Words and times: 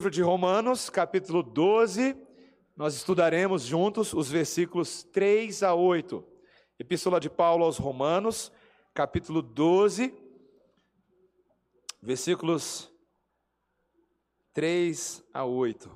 livro 0.00 0.12
de 0.12 0.22
Romanos, 0.22 0.88
capítulo 0.88 1.42
12, 1.42 2.16
nós 2.76 2.94
estudaremos 2.94 3.62
juntos 3.62 4.14
os 4.14 4.30
versículos 4.30 5.02
3 5.02 5.64
a 5.64 5.74
8. 5.74 6.24
Epístola 6.78 7.18
de 7.18 7.28
Paulo 7.28 7.64
aos 7.64 7.78
Romanos, 7.78 8.52
capítulo 8.94 9.42
12, 9.42 10.14
versículos 12.00 12.88
3 14.52 15.24
a 15.34 15.44
8. 15.44 15.90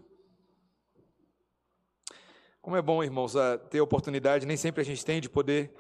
Como 2.61 2.77
é 2.77 2.83
bom, 2.83 3.05
irmãos, 3.05 3.35
ter 3.71 3.79
a 3.79 3.85
oportunidade, 3.85 4.47
nem 4.47 4.57
sempre 4.57 4.81
a 4.81 4.85
gente 4.85 5.05
tem, 5.05 5.21
de 5.21 5.31
poder 5.31 5.73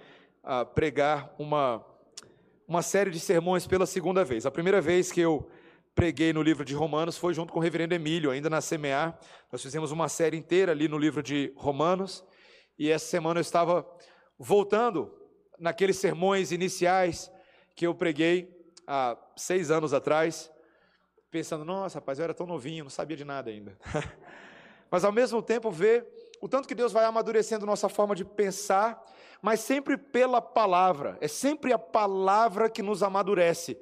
uh, 0.44 0.64
pregar 0.64 1.34
uma, 1.40 1.84
uma 2.68 2.82
série 2.82 3.10
de 3.10 3.18
sermões 3.18 3.66
pela 3.66 3.84
segunda 3.84 4.24
vez. 4.24 4.46
A 4.46 4.50
primeira 4.52 4.80
vez 4.80 5.10
que 5.10 5.20
eu 5.20 5.50
preguei 5.94 6.32
no 6.32 6.42
livro 6.42 6.64
de 6.64 6.74
Romanos 6.74 7.16
foi 7.16 7.34
junto 7.34 7.52
com 7.52 7.58
o 7.58 7.62
reverendo 7.62 7.94
Emílio, 7.94 8.30
ainda 8.30 8.48
na 8.48 8.60
CMA. 8.60 9.18
Nós 9.50 9.62
fizemos 9.62 9.90
uma 9.90 10.08
série 10.08 10.36
inteira 10.36 10.72
ali 10.72 10.88
no 10.88 10.98
livro 10.98 11.22
de 11.22 11.52
Romanos. 11.56 12.24
E 12.78 12.90
essa 12.90 13.06
semana 13.06 13.38
eu 13.38 13.42
estava 13.42 13.86
voltando 14.38 15.12
naqueles 15.58 15.96
sermões 15.96 16.50
iniciais 16.50 17.30
que 17.76 17.86
eu 17.86 17.94
preguei 17.94 18.50
há 18.86 19.16
seis 19.36 19.70
anos 19.70 19.92
atrás, 19.92 20.50
pensando: 21.30 21.64
nossa, 21.64 21.98
rapaz, 21.98 22.18
eu 22.18 22.24
era 22.24 22.34
tão 22.34 22.46
novinho, 22.46 22.84
não 22.84 22.90
sabia 22.90 23.16
de 23.16 23.24
nada 23.24 23.50
ainda. 23.50 23.78
Mas 24.90 25.04
ao 25.04 25.12
mesmo 25.12 25.40
tempo, 25.40 25.70
ver 25.70 26.06
o 26.40 26.48
tanto 26.48 26.66
que 26.66 26.74
Deus 26.74 26.92
vai 26.92 27.04
amadurecendo 27.04 27.64
nossa 27.64 27.88
forma 27.88 28.14
de 28.14 28.24
pensar, 28.24 29.00
mas 29.40 29.60
sempre 29.60 29.96
pela 29.96 30.42
palavra. 30.42 31.16
É 31.20 31.28
sempre 31.28 31.72
a 31.72 31.78
palavra 31.78 32.68
que 32.68 32.82
nos 32.82 33.02
amadurece. 33.02 33.80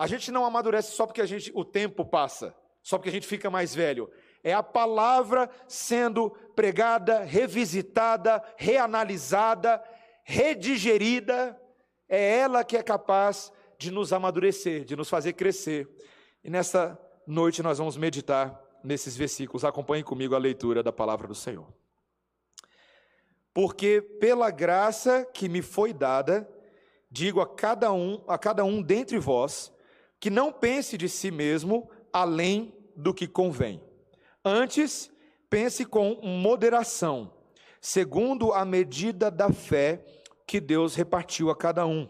A 0.00 0.06
gente 0.06 0.32
não 0.32 0.46
amadurece 0.46 0.92
só 0.92 1.04
porque 1.04 1.20
a 1.20 1.26
gente, 1.26 1.52
o 1.54 1.62
tempo 1.62 2.06
passa, 2.06 2.56
só 2.82 2.96
porque 2.96 3.10
a 3.10 3.12
gente 3.12 3.26
fica 3.26 3.50
mais 3.50 3.74
velho. 3.74 4.10
É 4.42 4.50
a 4.50 4.62
palavra 4.62 5.50
sendo 5.68 6.30
pregada, 6.56 7.22
revisitada, 7.22 8.42
reanalisada, 8.56 9.84
redigerida. 10.24 11.54
É 12.08 12.38
ela 12.38 12.64
que 12.64 12.78
é 12.78 12.82
capaz 12.82 13.52
de 13.76 13.90
nos 13.90 14.10
amadurecer, 14.10 14.86
de 14.86 14.96
nos 14.96 15.10
fazer 15.10 15.34
crescer. 15.34 15.86
E 16.42 16.48
nessa 16.48 16.98
noite 17.26 17.62
nós 17.62 17.76
vamos 17.76 17.98
meditar 17.98 18.58
nesses 18.82 19.14
versículos. 19.14 19.66
Acompanhe 19.66 20.02
comigo 20.02 20.34
a 20.34 20.38
leitura 20.38 20.82
da 20.82 20.90
palavra 20.90 21.28
do 21.28 21.34
Senhor. 21.34 21.70
Porque 23.52 24.00
pela 24.00 24.50
graça 24.50 25.26
que 25.34 25.46
me 25.46 25.60
foi 25.60 25.92
dada, 25.92 26.48
digo 27.10 27.42
a 27.42 27.46
cada 27.46 27.92
um, 27.92 28.24
a 28.26 28.38
cada 28.38 28.64
um 28.64 28.80
dentre 28.80 29.18
vós, 29.18 29.70
que 30.20 30.28
não 30.28 30.52
pense 30.52 30.98
de 30.98 31.08
si 31.08 31.30
mesmo 31.30 31.90
além 32.12 32.74
do 32.94 33.14
que 33.14 33.26
convém. 33.26 33.82
Antes, 34.44 35.10
pense 35.48 35.84
com 35.84 36.20
moderação, 36.22 37.32
segundo 37.80 38.52
a 38.52 38.64
medida 38.64 39.30
da 39.30 39.50
fé 39.50 40.04
que 40.46 40.60
Deus 40.60 40.94
repartiu 40.94 41.50
a 41.50 41.56
cada 41.56 41.86
um. 41.86 42.08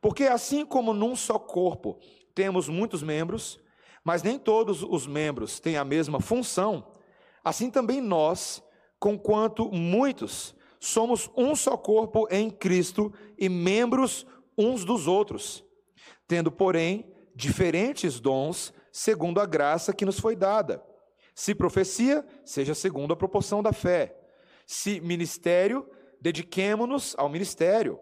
Porque 0.00 0.24
assim 0.24 0.66
como 0.66 0.92
num 0.92 1.14
só 1.14 1.38
corpo 1.38 1.98
temos 2.34 2.68
muitos 2.68 3.02
membros, 3.02 3.60
mas 4.02 4.22
nem 4.22 4.38
todos 4.38 4.82
os 4.82 5.06
membros 5.06 5.60
têm 5.60 5.76
a 5.76 5.84
mesma 5.84 6.20
função, 6.20 6.94
assim 7.44 7.70
também 7.70 8.00
nós, 8.00 8.62
conquanto 8.98 9.70
muitos, 9.70 10.54
somos 10.80 11.30
um 11.36 11.54
só 11.54 11.76
corpo 11.76 12.26
em 12.30 12.50
Cristo 12.50 13.12
e 13.38 13.48
membros 13.48 14.26
uns 14.56 14.84
dos 14.84 15.06
outros, 15.06 15.64
tendo, 16.26 16.50
porém, 16.50 17.12
diferentes 17.40 18.20
dons 18.20 18.72
segundo 18.92 19.40
a 19.40 19.46
graça 19.46 19.92
que 19.92 20.04
nos 20.04 20.20
foi 20.20 20.36
dada. 20.36 20.82
Se 21.34 21.54
profecia, 21.54 22.24
seja 22.44 22.74
segundo 22.74 23.12
a 23.12 23.16
proporção 23.16 23.62
da 23.62 23.72
fé. 23.72 24.14
Se 24.66 25.00
ministério, 25.00 25.88
dediquemo-nos 26.20 27.14
ao 27.16 27.28
ministério. 27.28 27.98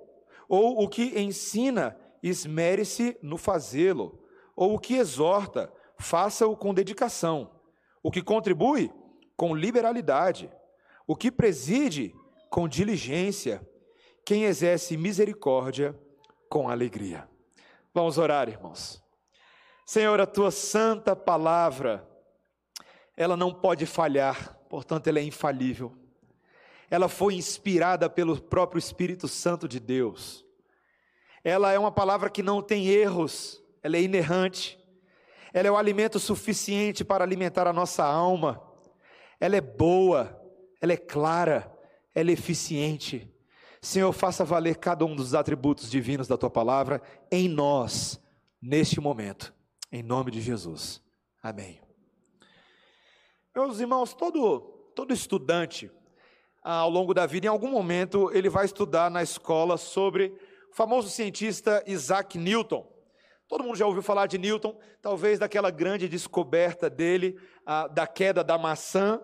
Ou 0.49 0.83
o 0.83 0.89
que 0.89 1.19
ensina, 1.19 1.97
esmere-se 2.23 3.17
no 3.23 3.39
fazê-lo. 3.39 4.19
Ou 4.57 4.75
o 4.75 4.79
que 4.79 4.97
exorta, 4.97 5.73
faça-o 5.99 6.57
com 6.57 6.75
dedicação. 6.75 7.51
O 8.03 8.11
que 8.11 8.23
contribui, 8.23 8.91
com 9.37 9.55
liberalidade. 9.55 10.51
O 11.07 11.15
que 11.15 11.31
preside, 11.31 12.15
com 12.51 12.67
diligência. 12.67 13.67
Quem 14.25 14.45
exerce 14.45 14.97
misericórdia, 14.97 15.97
com 16.49 16.69
alegria. 16.69 17.29
Vamos 17.95 18.19
orar, 18.19 18.49
irmãos. 18.49 19.03
Senhor, 19.89 20.21
a 20.21 20.27
tua 20.27 20.51
santa 20.51 21.17
palavra, 21.17 22.07
ela 23.17 23.39
não 23.39 23.55
pode 23.55 23.87
falhar, 23.87 24.55
portanto, 24.69 25.07
ela 25.07 25.19
é 25.19 25.23
infalível. 25.23 25.97
Ela 26.91 27.09
foi 27.09 27.37
inspirada 27.37 28.11
pelo 28.11 28.39
próprio 28.39 28.79
Espírito 28.79 29.27
Santo 29.27 29.67
de 29.67 29.81
Deus. 29.81 30.45
Ela 31.43 31.73
é 31.73 31.79
uma 31.79 31.91
palavra 31.91 32.29
que 32.29 32.43
não 32.43 32.61
tem 32.61 32.87
erros, 32.87 33.65
ela 33.83 33.97
é 33.97 34.03
inerrante. 34.03 34.79
Ela 35.55 35.69
é 35.69 35.71
o 35.71 35.79
alimento 35.79 36.19
suficiente 36.19 37.03
para 37.03 37.25
alimentar 37.25 37.67
a 37.67 37.73
nossa 37.73 38.05
alma. 38.05 38.63
Ela 39.41 39.57
é 39.57 39.63
boa, 39.63 40.39
ela 40.83 40.93
é 40.93 40.99
clara, 40.99 41.75
ela 42.15 42.29
é 42.29 42.35
eficiente. 42.35 43.35
Senhor, 43.81 44.13
faça 44.13 44.45
valer 44.45 44.77
cada 44.77 45.07
um 45.07 45.17
dos 45.17 45.35
atributos 45.35 45.91
divinos 45.91 46.29
da 46.29 46.37
tua 46.37 46.51
palavra 46.51 47.01
em 47.33 47.49
nós, 47.49 48.21
neste 48.61 49.01
momento. 49.01 49.57
Em 49.91 50.03
nome 50.03 50.31
de 50.31 50.43
Jesus. 50.43 51.03
Amém. 51.43 51.81
Meus 53.57 53.81
irmãos, 53.81 54.13
todo, 54.13 54.61
todo 54.95 55.15
estudante, 55.15 55.91
ah, 56.63 56.81
ao 56.81 56.91
longo 56.91 57.15
da 57.15 57.25
vida, 57.25 57.47
em 57.47 57.49
algum 57.49 57.71
momento, 57.71 58.31
ele 58.35 58.51
vai 58.51 58.67
estudar 58.67 59.11
na 59.11 59.23
escola 59.23 59.79
sobre 59.79 60.27
o 60.71 60.77
famoso 60.77 61.09
cientista 61.09 61.83
Isaac 61.87 62.37
Newton. 62.37 62.87
Todo 63.49 63.65
mundo 63.65 63.77
já 63.77 63.87
ouviu 63.87 64.03
falar 64.03 64.27
de 64.27 64.37
Newton, 64.37 64.79
talvez 65.01 65.39
daquela 65.39 65.71
grande 65.71 66.07
descoberta 66.07 66.91
dele, 66.91 67.41
ah, 67.65 67.89
da 67.89 68.07
queda 68.07 68.45
da 68.45 68.59
maçã. 68.59 69.19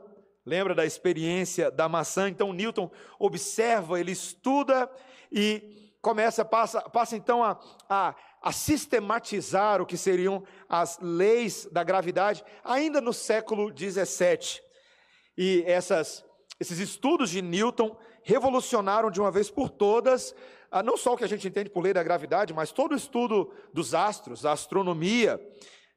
Lembra 0.47 0.75
da 0.75 0.87
experiência 0.87 1.71
da 1.71 1.91
maçã? 1.91 2.27
Então, 2.27 2.55
Newton 2.55 2.91
observa, 3.19 4.01
ele 4.01 4.13
estuda 4.13 4.91
e 5.31 5.93
começa, 6.01 6.43
passa, 6.43 6.81
passa 6.83 7.17
então 7.17 7.43
a, 7.43 7.59
a 7.89 8.15
a 8.44 8.53
sistematizar 8.53 9.81
o 9.81 9.87
que 9.87 9.97
seriam 9.97 10.44
as 10.69 10.99
leis 11.00 11.66
da 11.72 11.82
gravidade, 11.82 12.44
ainda 12.62 13.00
no 13.00 13.15
século 13.15 13.72
17. 13.72 14.62
E 15.34 15.65
essas, 15.66 16.22
esses 16.60 16.78
estudos 16.78 17.31
de 17.31 17.41
Newton 17.41 17.97
revolucionaram 18.22 19.10
de 19.10 19.19
uma 19.19 19.31
vez 19.31 19.50
por 19.50 19.71
todas, 19.71 20.34
ah, 20.71 20.82
não 20.82 20.94
só 20.94 21.15
o 21.15 21.16
que 21.16 21.25
a 21.25 21.28
gente 21.28 21.49
entende 21.49 21.71
por 21.71 21.82
lei 21.82 21.94
da 21.94 22.03
gravidade, 22.03 22.53
mas 22.53 22.71
todo 22.71 22.93
o 22.93 22.97
estudo 22.97 23.50
dos 23.72 23.94
astros, 23.94 24.44
a 24.44 24.53
astronomia, 24.53 25.41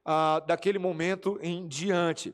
ah, 0.06 0.40
daquele 0.48 0.80
momento 0.80 1.38
em 1.42 1.68
diante. 1.68 2.34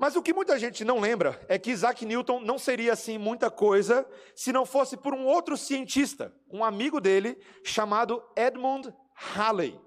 Mas 0.00 0.16
o 0.16 0.22
que 0.22 0.32
muita 0.32 0.58
gente 0.58 0.82
não 0.82 0.98
lembra 0.98 1.38
é 1.46 1.58
que 1.58 1.70
Isaac 1.70 2.06
Newton 2.06 2.40
não 2.40 2.58
seria 2.58 2.94
assim 2.94 3.18
muita 3.18 3.50
coisa 3.50 4.06
se 4.34 4.50
não 4.50 4.64
fosse 4.64 4.96
por 4.96 5.12
um 5.12 5.26
outro 5.26 5.58
cientista, 5.58 6.34
um 6.50 6.64
amigo 6.64 6.98
dele, 7.02 7.36
chamado 7.62 8.22
Edmund 8.34 8.90
Halley. 9.20 9.78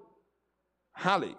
Halley. 0.92 1.36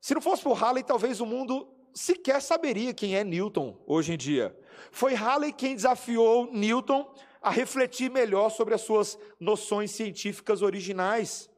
Se 0.00 0.14
não 0.14 0.20
fosse 0.20 0.42
por 0.42 0.54
Halley, 0.54 0.84
talvez 0.84 1.20
o 1.20 1.26
mundo 1.26 1.68
sequer 1.92 2.40
saberia 2.40 2.94
quem 2.94 3.16
é 3.16 3.24
Newton 3.24 3.82
hoje 3.86 4.12
em 4.12 4.16
dia. 4.16 4.56
Foi 4.92 5.14
Halley 5.14 5.52
quem 5.52 5.74
desafiou 5.74 6.50
Newton 6.52 7.12
a 7.42 7.50
refletir 7.50 8.10
melhor 8.10 8.50
sobre 8.50 8.74
as 8.74 8.82
suas 8.82 9.18
noções 9.40 9.90
científicas 9.90 10.62
originais. 10.62 11.50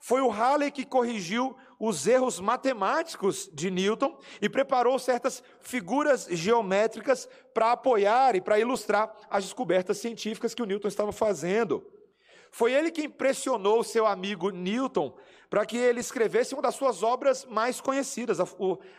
Foi 0.00 0.20
o 0.20 0.28
Halley 0.28 0.72
que 0.72 0.84
corrigiu 0.84 1.56
os 1.78 2.06
erros 2.08 2.40
matemáticos 2.40 3.48
de 3.52 3.70
Newton 3.70 4.18
e 4.40 4.48
preparou 4.48 4.98
certas 4.98 5.42
figuras 5.60 6.26
geométricas 6.28 7.28
para 7.54 7.72
apoiar 7.72 8.34
e 8.34 8.40
para 8.40 8.58
ilustrar 8.58 9.14
as 9.30 9.44
descobertas 9.44 9.98
científicas 9.98 10.54
que 10.54 10.62
o 10.62 10.66
Newton 10.66 10.88
estava 10.88 11.12
fazendo. 11.12 11.91
Foi 12.52 12.70
ele 12.70 12.90
que 12.90 13.06
impressionou 13.06 13.82
seu 13.82 14.06
amigo 14.06 14.50
Newton 14.50 15.16
para 15.48 15.64
que 15.64 15.76
ele 15.76 16.00
escrevesse 16.00 16.54
uma 16.54 16.62
das 16.62 16.74
suas 16.74 17.02
obras 17.02 17.46
mais 17.46 17.80
conhecidas, 17.80 18.38
a, 18.40 18.46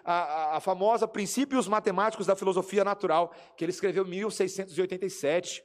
a, 0.03 0.57
a, 0.57 0.59
famosa 0.59 1.07
Princípios 1.07 1.67
Matemáticos 1.67 2.25
da 2.25 2.35
Filosofia 2.35 2.83
Natural, 2.83 3.31
que 3.55 3.63
ele 3.63 3.71
escreveu 3.71 4.05
em 4.05 4.09
1687. 4.09 5.63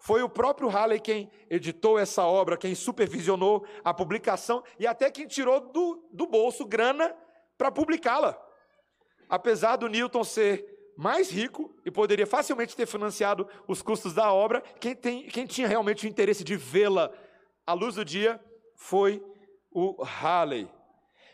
Foi 0.00 0.22
o 0.22 0.28
próprio 0.28 0.68
Halley 0.68 0.98
quem 0.98 1.30
editou 1.48 2.00
essa 2.00 2.24
obra, 2.24 2.56
quem 2.56 2.74
supervisionou 2.74 3.64
a 3.84 3.94
publicação 3.94 4.64
e 4.76 4.84
até 4.84 5.08
quem 5.08 5.28
tirou 5.28 5.60
do, 5.60 6.08
do 6.12 6.26
bolso 6.26 6.66
grana 6.66 7.14
para 7.56 7.70
publicá-la. 7.70 8.36
Apesar 9.28 9.76
do 9.76 9.88
Newton 9.88 10.24
ser 10.24 10.73
mais 10.96 11.30
rico 11.30 11.74
e 11.84 11.90
poderia 11.90 12.26
facilmente 12.26 12.76
ter 12.76 12.86
financiado 12.86 13.48
os 13.66 13.82
custos 13.82 14.14
da 14.14 14.32
obra. 14.32 14.60
Quem, 14.80 14.94
tem, 14.94 15.26
quem 15.26 15.46
tinha 15.46 15.68
realmente 15.68 16.06
o 16.06 16.08
interesse 16.08 16.44
de 16.44 16.56
vê-la 16.56 17.10
à 17.66 17.72
luz 17.72 17.96
do 17.96 18.04
dia 18.04 18.40
foi 18.76 19.22
o 19.70 20.02
Halley. 20.02 20.68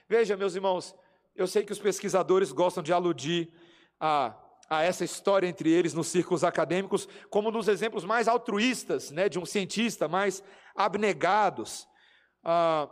Veja, 0.09 0.37
meus 0.37 0.55
irmãos, 0.55 0.95
Eu 1.35 1.47
sei 1.47 1.63
que 1.63 1.73
os 1.73 1.79
pesquisadores 1.79 2.53
gostam 2.53 2.83
de 2.83 2.93
aludir 2.93 3.51
a, 3.99 4.35
a 4.69 4.83
essa 4.83 5.05
história 5.05 5.47
entre 5.47 5.71
eles 5.71 5.95
nos 5.95 6.09
círculos 6.09 6.45
acadêmicos 6.45 7.09
como 7.31 7.51
dos 7.51 7.69
exemplos 7.69 8.05
mais 8.05 8.29
altruístas, 8.29 9.11
né, 9.11 9.29
de 9.29 9.39
um 9.39 9.47
cientista, 9.47 10.09
mais 10.09 10.43
abnegados. 10.75 11.89
Ah, 12.45 12.91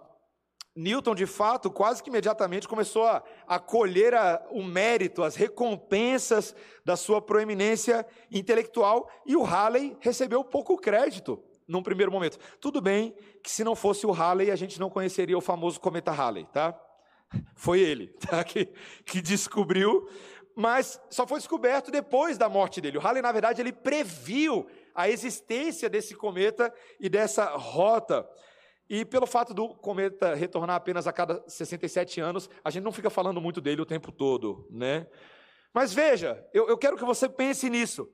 Newton, 0.78 1.12
de 1.12 1.26
fato, 1.26 1.72
quase 1.72 2.00
que 2.00 2.08
imediatamente 2.08 2.68
começou 2.68 3.04
a, 3.04 3.20
a 3.48 3.58
colher 3.58 4.14
a, 4.14 4.40
o 4.52 4.62
mérito, 4.62 5.24
as 5.24 5.34
recompensas 5.34 6.54
da 6.84 6.96
sua 6.96 7.20
proeminência 7.20 8.06
intelectual, 8.30 9.10
e 9.26 9.34
o 9.34 9.42
Halley 9.42 9.96
recebeu 9.98 10.44
pouco 10.44 10.78
crédito 10.78 11.42
num 11.66 11.82
primeiro 11.82 12.12
momento. 12.12 12.38
Tudo 12.60 12.80
bem 12.80 13.12
que 13.42 13.50
se 13.50 13.64
não 13.64 13.74
fosse 13.74 14.06
o 14.06 14.12
Halley, 14.12 14.52
a 14.52 14.56
gente 14.56 14.78
não 14.78 14.88
conheceria 14.88 15.36
o 15.36 15.40
famoso 15.40 15.80
cometa 15.80 16.12
Halley, 16.12 16.46
tá? 16.52 16.80
Foi 17.56 17.80
ele 17.80 18.06
tá? 18.06 18.42
que, 18.44 18.66
que 19.04 19.20
descobriu, 19.20 20.08
mas 20.54 21.00
só 21.10 21.26
foi 21.26 21.38
descoberto 21.38 21.90
depois 21.90 22.38
da 22.38 22.48
morte 22.48 22.80
dele. 22.80 22.98
O 22.98 23.00
Halley, 23.00 23.20
na 23.20 23.32
verdade, 23.32 23.60
ele 23.60 23.72
previu 23.72 24.66
a 24.94 25.08
existência 25.08 25.88
desse 25.88 26.14
cometa 26.14 26.72
e 27.00 27.08
dessa 27.08 27.46
rota. 27.56 28.28
E 28.88 29.04
pelo 29.04 29.26
fato 29.26 29.52
do 29.52 29.68
cometa 29.68 30.34
retornar 30.34 30.76
apenas 30.76 31.06
a 31.06 31.12
cada 31.12 31.44
67 31.46 32.20
anos, 32.20 32.48
a 32.64 32.70
gente 32.70 32.84
não 32.84 32.92
fica 32.92 33.10
falando 33.10 33.40
muito 33.40 33.60
dele 33.60 33.82
o 33.82 33.86
tempo 33.86 34.10
todo, 34.10 34.66
né? 34.70 35.06
Mas 35.74 35.92
veja, 35.92 36.46
eu, 36.54 36.68
eu 36.68 36.78
quero 36.78 36.96
que 36.96 37.04
você 37.04 37.28
pense 37.28 37.68
nisso. 37.68 38.10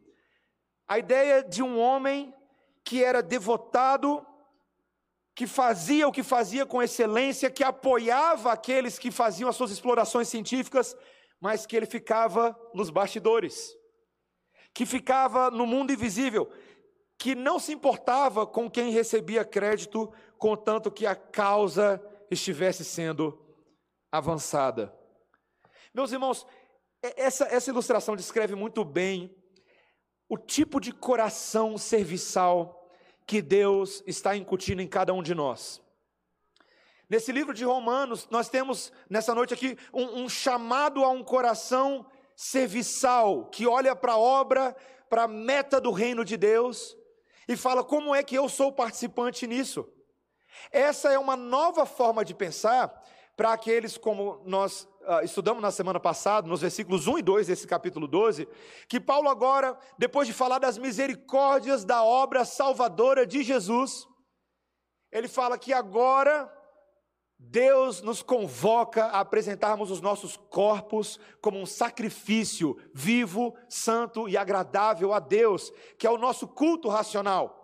A 0.89 0.99
ideia 0.99 1.43
de 1.43 1.63
um 1.63 1.79
homem 1.79 2.35
que 2.85 3.03
era 3.03 3.23
devotado, 3.23 4.27
que 5.35 5.47
fazia 5.47 6.07
o 6.09 6.13
que 6.13 6.23
fazia 6.23 6.67
com 6.67 6.83
excelência, 6.83 7.51
que 7.51 7.65
apoiava 7.65 8.53
aqueles 8.53 8.99
que 8.99 9.11
faziam 9.11 9.49
as 9.49 9.57
suas 9.57 9.71
explorações 9.71 10.29
científicas, 10.29 10.97
mas 11.41 11.67
que 11.67 11.77
ele 11.77 11.87
ficava 11.87 12.59
nos 12.75 12.91
bastidores, 12.91 13.73
que 14.75 14.85
ficava 14.85 15.51
no 15.51 15.67
mundo 15.67 15.93
invisível, 15.93 16.51
que 17.17 17.35
não 17.35 17.59
se 17.59 17.73
importava 17.73 18.47
com 18.47 18.71
quem 18.71 18.91
recebia 18.91 19.45
crédito, 19.45 20.13
contanto 20.39 20.91
que 20.91 21.07
a 21.07 21.15
causa 21.15 22.03
estivesse 22.31 22.85
sendo 22.85 23.39
avançada. 24.11 24.95
Meus 25.93 26.13
irmãos, 26.13 26.47
essa, 27.03 27.45
essa 27.45 27.71
ilustração 27.71 28.17
descreve 28.17 28.55
muito 28.55 28.85
bem 28.85 29.35
o 30.29 30.39
tipo 30.39 30.81
de 30.81 30.93
coração 30.93 31.77
serviçal 31.77 32.89
que 33.27 33.41
Deus 33.41 34.03
está 34.07 34.37
incutindo 34.37 34.83
em 34.83 34.89
cada 34.89 35.13
um 35.13 35.23
de 35.23 35.35
nós. 35.35 35.83
Nesse 37.09 37.31
livro 37.33 37.53
de 37.53 37.65
Romanos, 37.65 38.27
nós 38.31 38.49
temos 38.49 38.93
nessa 39.09 39.35
noite 39.35 39.53
aqui 39.53 39.77
um, 39.93 40.25
um 40.25 40.29
chamado 40.29 41.05
a 41.05 41.11
um 41.11 41.23
coração 41.23 42.07
serviçal, 42.35 43.47
que 43.47 43.67
olha 43.67 43.95
para 43.95 44.15
a 44.15 44.19
obra, 44.19 44.75
para 45.09 45.25
a 45.25 45.29
meta 45.29 45.81
do 45.81 45.93
reino 45.93 46.25
de 46.25 46.37
Deus, 46.37 46.97
e 47.47 47.57
fala: 47.57 47.85
como 47.85 48.15
é 48.15 48.23
que 48.23 48.35
eu 48.35 48.49
sou 48.49 48.73
participante 48.73 49.47
nisso? 49.47 49.89
Essa 50.71 51.13
é 51.13 51.19
uma 51.19 51.37
nova 51.37 51.87
forma 51.87 52.25
de 52.25 52.35
pensar 52.35 53.03
para 53.37 53.53
aqueles 53.53 53.97
como 53.99 54.41
nós 54.45 54.89
uh, 55.03 55.25
estudamos 55.25 55.63
na 55.63 55.71
semana 55.71 55.99
passada, 55.99 56.47
nos 56.47 56.61
versículos 56.61 57.07
1 57.07 57.19
e 57.19 57.23
2 57.23 57.47
desse 57.49 57.67
capítulo 57.67 58.07
12, 58.07 58.49
que 58.89 59.01
Paulo 59.01 59.29
agora, 59.29 59.77
depois 59.99 60.27
de 60.27 60.33
falar 60.33 60.59
das 60.59 60.79
misericórdias 60.79 61.85
da 61.85 62.05
obra 62.05 62.45
salvadora 62.45 63.27
de 63.27 63.43
Jesus, 63.43 64.07
ele 65.11 65.29
fala 65.29 65.59
que 65.59 65.73
agora 65.73 66.53
Deus 67.39 68.01
nos 68.01 68.23
convoca 68.23 69.07
a 69.07 69.21
apresentarmos 69.21 69.91
os 69.91 70.01
nossos 70.01 70.37
corpos 70.37 71.19
como 71.41 71.59
um 71.59 71.67
sacrifício 71.67 72.77
vivo, 72.93 73.55
santo 73.69 74.29
e 74.29 74.37
agradável 74.37 75.13
a 75.13 75.19
Deus, 75.19 75.73
que 75.99 76.07
é 76.07 76.11
o 76.11 76.19
nosso 76.19 76.49
culto 76.49 76.89
racional. 76.89 77.64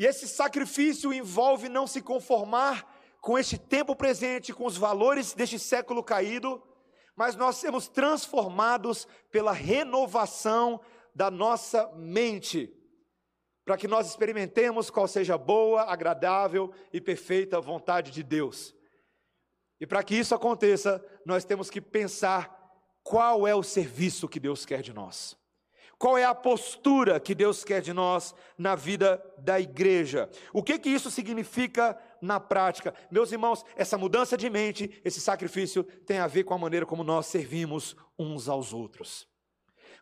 E 0.00 0.06
esse 0.06 0.26
sacrifício 0.26 1.12
envolve 1.12 1.68
não 1.68 1.86
se 1.86 2.00
conformar 2.00 2.90
com 3.20 3.38
este 3.38 3.58
tempo 3.58 3.94
presente, 3.94 4.50
com 4.50 4.64
os 4.64 4.74
valores 4.74 5.34
deste 5.34 5.58
século 5.58 6.02
caído, 6.02 6.62
mas 7.14 7.36
nós 7.36 7.56
sermos 7.56 7.86
transformados 7.86 9.06
pela 9.30 9.52
renovação 9.52 10.80
da 11.14 11.30
nossa 11.30 11.86
mente, 11.96 12.74
para 13.62 13.76
que 13.76 13.86
nós 13.86 14.08
experimentemos 14.08 14.88
qual 14.88 15.06
seja 15.06 15.34
a 15.34 15.38
boa, 15.38 15.82
agradável 15.82 16.72
e 16.94 16.98
perfeita 16.98 17.60
vontade 17.60 18.10
de 18.10 18.22
Deus. 18.22 18.74
E 19.78 19.86
para 19.86 20.02
que 20.02 20.14
isso 20.14 20.34
aconteça, 20.34 21.04
nós 21.26 21.44
temos 21.44 21.68
que 21.68 21.78
pensar 21.78 22.58
qual 23.02 23.46
é 23.46 23.54
o 23.54 23.62
serviço 23.62 24.30
que 24.30 24.40
Deus 24.40 24.64
quer 24.64 24.80
de 24.80 24.94
nós. 24.94 25.38
Qual 26.00 26.16
é 26.16 26.24
a 26.24 26.34
postura 26.34 27.20
que 27.20 27.34
Deus 27.34 27.62
quer 27.62 27.82
de 27.82 27.92
nós 27.92 28.34
na 28.56 28.74
vida 28.74 29.22
da 29.36 29.60
igreja? 29.60 30.30
O 30.50 30.62
que 30.62 30.78
que 30.78 30.88
isso 30.88 31.10
significa 31.10 31.94
na 32.22 32.40
prática? 32.40 32.94
Meus 33.10 33.32
irmãos, 33.32 33.62
essa 33.76 33.98
mudança 33.98 34.34
de 34.34 34.48
mente, 34.48 34.98
esse 35.04 35.20
sacrifício 35.20 35.84
tem 35.84 36.18
a 36.18 36.26
ver 36.26 36.44
com 36.44 36.54
a 36.54 36.58
maneira 36.58 36.86
como 36.86 37.04
nós 37.04 37.26
servimos 37.26 37.94
uns 38.18 38.48
aos 38.48 38.72
outros. 38.72 39.28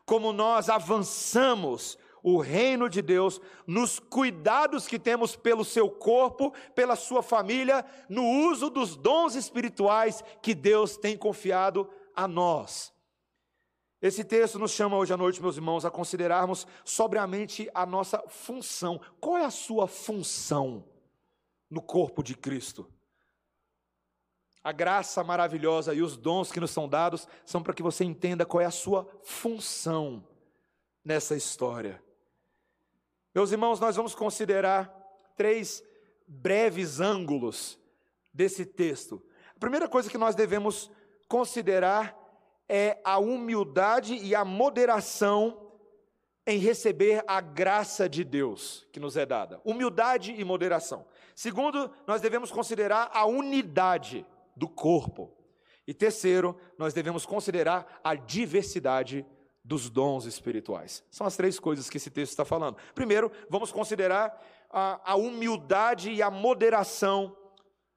Como 0.06 0.32
nós 0.32 0.68
avançamos 0.68 1.98
o 2.22 2.38
reino 2.38 2.88
de 2.88 3.02
Deus 3.02 3.40
nos 3.66 3.98
cuidados 3.98 4.86
que 4.86 5.00
temos 5.00 5.34
pelo 5.34 5.64
seu 5.64 5.90
corpo, 5.90 6.54
pela 6.76 6.94
sua 6.94 7.24
família, 7.24 7.84
no 8.08 8.24
uso 8.48 8.70
dos 8.70 8.96
dons 8.96 9.34
espirituais 9.34 10.22
que 10.40 10.54
Deus 10.54 10.96
tem 10.96 11.16
confiado 11.16 11.90
a 12.14 12.28
nós. 12.28 12.96
Esse 14.00 14.22
texto 14.22 14.58
nos 14.58 14.70
chama 14.70 14.96
hoje 14.96 15.12
à 15.12 15.16
noite, 15.16 15.42
meus 15.42 15.56
irmãos, 15.56 15.84
a 15.84 15.90
considerarmos 15.90 16.66
sobriamente 16.84 17.68
a 17.74 17.84
nossa 17.84 18.22
função. 18.28 19.00
Qual 19.20 19.36
é 19.36 19.44
a 19.44 19.50
sua 19.50 19.88
função 19.88 20.84
no 21.68 21.82
corpo 21.82 22.22
de 22.22 22.36
Cristo? 22.36 22.88
A 24.62 24.70
graça 24.70 25.24
maravilhosa 25.24 25.94
e 25.94 26.02
os 26.02 26.16
dons 26.16 26.52
que 26.52 26.60
nos 26.60 26.70
são 26.70 26.88
dados 26.88 27.26
são 27.44 27.62
para 27.62 27.74
que 27.74 27.82
você 27.82 28.04
entenda 28.04 28.46
qual 28.46 28.60
é 28.60 28.66
a 28.66 28.70
sua 28.70 29.08
função 29.22 30.24
nessa 31.04 31.34
história. 31.34 32.02
Meus 33.34 33.50
irmãos, 33.50 33.80
nós 33.80 33.96
vamos 33.96 34.14
considerar 34.14 34.94
três 35.36 35.82
breves 36.26 37.00
ângulos 37.00 37.78
desse 38.32 38.64
texto. 38.64 39.22
A 39.56 39.58
primeira 39.58 39.88
coisa 39.88 40.10
que 40.10 40.18
nós 40.18 40.34
devemos 40.34 40.90
considerar 41.28 42.17
é 42.68 43.00
a 43.04 43.18
humildade 43.18 44.14
e 44.14 44.34
a 44.34 44.44
moderação 44.44 45.68
em 46.46 46.58
receber 46.58 47.22
a 47.26 47.40
graça 47.40 48.08
de 48.08 48.24
Deus 48.24 48.86
que 48.92 48.98
nos 48.98 49.16
é 49.16 49.26
dada. 49.26 49.60
Humildade 49.64 50.34
e 50.36 50.44
moderação. 50.44 51.06
Segundo, 51.34 51.90
nós 52.06 52.20
devemos 52.20 52.50
considerar 52.50 53.10
a 53.12 53.26
unidade 53.26 54.26
do 54.56 54.68
corpo. 54.68 55.32
E 55.86 55.94
terceiro, 55.94 56.56
nós 56.76 56.92
devemos 56.92 57.24
considerar 57.24 58.00
a 58.02 58.14
diversidade 58.14 59.24
dos 59.62 59.90
dons 59.90 60.24
espirituais. 60.24 61.04
São 61.10 61.26
as 61.26 61.36
três 61.36 61.58
coisas 61.60 61.90
que 61.90 61.98
esse 61.98 62.10
texto 62.10 62.32
está 62.32 62.44
falando. 62.44 62.76
Primeiro, 62.94 63.30
vamos 63.50 63.70
considerar 63.70 64.42
a, 64.70 65.12
a 65.12 65.16
humildade 65.16 66.10
e 66.10 66.22
a 66.22 66.30
moderação 66.30 67.36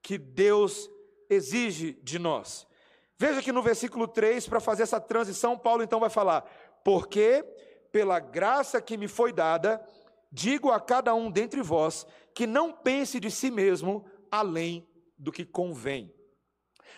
que 0.02 0.18
Deus 0.18 0.90
exige 1.30 1.94
de 2.04 2.20
nós. 2.20 2.68
Veja 3.22 3.40
que 3.40 3.52
no 3.52 3.62
versículo 3.62 4.08
3, 4.08 4.48
para 4.48 4.60
fazer 4.60 4.82
essa 4.82 5.00
transição, 5.00 5.56
Paulo 5.56 5.84
então 5.84 6.00
vai 6.00 6.10
falar: 6.10 6.44
Porque, 6.84 7.46
pela 7.92 8.20
graça 8.20 8.82
que 8.82 8.98
me 8.98 9.08
foi 9.08 9.32
dada, 9.32 9.80
digo 10.32 10.72
a 10.72 10.80
cada 10.80 11.14
um 11.14 11.30
dentre 11.30 11.62
vós 11.62 12.08
que 12.34 12.48
não 12.48 12.74
pense 12.74 13.20
de 13.20 13.30
si 13.30 13.52
mesmo 13.52 14.04
além 14.32 14.90
do 15.20 15.32
que 15.32 15.46
convém. 15.46 16.12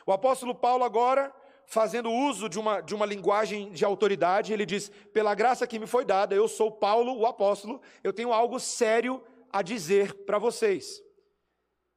O 0.06 0.14
apóstolo 0.14 0.56
Paulo, 0.56 0.86
agora, 0.86 1.30
fazendo 1.66 2.10
uso 2.10 2.48
de 2.48 2.58
uma, 2.58 2.80
de 2.80 2.96
uma 2.96 3.06
linguagem 3.06 3.74
de 3.74 3.84
autoridade, 3.84 4.54
ele 4.54 4.66
diz: 4.66 4.88
Pela 5.12 5.36
graça 5.36 5.68
que 5.68 5.78
me 5.78 5.88
foi 5.88 6.06
dada, 6.06 6.34
eu 6.34 6.48
sou 6.48 6.72
Paulo, 6.72 7.18
o 7.18 7.26
apóstolo, 7.26 7.82
eu 8.02 8.14
tenho 8.14 8.32
algo 8.32 8.62
sério 8.62 9.22
a 9.52 9.62
dizer 9.62 10.14
para 10.24 10.40
vocês. 10.40 11.04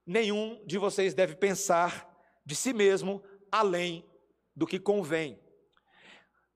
Nenhum 0.04 0.60
de 0.66 0.78
vocês 0.78 1.14
deve 1.14 1.36
pensar 1.36 2.12
de 2.44 2.56
si 2.56 2.72
mesmo 2.72 3.22
além 3.52 4.04
do 4.56 4.66
que 4.66 4.80
convém. 4.80 5.38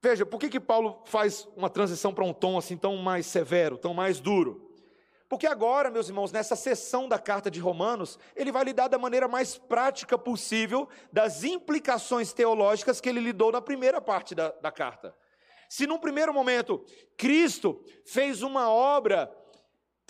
Veja, 0.03 0.25
por 0.25 0.41
que, 0.41 0.49
que 0.49 0.59
Paulo 0.59 1.03
faz 1.05 1.47
uma 1.55 1.69
transição 1.69 2.15
para 2.15 2.25
um 2.25 2.33
tom 2.33 2.57
assim 2.57 2.77
tão 2.77 2.97
mais 2.97 3.27
severo, 3.27 3.77
tão 3.77 3.93
mais 3.93 4.19
duro? 4.19 4.71
Porque 5.29 5.47
agora, 5.47 5.91
meus 5.91 6.09
irmãos, 6.09 6.33
nessa 6.33 6.57
sessão 6.57 7.07
da 7.07 7.19
carta 7.19 7.51
de 7.51 7.61
Romanos, 7.61 8.19
ele 8.35 8.51
vai 8.51 8.65
lidar 8.65 8.89
da 8.89 8.99
maneira 8.99 9.29
mais 9.29 9.57
prática 9.57 10.19
possível 10.19 10.89
das 11.13 11.45
implicações 11.45 12.33
teológicas 12.33 13.01
que 13.01 13.09
ele 13.09 13.21
lidou 13.21 13.53
na 13.53 13.61
primeira 13.61 14.01
parte 14.01 14.35
da, 14.35 14.51
da 14.51 14.73
carta. 14.73 15.15
Se 15.69 15.87
num 15.87 16.01
primeiro 16.01 16.35
momento 16.35 16.85
Cristo 17.17 17.85
fez 18.05 18.43
uma 18.43 18.69
obra 18.71 19.31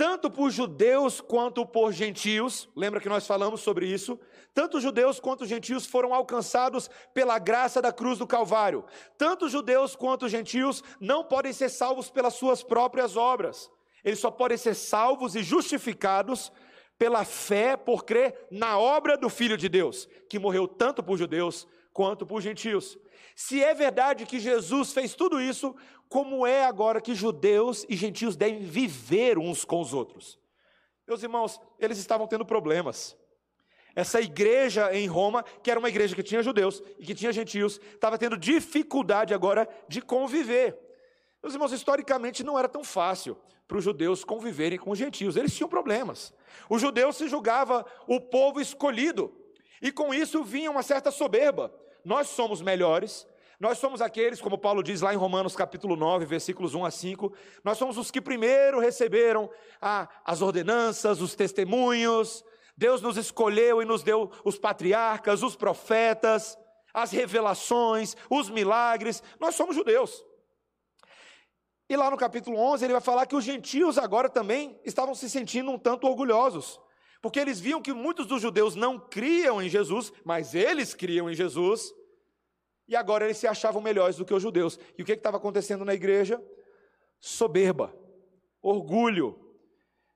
tanto 0.00 0.30
por 0.30 0.50
judeus 0.50 1.20
quanto 1.20 1.66
por 1.66 1.92
gentios. 1.92 2.70
Lembra 2.74 3.00
que 3.00 3.08
nós 3.10 3.26
falamos 3.26 3.60
sobre 3.60 3.86
isso? 3.86 4.18
Tanto 4.54 4.80
judeus 4.80 5.20
quanto 5.20 5.44
gentios 5.44 5.84
foram 5.84 6.14
alcançados 6.14 6.88
pela 7.12 7.38
graça 7.38 7.82
da 7.82 7.92
cruz 7.92 8.18
do 8.18 8.26
Calvário. 8.26 8.82
Tanto 9.18 9.46
judeus 9.46 9.94
quanto 9.94 10.26
gentios 10.26 10.82
não 10.98 11.22
podem 11.22 11.52
ser 11.52 11.68
salvos 11.68 12.08
pelas 12.08 12.32
suas 12.32 12.62
próprias 12.62 13.14
obras. 13.14 13.70
Eles 14.02 14.18
só 14.18 14.30
podem 14.30 14.56
ser 14.56 14.74
salvos 14.74 15.36
e 15.36 15.42
justificados 15.42 16.50
pela 16.98 17.22
fé, 17.22 17.76
por 17.76 18.06
crer 18.06 18.46
na 18.50 18.78
obra 18.78 19.18
do 19.18 19.28
Filho 19.28 19.58
de 19.58 19.68
Deus, 19.68 20.08
que 20.30 20.38
morreu 20.38 20.66
tanto 20.66 21.02
por 21.02 21.18
judeus 21.18 21.68
quanto 21.92 22.26
por 22.26 22.40
gentios. 22.40 22.98
Se 23.34 23.62
é 23.62 23.74
verdade 23.74 24.26
que 24.26 24.38
Jesus 24.38 24.92
fez 24.92 25.14
tudo 25.14 25.40
isso, 25.40 25.74
como 26.08 26.46
é 26.46 26.64
agora 26.64 27.00
que 27.00 27.14
judeus 27.14 27.84
e 27.88 27.96
gentios 27.96 28.36
devem 28.36 28.60
viver 28.60 29.38
uns 29.38 29.64
com 29.64 29.80
os 29.80 29.94
outros? 29.94 30.38
Meus 31.06 31.22
irmãos, 31.22 31.60
eles 31.78 31.98
estavam 31.98 32.26
tendo 32.26 32.44
problemas. 32.44 33.16
Essa 33.94 34.20
igreja 34.20 34.94
em 34.94 35.06
Roma, 35.06 35.42
que 35.42 35.70
era 35.70 35.80
uma 35.80 35.88
igreja 35.88 36.14
que 36.14 36.22
tinha 36.22 36.42
judeus 36.42 36.82
e 36.98 37.04
que 37.04 37.14
tinha 37.14 37.32
gentios, 37.32 37.80
estava 37.94 38.16
tendo 38.16 38.36
dificuldade 38.36 39.34
agora 39.34 39.68
de 39.88 40.00
conviver. 40.00 40.78
Meus 41.42 41.54
irmãos, 41.54 41.72
historicamente 41.72 42.44
não 42.44 42.58
era 42.58 42.68
tão 42.68 42.84
fácil 42.84 43.36
para 43.66 43.78
os 43.78 43.84
judeus 43.84 44.24
conviverem 44.24 44.78
com 44.78 44.90
os 44.90 44.98
gentios, 44.98 45.36
eles 45.36 45.54
tinham 45.54 45.68
problemas. 45.68 46.34
O 46.68 46.76
judeu 46.76 47.12
se 47.12 47.28
julgava 47.28 47.86
o 48.06 48.20
povo 48.20 48.60
escolhido, 48.60 49.32
e 49.80 49.90
com 49.90 50.12
isso 50.12 50.42
vinha 50.44 50.70
uma 50.70 50.82
certa 50.82 51.10
soberba. 51.10 51.72
Nós 52.04 52.28
somos 52.28 52.60
melhores, 52.60 53.26
nós 53.58 53.78
somos 53.78 54.00
aqueles, 54.00 54.40
como 54.40 54.56
Paulo 54.56 54.82
diz 54.82 55.00
lá 55.00 55.12
em 55.12 55.18
Romanos 55.18 55.54
capítulo 55.54 55.96
9, 55.96 56.24
versículos 56.24 56.74
1 56.74 56.84
a 56.84 56.90
5, 56.90 57.32
nós 57.62 57.76
somos 57.76 57.98
os 57.98 58.10
que 58.10 58.20
primeiro 58.20 58.80
receberam 58.80 59.50
a, 59.80 60.08
as 60.24 60.40
ordenanças, 60.40 61.20
os 61.20 61.34
testemunhos, 61.34 62.44
Deus 62.76 63.02
nos 63.02 63.18
escolheu 63.18 63.82
e 63.82 63.84
nos 63.84 64.02
deu 64.02 64.30
os 64.42 64.58
patriarcas, 64.58 65.42
os 65.42 65.54
profetas, 65.54 66.56
as 66.94 67.10
revelações, 67.10 68.16
os 68.30 68.48
milagres. 68.48 69.22
Nós 69.38 69.54
somos 69.54 69.76
judeus. 69.76 70.24
E 71.90 71.94
lá 71.94 72.10
no 72.10 72.16
capítulo 72.16 72.56
11 72.56 72.86
ele 72.86 72.94
vai 72.94 73.02
falar 73.02 73.26
que 73.26 73.36
os 73.36 73.44
gentios 73.44 73.98
agora 73.98 74.30
também 74.30 74.80
estavam 74.82 75.14
se 75.14 75.28
sentindo 75.28 75.70
um 75.70 75.78
tanto 75.78 76.06
orgulhosos, 76.06 76.80
porque 77.22 77.38
eles 77.38 77.60
viam 77.60 77.82
que 77.82 77.92
muitos 77.92 78.26
dos 78.26 78.40
judeus 78.40 78.74
não 78.74 78.98
criam 78.98 79.60
em 79.60 79.68
Jesus, 79.68 80.12
mas 80.24 80.54
eles 80.54 80.94
criam 80.94 81.30
em 81.30 81.34
Jesus, 81.34 81.92
e 82.88 82.96
agora 82.96 83.24
eles 83.24 83.36
se 83.36 83.46
achavam 83.46 83.80
melhores 83.80 84.16
do 84.16 84.24
que 84.24 84.34
os 84.34 84.42
judeus. 84.42 84.78
E 84.98 85.02
o 85.02 85.04
que 85.04 85.12
estava 85.12 85.36
acontecendo 85.36 85.84
na 85.84 85.94
igreja? 85.94 86.42
Soberba, 87.20 87.94
orgulho, 88.62 89.50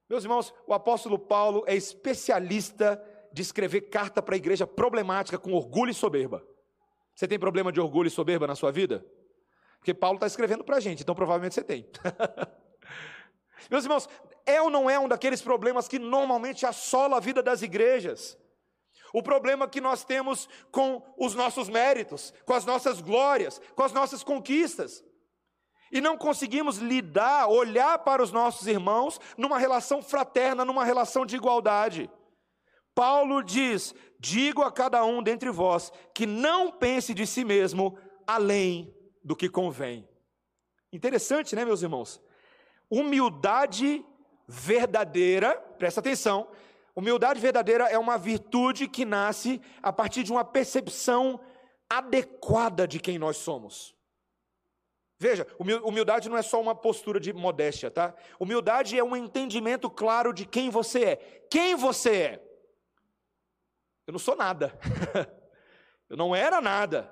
meus 0.09 0.25
irmãos, 0.25 0.55
o 0.67 0.75
apóstolo 0.75 1.19
Paulo 1.19 1.65
é 1.67 1.75
especialista 1.75 3.03
de 3.33 3.43
escrever 3.43 3.83
carta 3.83 4.23
para 4.23 4.35
a 4.35 4.37
igreja 4.37 4.67
problemática 4.67 5.39
com 5.39 5.53
orgulho 5.53 5.91
e 5.91 5.95
soberba. 5.95 6.47
Você 7.15 7.27
tem 7.27 7.39
problema 7.39 7.73
de 7.73 7.81
orgulho 7.81 8.07
e 8.07 8.11
soberba 8.11 8.47
na 8.47 8.55
sua 8.55 8.71
vida? 8.71 9.05
Porque 9.79 9.95
Paulo 9.95 10.17
está 10.17 10.27
escrevendo 10.27 10.63
para 10.63 10.77
a 10.77 10.81
gente, 10.81 11.03
então 11.03 11.15
provavelmente 11.15 11.55
você 11.55 11.63
tem. 11.63 11.89
Meus 13.71 13.85
irmãos, 13.85 14.09
é 14.47 14.61
ou 14.61 14.71
não 14.71 14.89
é 14.89 14.99
um 14.99 15.09
daqueles 15.09 15.43
problemas 15.43 15.89
que 15.89 15.99
normalmente 15.99 16.67
assola 16.67 17.17
a 17.17 17.21
vida 17.21 17.43
das 17.43 17.63
igrejas? 17.63 18.39
O 19.13 19.23
problema 19.23 19.69
que 19.69 19.81
nós 19.81 20.05
temos 20.05 20.49
com 20.73 21.03
os 21.17 21.35
nossos 21.35 21.69
méritos, 21.69 22.35
com 22.45 22.53
as 22.53 22.65
nossas 22.65 23.01
glórias, 23.01 23.61
com 23.77 23.83
as 23.83 23.93
nossas 23.93 24.25
conquistas 24.25 25.05
e 25.95 26.01
não 26.01 26.19
conseguimos 26.19 26.79
lidar, 26.79 27.47
olhar 27.47 28.01
para 28.01 28.21
os 28.21 28.33
nossos 28.33 28.67
irmãos 28.67 29.21
numa 29.39 29.61
relação 29.61 30.03
fraterna, 30.03 30.65
numa 30.65 30.85
relação 30.85 31.25
de 31.25 31.37
igualdade. 31.37 32.11
Paulo 32.93 33.43
diz: 33.45 33.95
Digo 34.19 34.63
a 34.63 34.73
cada 34.73 35.05
um 35.05 35.23
dentre 35.23 35.51
vós 35.51 35.93
que 36.13 36.27
não 36.27 36.73
pense 36.73 37.15
de 37.15 37.25
si 37.25 37.45
mesmo 37.45 37.97
além 38.27 38.93
do 39.23 39.37
que 39.37 39.49
convém. 39.49 40.09
Interessante, 40.93 41.55
né, 41.55 41.65
meus 41.65 41.83
irmãos? 41.83 42.21
Humildade 42.91 44.05
verdadeira, 44.47 45.57
presta 45.79 46.01
atenção, 46.01 46.49
humildade 46.95 47.41
verdadeira 47.41 47.85
é 47.85 47.99
uma 47.99 48.19
virtude 48.19 48.87
que 48.87 49.05
nasce 49.05 49.61
a 49.83 49.93
partir 49.93 50.23
de 50.23 50.33
uma 50.33 50.45
percepção 50.45 51.41
adequada 51.89 52.87
de 52.87 52.99
quem 52.99 53.19
nós 53.19 53.37
somos. 53.37 53.95
Veja, 55.19 55.47
humildade 55.59 56.29
não 56.29 56.37
é 56.37 56.43
só 56.43 56.61
uma 56.61 56.75
postura 56.75 57.19
de 57.19 57.33
modéstia, 57.33 57.91
tá? 57.91 58.15
Humildade 58.39 58.99
é 58.99 59.03
um 59.05 59.17
entendimento 59.17 59.89
claro 59.89 60.33
de 60.33 60.45
quem 60.45 60.69
você 60.69 61.05
é. 61.05 61.17
Quem 61.51 61.75
você 61.75 62.11
é? 62.11 62.45
Eu 64.07 64.13
não 64.13 64.19
sou 64.19 64.37
nada. 64.37 64.79
Eu 66.11 66.17
não 66.17 66.37
era 66.37 66.61
nada. 66.61 67.11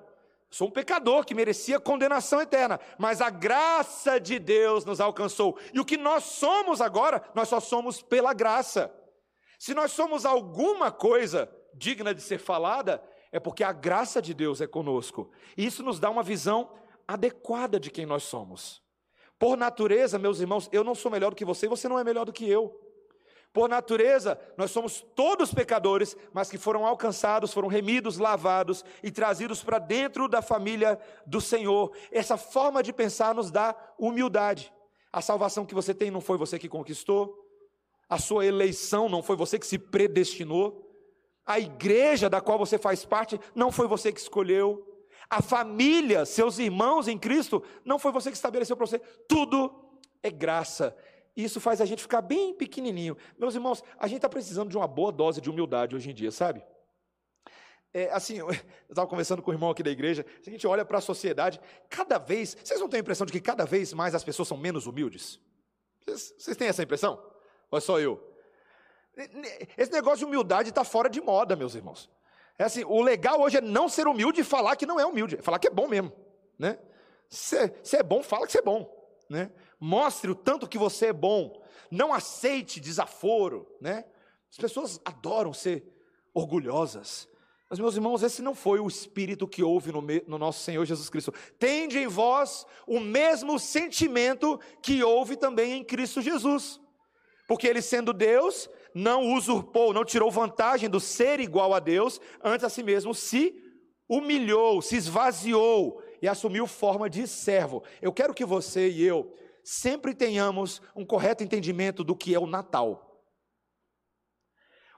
Sou 0.52 0.68
um 0.68 0.70
pecador 0.70 1.24
que 1.24 1.34
merecia 1.34 1.80
condenação 1.80 2.38
eterna, 2.38 2.78
mas 2.98 3.22
a 3.22 3.30
graça 3.30 4.20
de 4.20 4.38
Deus 4.38 4.84
nos 4.84 5.00
alcançou. 5.00 5.58
E 5.72 5.80
o 5.80 5.84
que 5.84 5.96
nós 5.96 6.24
somos 6.24 6.82
agora, 6.82 7.24
nós 7.34 7.48
só 7.48 7.58
somos 7.58 8.02
pela 8.02 8.34
graça. 8.34 8.94
Se 9.58 9.72
nós 9.72 9.92
somos 9.92 10.26
alguma 10.26 10.92
coisa 10.92 11.50
digna 11.72 12.14
de 12.14 12.20
ser 12.20 12.36
falada, 12.36 13.02
é 13.32 13.40
porque 13.40 13.64
a 13.64 13.72
graça 13.72 14.20
de 14.20 14.34
Deus 14.34 14.60
é 14.60 14.66
conosco. 14.66 15.32
E 15.56 15.64
isso 15.64 15.82
nos 15.82 15.98
dá 15.98 16.10
uma 16.10 16.22
visão 16.22 16.70
adequada 17.08 17.80
de 17.80 17.90
quem 17.90 18.04
nós 18.04 18.22
somos. 18.24 18.82
Por 19.38 19.56
natureza, 19.56 20.18
meus 20.18 20.38
irmãos, 20.38 20.68
eu 20.70 20.84
não 20.84 20.94
sou 20.94 21.10
melhor 21.10 21.30
do 21.30 21.36
que 21.36 21.46
você 21.46 21.66
você 21.66 21.88
não 21.88 21.98
é 21.98 22.04
melhor 22.04 22.26
do 22.26 22.32
que 22.32 22.46
eu. 22.46 22.78
Por 23.52 23.68
natureza, 23.68 24.40
nós 24.56 24.70
somos 24.70 25.04
todos 25.14 25.52
pecadores, 25.52 26.16
mas 26.32 26.48
que 26.48 26.56
foram 26.56 26.86
alcançados, 26.86 27.52
foram 27.52 27.68
remidos, 27.68 28.16
lavados 28.16 28.84
e 29.02 29.10
trazidos 29.10 29.62
para 29.62 29.78
dentro 29.78 30.26
da 30.26 30.40
família 30.40 30.98
do 31.26 31.40
Senhor. 31.40 31.92
Essa 32.10 32.36
forma 32.36 32.82
de 32.82 32.92
pensar 32.92 33.34
nos 33.34 33.50
dá 33.50 33.76
humildade. 33.98 34.72
A 35.12 35.20
salvação 35.20 35.66
que 35.66 35.74
você 35.74 35.92
tem 35.92 36.10
não 36.10 36.22
foi 36.22 36.38
você 36.38 36.58
que 36.58 36.68
conquistou, 36.68 37.38
a 38.08 38.18
sua 38.18 38.46
eleição 38.46 39.08
não 39.08 39.22
foi 39.22 39.36
você 39.36 39.58
que 39.58 39.66
se 39.66 39.78
predestinou, 39.78 40.88
a 41.44 41.58
igreja 41.58 42.30
da 42.30 42.40
qual 42.40 42.58
você 42.58 42.78
faz 42.78 43.04
parte 43.04 43.38
não 43.54 43.70
foi 43.70 43.86
você 43.86 44.10
que 44.12 44.20
escolheu 44.20 44.92
a 45.32 45.40
família, 45.40 46.26
seus 46.26 46.58
irmãos 46.58 47.08
em 47.08 47.18
Cristo, 47.18 47.62
não 47.86 47.98
foi 47.98 48.12
você 48.12 48.30
que 48.30 48.36
estabeleceu 48.36 48.76
para 48.76 48.84
você. 48.84 48.98
Tudo 49.26 49.72
é 50.22 50.30
graça. 50.30 50.94
Isso 51.36 51.60
faz 51.60 51.80
a 51.80 51.84
gente 51.84 52.02
ficar 52.02 52.20
bem 52.20 52.54
pequenininho. 52.54 53.16
Meus 53.38 53.54
irmãos, 53.54 53.82
a 53.98 54.06
gente 54.06 54.18
está 54.18 54.28
precisando 54.28 54.68
de 54.68 54.76
uma 54.76 54.86
boa 54.86 55.10
dose 55.10 55.40
de 55.40 55.48
humildade 55.48 55.96
hoje 55.96 56.10
em 56.10 56.14
dia, 56.14 56.30
sabe? 56.30 56.62
É, 57.94 58.10
assim, 58.10 58.38
eu 58.40 58.50
estava 58.88 59.06
conversando 59.06 59.42
com 59.42 59.50
o 59.50 59.54
irmão 59.54 59.70
aqui 59.70 59.82
da 59.82 59.90
igreja, 59.90 60.24
a 60.46 60.50
gente 60.50 60.66
olha 60.66 60.84
para 60.84 60.98
a 60.98 61.00
sociedade, 61.00 61.60
cada 61.88 62.18
vez, 62.18 62.56
vocês 62.62 62.80
não 62.80 62.88
têm 62.88 62.98
a 62.98 63.00
impressão 63.00 63.26
de 63.26 63.32
que 63.32 63.40
cada 63.40 63.64
vez 63.64 63.92
mais 63.92 64.14
as 64.14 64.24
pessoas 64.24 64.48
são 64.48 64.56
menos 64.56 64.86
humildes? 64.86 65.40
Vocês, 66.04 66.34
vocês 66.38 66.56
têm 66.56 66.68
essa 66.68 66.82
impressão? 66.82 67.22
Ou 67.70 67.78
é 67.78 67.80
só 67.80 67.98
eu? 67.98 68.32
Esse 69.76 69.92
negócio 69.92 70.18
de 70.18 70.24
humildade 70.24 70.70
está 70.70 70.84
fora 70.84 71.08
de 71.08 71.20
moda, 71.20 71.54
meus 71.54 71.74
irmãos. 71.74 72.10
É 72.58 72.64
assim, 72.64 72.84
o 72.84 73.02
legal 73.02 73.40
hoje 73.40 73.58
é 73.58 73.60
não 73.60 73.88
ser 73.88 74.06
humilde 74.06 74.40
e 74.40 74.44
falar 74.44 74.76
que 74.76 74.86
não 74.86 74.98
é 74.98 75.06
humilde, 75.06 75.36
é 75.36 75.42
falar 75.42 75.58
que 75.58 75.68
é 75.68 75.70
bom 75.70 75.86
mesmo, 75.86 76.12
né? 76.58 76.78
Se, 77.28 77.72
se 77.82 77.96
é 77.96 78.02
bom, 78.02 78.22
fala 78.22 78.46
que 78.46 78.52
você 78.52 78.58
é 78.58 78.62
bom, 78.62 78.90
né? 79.28 79.50
Mostre 79.84 80.30
o 80.30 80.34
tanto 80.34 80.68
que 80.68 80.78
você 80.78 81.06
é 81.06 81.12
bom, 81.12 81.60
não 81.90 82.14
aceite 82.14 82.78
desaforo, 82.78 83.66
né? 83.80 84.04
As 84.48 84.56
pessoas 84.56 85.00
adoram 85.04 85.52
ser 85.52 85.84
orgulhosas, 86.32 87.28
mas, 87.72 87.78
meus 87.78 87.94
irmãos, 87.94 88.22
esse 88.22 88.42
não 88.42 88.54
foi 88.54 88.80
o 88.80 88.86
espírito 88.86 89.48
que 89.48 89.62
houve 89.62 89.90
no, 89.90 90.02
no, 90.02 90.36
nosso 90.36 90.60
Senhor 90.60 90.84
Jesus 90.84 91.08
Cristo. 91.08 91.32
Tende 91.58 91.98
em 91.98 92.06
vós 92.06 92.66
o 92.86 93.00
mesmo 93.00 93.58
sentimento 93.58 94.60
que 94.82 95.02
houve 95.02 95.36
também 95.36 95.72
em 95.72 95.82
Cristo 95.82 96.20
Jesus. 96.20 96.78
Porque 97.48 97.66
ele, 97.66 97.80
sendo 97.80 98.12
Deus, 98.12 98.68
não 98.94 99.32
usurpou, 99.32 99.94
não 99.94 100.04
tirou 100.04 100.30
vantagem 100.30 100.90
do 100.90 101.00
ser 101.00 101.40
igual 101.40 101.72
a 101.72 101.80
Deus, 101.80 102.20
antes 102.44 102.62
a 102.62 102.68
si 102.68 102.82
mesmo 102.82 103.14
se 103.14 103.54
humilhou, 104.06 104.82
se 104.82 104.96
esvaziou 104.96 106.02
e 106.20 106.28
assumiu 106.28 106.66
forma 106.66 107.08
de 107.08 107.26
servo. 107.26 107.82
Eu 108.02 108.12
quero 108.12 108.34
que 108.34 108.44
você 108.44 108.90
e 108.90 109.02
eu 109.02 109.32
sempre 109.62 110.14
tenhamos 110.14 110.82
um 110.94 111.04
correto 111.04 111.42
entendimento 111.42 112.02
do 112.02 112.16
que 112.16 112.34
é 112.34 112.38
o 112.38 112.46
Natal. 112.46 113.24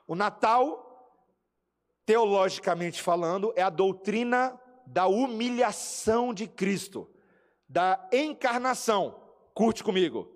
O 0.07 0.15
Natal, 0.15 1.13
teologicamente 2.05 3.03
falando, 3.03 3.53
é 3.57 3.63
a 3.63 3.71
doutrina 3.71 4.59
da 4.87 5.07
humilhação 5.07 6.35
de 6.35 6.47
Cristo, 6.47 7.11
da 7.69 8.09
encarnação. 8.13 9.21
Curte 9.55 9.83
comigo. 9.83 10.31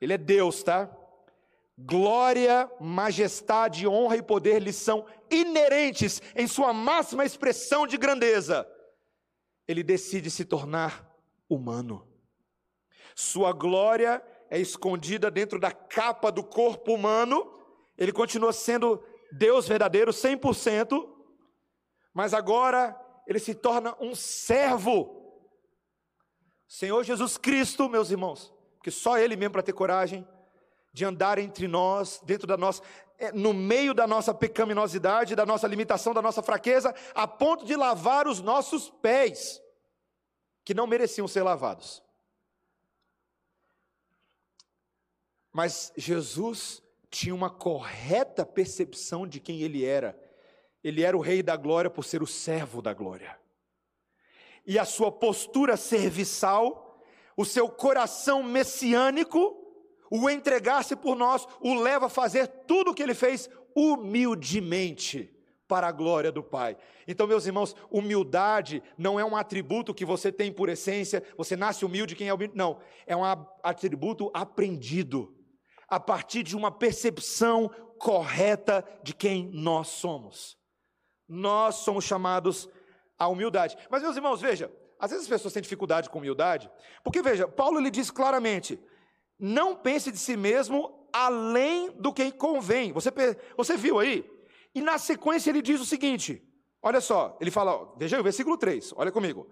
Ele 0.00 0.12
é 0.12 0.18
Deus, 0.18 0.62
tá? 0.62 0.90
Glória, 1.76 2.70
majestade, 2.80 3.88
honra 3.88 4.16
e 4.16 4.22
poder 4.22 4.60
lhe 4.60 4.72
são 4.72 5.04
inerentes 5.28 6.22
em 6.36 6.46
sua 6.46 6.72
máxima 6.72 7.24
expressão 7.24 7.86
de 7.86 7.96
grandeza. 7.96 8.68
Ele 9.66 9.82
decide 9.82 10.30
se 10.30 10.44
tornar 10.44 11.10
humano. 11.48 12.13
Sua 13.14 13.52
glória 13.52 14.22
é 14.50 14.58
escondida 14.58 15.30
dentro 15.30 15.58
da 15.58 15.72
capa 15.72 16.30
do 16.30 16.42
corpo 16.42 16.94
humano, 16.94 17.52
ele 17.96 18.12
continua 18.12 18.52
sendo 18.52 19.02
Deus 19.32 19.66
verdadeiro 19.66 20.12
100%, 20.12 21.08
mas 22.12 22.34
agora 22.34 22.98
ele 23.26 23.38
se 23.38 23.54
torna 23.54 23.96
um 24.00 24.14
servo. 24.14 25.22
Senhor 26.68 27.02
Jesus 27.02 27.36
Cristo, 27.36 27.88
meus 27.88 28.10
irmãos, 28.10 28.52
que 28.82 28.90
só 28.90 29.18
ele 29.18 29.36
mesmo 29.36 29.52
para 29.52 29.62
ter 29.62 29.72
coragem 29.72 30.26
de 30.92 31.04
andar 31.04 31.38
entre 31.38 31.66
nós, 31.66 32.20
dentro 32.24 32.46
da 32.46 32.56
nossa, 32.56 32.80
é, 33.18 33.32
no 33.32 33.52
meio 33.52 33.92
da 33.92 34.06
nossa 34.06 34.32
pecaminosidade, 34.32 35.34
da 35.34 35.44
nossa 35.44 35.66
limitação, 35.66 36.14
da 36.14 36.22
nossa 36.22 36.42
fraqueza, 36.42 36.94
a 37.14 37.26
ponto 37.26 37.64
de 37.64 37.74
lavar 37.74 38.28
os 38.28 38.40
nossos 38.40 38.90
pés, 38.90 39.60
que 40.64 40.74
não 40.74 40.86
mereciam 40.86 41.26
ser 41.26 41.42
lavados. 41.42 42.03
Mas 45.54 45.92
Jesus 45.96 46.82
tinha 47.08 47.32
uma 47.32 47.48
correta 47.48 48.44
percepção 48.44 49.24
de 49.24 49.38
quem 49.38 49.60
ele 49.60 49.84
era. 49.84 50.20
Ele 50.82 51.00
era 51.00 51.16
o 51.16 51.20
rei 51.20 51.44
da 51.44 51.56
glória 51.56 51.88
por 51.88 52.04
ser 52.04 52.24
o 52.24 52.26
servo 52.26 52.82
da 52.82 52.92
glória. 52.92 53.38
E 54.66 54.80
a 54.80 54.84
sua 54.84 55.12
postura 55.12 55.76
serviçal, 55.76 57.00
o 57.36 57.44
seu 57.44 57.68
coração 57.68 58.42
messiânico, 58.42 59.56
o 60.10 60.28
entregar-se 60.28 60.96
por 60.96 61.14
nós, 61.14 61.46
o 61.60 61.74
leva 61.74 62.06
a 62.06 62.10
fazer 62.10 62.48
tudo 62.66 62.90
o 62.90 62.94
que 62.94 63.02
ele 63.02 63.14
fez 63.14 63.48
humildemente 63.76 65.32
para 65.68 65.86
a 65.86 65.92
glória 65.92 66.32
do 66.32 66.42
Pai. 66.42 66.76
Então, 67.06 67.28
meus 67.28 67.46
irmãos, 67.46 67.76
humildade 67.88 68.82
não 68.98 69.20
é 69.20 69.24
um 69.24 69.36
atributo 69.36 69.94
que 69.94 70.04
você 70.04 70.32
tem 70.32 70.52
por 70.52 70.68
essência, 70.68 71.22
você 71.36 71.56
nasce 71.56 71.84
humilde, 71.84 72.16
quem 72.16 72.28
é 72.28 72.34
humilde? 72.34 72.56
Não, 72.56 72.80
é 73.06 73.16
um 73.16 73.22
atributo 73.62 74.32
aprendido 74.34 75.33
a 75.94 76.00
partir 76.00 76.42
de 76.42 76.56
uma 76.56 76.72
percepção 76.72 77.70
correta 78.00 78.84
de 79.04 79.14
quem 79.14 79.48
nós 79.52 79.86
somos. 79.86 80.58
Nós 81.28 81.76
somos 81.76 82.04
chamados 82.04 82.68
à 83.16 83.28
humildade. 83.28 83.78
Mas, 83.88 84.02
meus 84.02 84.16
irmãos, 84.16 84.40
veja, 84.40 84.72
às 84.98 85.12
vezes 85.12 85.26
as 85.26 85.30
pessoas 85.30 85.54
têm 85.54 85.62
dificuldade 85.62 86.10
com 86.10 86.18
humildade, 86.18 86.68
porque 87.04 87.22
veja, 87.22 87.46
Paulo 87.46 87.78
lhe 87.78 87.92
diz 87.92 88.10
claramente: 88.10 88.76
não 89.38 89.76
pense 89.76 90.10
de 90.10 90.18
si 90.18 90.36
mesmo 90.36 91.08
além 91.12 91.92
do 91.92 92.12
que 92.12 92.32
convém. 92.32 92.92
Você, 92.92 93.12
você 93.56 93.76
viu 93.76 94.00
aí? 94.00 94.28
E 94.74 94.80
na 94.80 94.98
sequência 94.98 95.48
ele 95.48 95.62
diz 95.62 95.80
o 95.80 95.86
seguinte: 95.86 96.42
olha 96.82 97.00
só, 97.00 97.38
ele 97.40 97.52
fala, 97.52 97.94
veja 97.96 98.16
aí 98.16 98.20
o 98.20 98.24
versículo 98.24 98.58
3, 98.58 98.94
olha 98.96 99.12
comigo. 99.12 99.48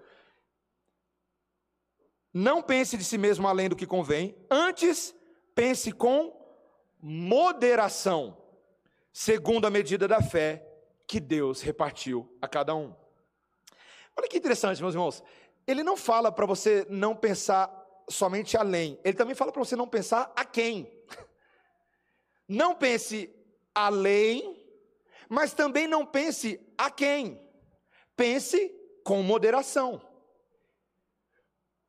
Não 2.34 2.61
pense 2.61 2.96
de 2.96 3.04
si 3.04 3.16
mesmo 3.16 3.46
além 3.46 3.68
do 3.68 3.76
que 3.76 3.87
convém, 3.87 4.37
antes 4.50 5.14
pense 5.54 5.92
com 5.92 6.37
moderação, 7.00 8.37
segundo 9.12 9.66
a 9.66 9.71
medida 9.71 10.06
da 10.06 10.23
fé 10.23 10.66
que 11.06 11.18
Deus 11.18 11.61
repartiu 11.61 12.37
a 12.40 12.49
cada 12.49 12.75
um. 12.75 12.94
Olha 14.16 14.28
que 14.28 14.38
interessante, 14.38 14.80
meus 14.80 14.94
irmãos. 14.94 15.23
Ele 15.66 15.82
não 15.82 15.97
fala 15.97 16.30
para 16.30 16.47
você 16.47 16.87
não 16.88 17.14
pensar 17.14 17.71
somente 18.09 18.56
além, 18.56 18.99
ele 19.04 19.16
também 19.16 19.35
fala 19.35 19.52
para 19.52 19.62
você 19.64 19.76
não 19.76 19.88
pensar 19.88 20.32
a 20.37 20.44
quem. 20.44 20.92
Não 22.49 22.75
pense 22.75 23.35
além, 23.75 24.62
mas 25.26 25.54
também 25.54 25.87
não 25.87 26.04
pense 26.04 26.61
a 26.76 26.90
quem. 26.90 27.40
Pense 28.14 28.68
com 29.02 29.23
moderação. 29.23 30.02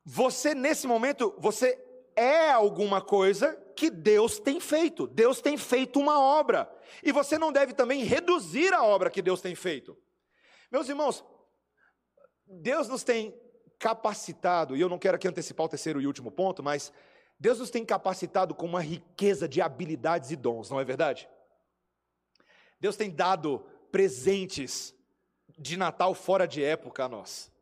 Você 0.02 0.54
nesse 0.54 0.86
momento, 0.86 1.34
você 1.38 1.83
é 2.16 2.50
alguma 2.50 3.00
coisa 3.00 3.54
que 3.76 3.90
Deus 3.90 4.38
tem 4.38 4.60
feito. 4.60 5.06
Deus 5.06 5.40
tem 5.40 5.56
feito 5.56 5.98
uma 5.98 6.20
obra. 6.20 6.70
E 7.02 7.12
você 7.12 7.38
não 7.38 7.52
deve 7.52 7.72
também 7.72 8.04
reduzir 8.04 8.72
a 8.72 8.84
obra 8.84 9.10
que 9.10 9.22
Deus 9.22 9.40
tem 9.40 9.54
feito. 9.54 9.96
Meus 10.70 10.88
irmãos, 10.88 11.24
Deus 12.46 12.88
nos 12.88 13.02
tem 13.02 13.38
capacitado, 13.78 14.76
e 14.76 14.80
eu 14.80 14.88
não 14.88 14.98
quero 14.98 15.16
aqui 15.16 15.28
antecipar 15.28 15.66
o 15.66 15.68
terceiro 15.68 16.00
e 16.00 16.06
último 16.06 16.30
ponto, 16.30 16.62
mas 16.62 16.92
Deus 17.38 17.58
nos 17.58 17.70
tem 17.70 17.84
capacitado 17.84 18.54
com 18.54 18.66
uma 18.66 18.80
riqueza 18.80 19.48
de 19.48 19.60
habilidades 19.60 20.30
e 20.30 20.36
dons, 20.36 20.70
não 20.70 20.80
é 20.80 20.84
verdade? 20.84 21.28
Deus 22.80 22.96
tem 22.96 23.10
dado 23.10 23.64
presentes 23.90 24.94
de 25.58 25.76
Natal 25.76 26.14
fora 26.14 26.46
de 26.46 26.62
época 26.62 27.04
a 27.04 27.08
nós. 27.08 27.52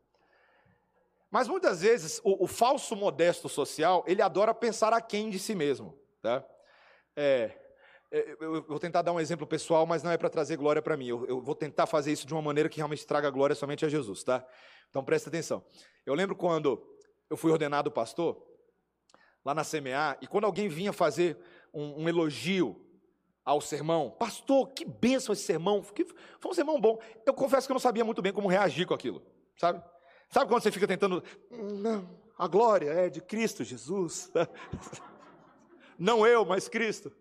Mas 1.32 1.48
muitas 1.48 1.80
vezes 1.80 2.20
o, 2.22 2.44
o, 2.44 2.46
falso 2.46 2.94
modesto 2.94 3.48
social, 3.48 4.04
ele 4.06 4.20
adora 4.20 4.52
pensar 4.52 4.92
aquém 4.92 5.30
de 5.30 5.38
si 5.38 5.54
mesmo. 5.54 5.98
Tá? 6.20 6.44
É, 7.16 7.50
é 8.10 8.36
eu 8.38 8.62
vou 8.64 8.78
tentar 8.78 9.00
dar 9.00 9.12
um 9.12 9.18
exemplo 9.18 9.46
pessoal, 9.46 9.86
mas 9.86 10.02
não 10.02 10.10
é 10.10 10.18
para 10.18 10.28
trazer 10.28 10.58
glória 10.58 10.82
para 10.82 10.94
mim. 10.94 11.06
Eu, 11.06 11.26
eu, 11.26 11.40
vou 11.40 11.54
tentar 11.54 11.86
fazer 11.86 12.12
isso 12.12 12.26
de 12.26 12.34
uma 12.34 12.42
maneira 12.42 12.68
que 12.68 12.76
realmente 12.76 13.06
traga 13.06 13.30
glória 13.30 13.56
somente 13.56 13.82
a 13.82 13.88
Jesus. 13.88 14.22
Tá? 14.22 14.46
Então 14.90 15.02
presta 15.02 15.30
atenção. 15.30 15.64
Eu 16.04 16.12
lembro 16.12 16.36
quando 16.36 16.86
eu 17.30 17.36
fui 17.38 17.50
ordenado 17.50 17.90
pastor, 17.90 18.46
lá 19.42 19.54
na 19.54 19.64
CMA, 19.64 20.18
e 20.20 20.26
quando 20.26 20.44
alguém 20.44 20.68
vinha 20.68 20.92
fazer 20.92 21.38
um, 21.72 22.02
um 22.02 22.08
elogio 22.10 22.78
ao 23.42 23.62
sermão, 23.62 24.10
pastor, 24.10 24.68
que 24.68 24.84
benção 24.84 25.32
esse 25.32 25.44
sermão, 25.44 25.80
que, 25.80 26.04
foi 26.38 26.50
um 26.50 26.54
sermão 26.54 26.78
bom. 26.78 27.00
Eu 27.24 27.32
confesso 27.32 27.66
que 27.66 27.72
eu 27.72 27.74
não 27.74 27.80
sabia 27.80 28.04
muito 28.04 28.20
bem 28.20 28.34
como 28.34 28.48
reagir 28.48 28.86
com 28.86 28.92
aquilo, 28.92 29.22
sabe? 29.56 29.82
Sabe 30.32 30.48
quando 30.48 30.62
você 30.62 30.72
fica 30.72 30.88
tentando, 30.88 31.22
não, 31.50 32.08
a 32.38 32.48
glória 32.48 32.90
é 32.90 33.10
de 33.10 33.20
Cristo 33.20 33.62
Jesus. 33.62 34.32
Não 35.98 36.26
eu, 36.26 36.44
mas 36.44 36.68
Cristo. 36.68 37.12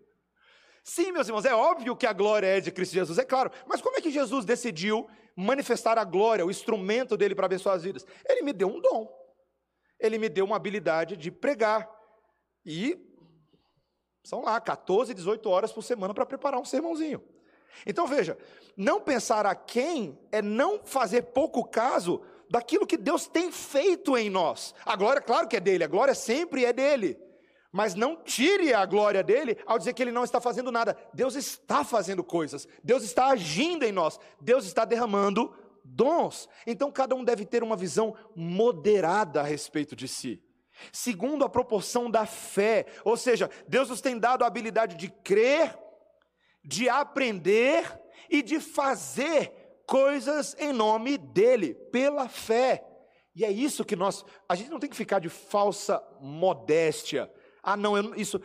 Sim, 0.82 1.12
meus 1.12 1.28
irmãos, 1.28 1.44
é 1.44 1.54
óbvio 1.54 1.94
que 1.94 2.06
a 2.06 2.12
glória 2.12 2.46
é 2.46 2.58
de 2.58 2.72
Cristo 2.72 2.94
Jesus, 2.94 3.18
é 3.18 3.24
claro. 3.24 3.52
Mas 3.66 3.82
como 3.82 3.96
é 3.96 4.00
que 4.00 4.10
Jesus 4.10 4.46
decidiu 4.46 5.08
manifestar 5.36 5.98
a 5.98 6.04
glória, 6.04 6.44
o 6.44 6.50
instrumento 6.50 7.16
dele 7.16 7.34
para 7.34 7.44
abençoar 7.44 7.76
as 7.76 7.84
vidas? 7.84 8.04
Ele 8.26 8.42
me 8.42 8.52
deu 8.52 8.68
um 8.68 8.80
dom. 8.80 9.08
Ele 10.00 10.18
me 10.18 10.30
deu 10.30 10.46
uma 10.46 10.56
habilidade 10.56 11.14
de 11.16 11.30
pregar. 11.30 11.88
E 12.64 12.98
são 14.24 14.42
lá 14.42 14.58
14, 14.58 15.12
18 15.12 15.48
horas 15.50 15.70
por 15.70 15.82
semana 15.82 16.14
para 16.14 16.26
preparar 16.26 16.58
um 16.58 16.64
sermãozinho. 16.64 17.22
Então 17.86 18.06
veja, 18.06 18.38
não 18.74 19.00
pensar 19.02 19.44
a 19.44 19.54
quem 19.54 20.18
é 20.32 20.40
não 20.40 20.82
fazer 20.82 21.22
pouco 21.22 21.62
caso 21.62 22.24
daquilo 22.52 22.86
que 22.86 22.98
Deus 22.98 23.26
tem 23.26 23.50
feito 23.50 24.14
em 24.14 24.28
nós. 24.28 24.74
A 24.84 24.94
glória, 24.94 25.22
claro 25.22 25.48
que 25.48 25.56
é 25.56 25.60
dele, 25.60 25.84
a 25.84 25.88
glória 25.88 26.14
sempre 26.14 26.66
é 26.66 26.72
dele. 26.72 27.18
Mas 27.72 27.94
não 27.94 28.14
tire 28.14 28.74
a 28.74 28.84
glória 28.84 29.22
dele 29.22 29.56
ao 29.64 29.78
dizer 29.78 29.94
que 29.94 30.02
ele 30.02 30.12
não 30.12 30.22
está 30.22 30.38
fazendo 30.38 30.70
nada. 30.70 30.94
Deus 31.14 31.34
está 31.34 31.82
fazendo 31.82 32.22
coisas, 32.22 32.68
Deus 32.84 33.04
está 33.04 33.28
agindo 33.28 33.86
em 33.86 33.90
nós, 33.90 34.20
Deus 34.38 34.66
está 34.66 34.84
derramando 34.84 35.50
dons. 35.82 36.46
Então 36.66 36.92
cada 36.92 37.14
um 37.14 37.24
deve 37.24 37.46
ter 37.46 37.62
uma 37.62 37.74
visão 37.74 38.14
moderada 38.36 39.40
a 39.40 39.44
respeito 39.44 39.96
de 39.96 40.06
si. 40.06 40.38
Segundo 40.92 41.46
a 41.46 41.48
proporção 41.48 42.10
da 42.10 42.26
fé, 42.26 42.84
ou 43.02 43.16
seja, 43.16 43.48
Deus 43.66 43.88
nos 43.88 44.02
tem 44.02 44.18
dado 44.18 44.44
a 44.44 44.46
habilidade 44.46 44.94
de 44.94 45.08
crer, 45.08 45.74
de 46.62 46.86
aprender 46.86 47.98
e 48.28 48.42
de 48.42 48.60
fazer 48.60 49.61
coisas 49.86 50.56
em 50.58 50.72
nome 50.72 51.18
dele, 51.18 51.74
pela 51.74 52.28
fé. 52.28 52.84
E 53.34 53.44
é 53.44 53.50
isso 53.50 53.84
que 53.84 53.96
nós, 53.96 54.24
a 54.48 54.54
gente 54.54 54.70
não 54.70 54.78
tem 54.78 54.90
que 54.90 54.96
ficar 54.96 55.18
de 55.18 55.28
falsa 55.28 56.02
modéstia. 56.20 57.32
Ah, 57.62 57.76
não, 57.76 57.96
eu, 57.96 58.14
isso, 58.14 58.40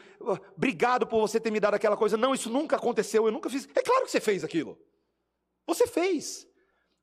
obrigado 0.55 1.05
por 1.07 1.19
você 1.19 1.39
ter 1.39 1.51
me 1.51 1.59
dado 1.59 1.73
aquela 1.73 1.97
coisa. 1.97 2.15
Não, 2.15 2.33
isso 2.33 2.49
nunca 2.49 2.75
aconteceu, 2.75 3.25
eu 3.25 3.31
nunca 3.31 3.49
fiz. 3.49 3.67
É 3.75 3.81
claro 3.81 4.05
que 4.05 4.11
você 4.11 4.21
fez 4.21 4.43
aquilo. 4.43 4.79
Você 5.65 5.87
fez. 5.87 6.47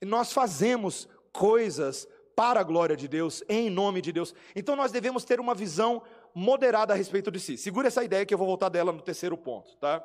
E 0.01 0.07
nós 0.07 0.33
fazemos 0.33 1.09
coisas 1.33 2.09
para 2.37 2.61
a 2.61 2.63
glória 2.65 2.97
de 2.97 3.07
Deus, 3.07 3.43
em 3.49 3.69
nome 3.69 4.01
de 4.01 4.13
Deus. 4.13 4.35
Então 4.55 4.75
nós 4.75 4.91
devemos 4.91 5.25
ter 5.25 5.41
uma 5.41 5.55
visão 5.55 6.03
moderada 6.35 6.93
a 6.93 6.97
respeito 6.97 7.31
de 7.31 7.39
si. 7.39 7.57
Segura 7.57 7.89
essa 7.89 8.03
ideia 8.03 8.25
que 8.27 8.33
eu 8.33 8.39
vou 8.39 8.47
voltar 8.47 8.69
dela 8.69 8.93
no 8.93 9.03
terceiro 9.03 9.37
ponto, 9.37 9.77
tá? 9.77 10.05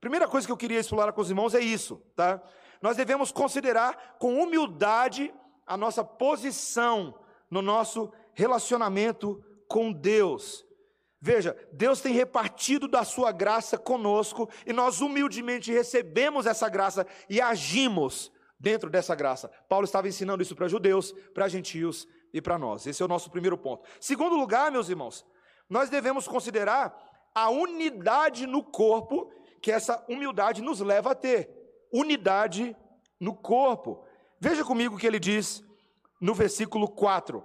Primeira 0.00 0.28
coisa 0.28 0.46
que 0.46 0.52
eu 0.52 0.56
queria 0.56 0.78
explorar 0.78 1.12
com 1.12 1.20
os 1.20 1.30
irmãos 1.30 1.54
é 1.54 1.60
isso, 1.60 2.02
tá? 2.14 2.42
Nós 2.84 2.98
devemos 2.98 3.32
considerar 3.32 4.18
com 4.18 4.38
humildade 4.38 5.32
a 5.66 5.74
nossa 5.74 6.04
posição 6.04 7.18
no 7.50 7.62
nosso 7.62 8.12
relacionamento 8.34 9.42
com 9.66 9.90
Deus. 9.90 10.66
Veja, 11.18 11.56
Deus 11.72 12.02
tem 12.02 12.12
repartido 12.12 12.86
da 12.86 13.02
sua 13.02 13.32
graça 13.32 13.78
conosco 13.78 14.50
e 14.66 14.72
nós 14.74 15.00
humildemente 15.00 15.72
recebemos 15.72 16.44
essa 16.44 16.68
graça 16.68 17.06
e 17.26 17.40
agimos 17.40 18.30
dentro 18.60 18.90
dessa 18.90 19.14
graça. 19.14 19.50
Paulo 19.66 19.86
estava 19.86 20.06
ensinando 20.06 20.42
isso 20.42 20.54
para 20.54 20.68
judeus, 20.68 21.10
para 21.32 21.48
gentios 21.48 22.06
e 22.34 22.42
para 22.42 22.58
nós. 22.58 22.86
Esse 22.86 23.00
é 23.00 23.06
o 23.06 23.08
nosso 23.08 23.30
primeiro 23.30 23.56
ponto. 23.56 23.88
Segundo 23.98 24.36
lugar, 24.36 24.70
meus 24.70 24.90
irmãos, 24.90 25.24
nós 25.70 25.88
devemos 25.88 26.28
considerar 26.28 26.94
a 27.34 27.48
unidade 27.48 28.46
no 28.46 28.62
corpo 28.62 29.32
que 29.62 29.72
essa 29.72 30.04
humildade 30.06 30.60
nos 30.60 30.80
leva 30.80 31.12
a 31.12 31.14
ter 31.14 31.63
unidade 31.92 32.76
no 33.20 33.34
corpo. 33.34 34.04
Veja 34.40 34.64
comigo 34.64 34.96
o 34.96 34.98
que 34.98 35.06
ele 35.06 35.20
diz 35.20 35.62
no 36.20 36.34
versículo 36.34 36.88
4. 36.88 37.42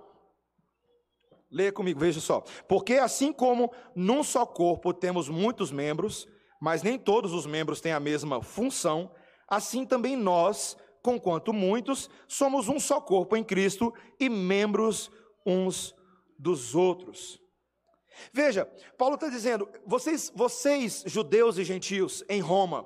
Leia 1.51 1.71
comigo, 1.71 1.99
veja 1.99 2.19
só. 2.19 2.41
Porque 2.67 2.95
assim 2.95 3.33
como 3.33 3.73
num 3.95 4.23
só 4.23 4.45
corpo 4.45 4.93
temos 4.93 5.27
muitos 5.29 5.71
membros, 5.71 6.27
mas 6.61 6.83
nem 6.83 6.97
todos 6.97 7.33
os 7.33 7.45
membros 7.45 7.81
têm 7.81 7.91
a 7.91 7.99
mesma 7.99 8.41
função, 8.41 9.11
assim 9.47 9.85
também 9.85 10.15
nós, 10.15 10.77
conquanto 11.01 11.51
muitos, 11.51 12.09
somos 12.27 12.67
um 12.67 12.79
só 12.79 13.01
corpo 13.01 13.35
em 13.35 13.43
Cristo 13.43 13.93
e 14.19 14.29
membros 14.29 15.11
uns 15.45 15.95
dos 16.37 16.75
outros. 16.75 17.41
Veja, 18.33 18.65
Paulo 18.97 19.15
está 19.15 19.29
dizendo: 19.29 19.67
vocês, 19.85 20.31
vocês, 20.35 21.03
judeus 21.07 21.57
e 21.57 21.63
gentios 21.63 22.23
em 22.29 22.41
Roma, 22.41 22.85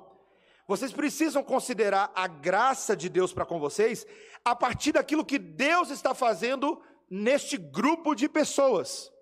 vocês 0.66 0.92
precisam 0.92 1.42
considerar 1.42 2.10
a 2.14 2.26
graça 2.26 2.96
de 2.96 3.08
Deus 3.08 3.32
para 3.32 3.44
com 3.44 3.58
vocês 3.58 4.06
a 4.44 4.54
partir 4.54 4.92
daquilo 4.92 5.24
que 5.24 5.38
Deus 5.38 5.90
está 5.90 6.14
fazendo 6.14 6.80
neste 7.10 7.56
grupo 7.56 8.14
de 8.14 8.28
pessoas. 8.28 9.12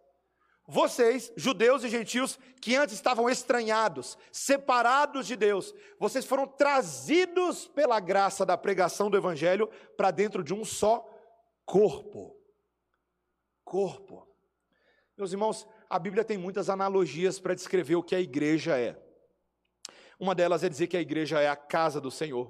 Vocês, 0.67 1.33
judeus 1.37 1.83
e 1.83 1.89
gentios, 1.89 2.39
que 2.61 2.77
antes 2.77 2.95
estavam 2.95 3.29
estranhados, 3.29 4.17
separados 4.31 5.27
de 5.27 5.35
Deus, 5.35 5.75
vocês 5.99 6.25
foram 6.25 6.47
trazidos 6.47 7.67
pela 7.67 7.99
graça 7.99 8.47
da 8.47 8.57
pregação 8.57 9.11
do 9.11 9.17
Evangelho 9.17 9.69
para 9.97 10.13
dentro 10.13 10.43
de 10.43 10.55
um 10.55 10.65
só 10.65 11.05
corpo. 11.67 12.37
Corpo. 13.65 14.29
Meus 15.17 15.33
irmãos, 15.33 15.67
a 15.91 15.99
Bíblia 15.99 16.25
tem 16.25 16.39
muitas 16.39 16.71
analogias 16.71 17.41
para 17.41 17.55
descrever 17.55 17.97
o 17.97 18.03
que 18.03 18.15
a 18.15 18.21
igreja 18.21 18.79
é. 18.79 18.97
Uma 20.23 20.37
delas 20.37 20.63
é 20.63 20.69
dizer 20.69 20.87
que 20.87 20.97
a 20.97 21.01
igreja 21.01 21.41
é 21.41 21.49
a 21.49 21.57
casa 21.57 22.01
do 22.01 22.09
Senhor. 22.09 22.49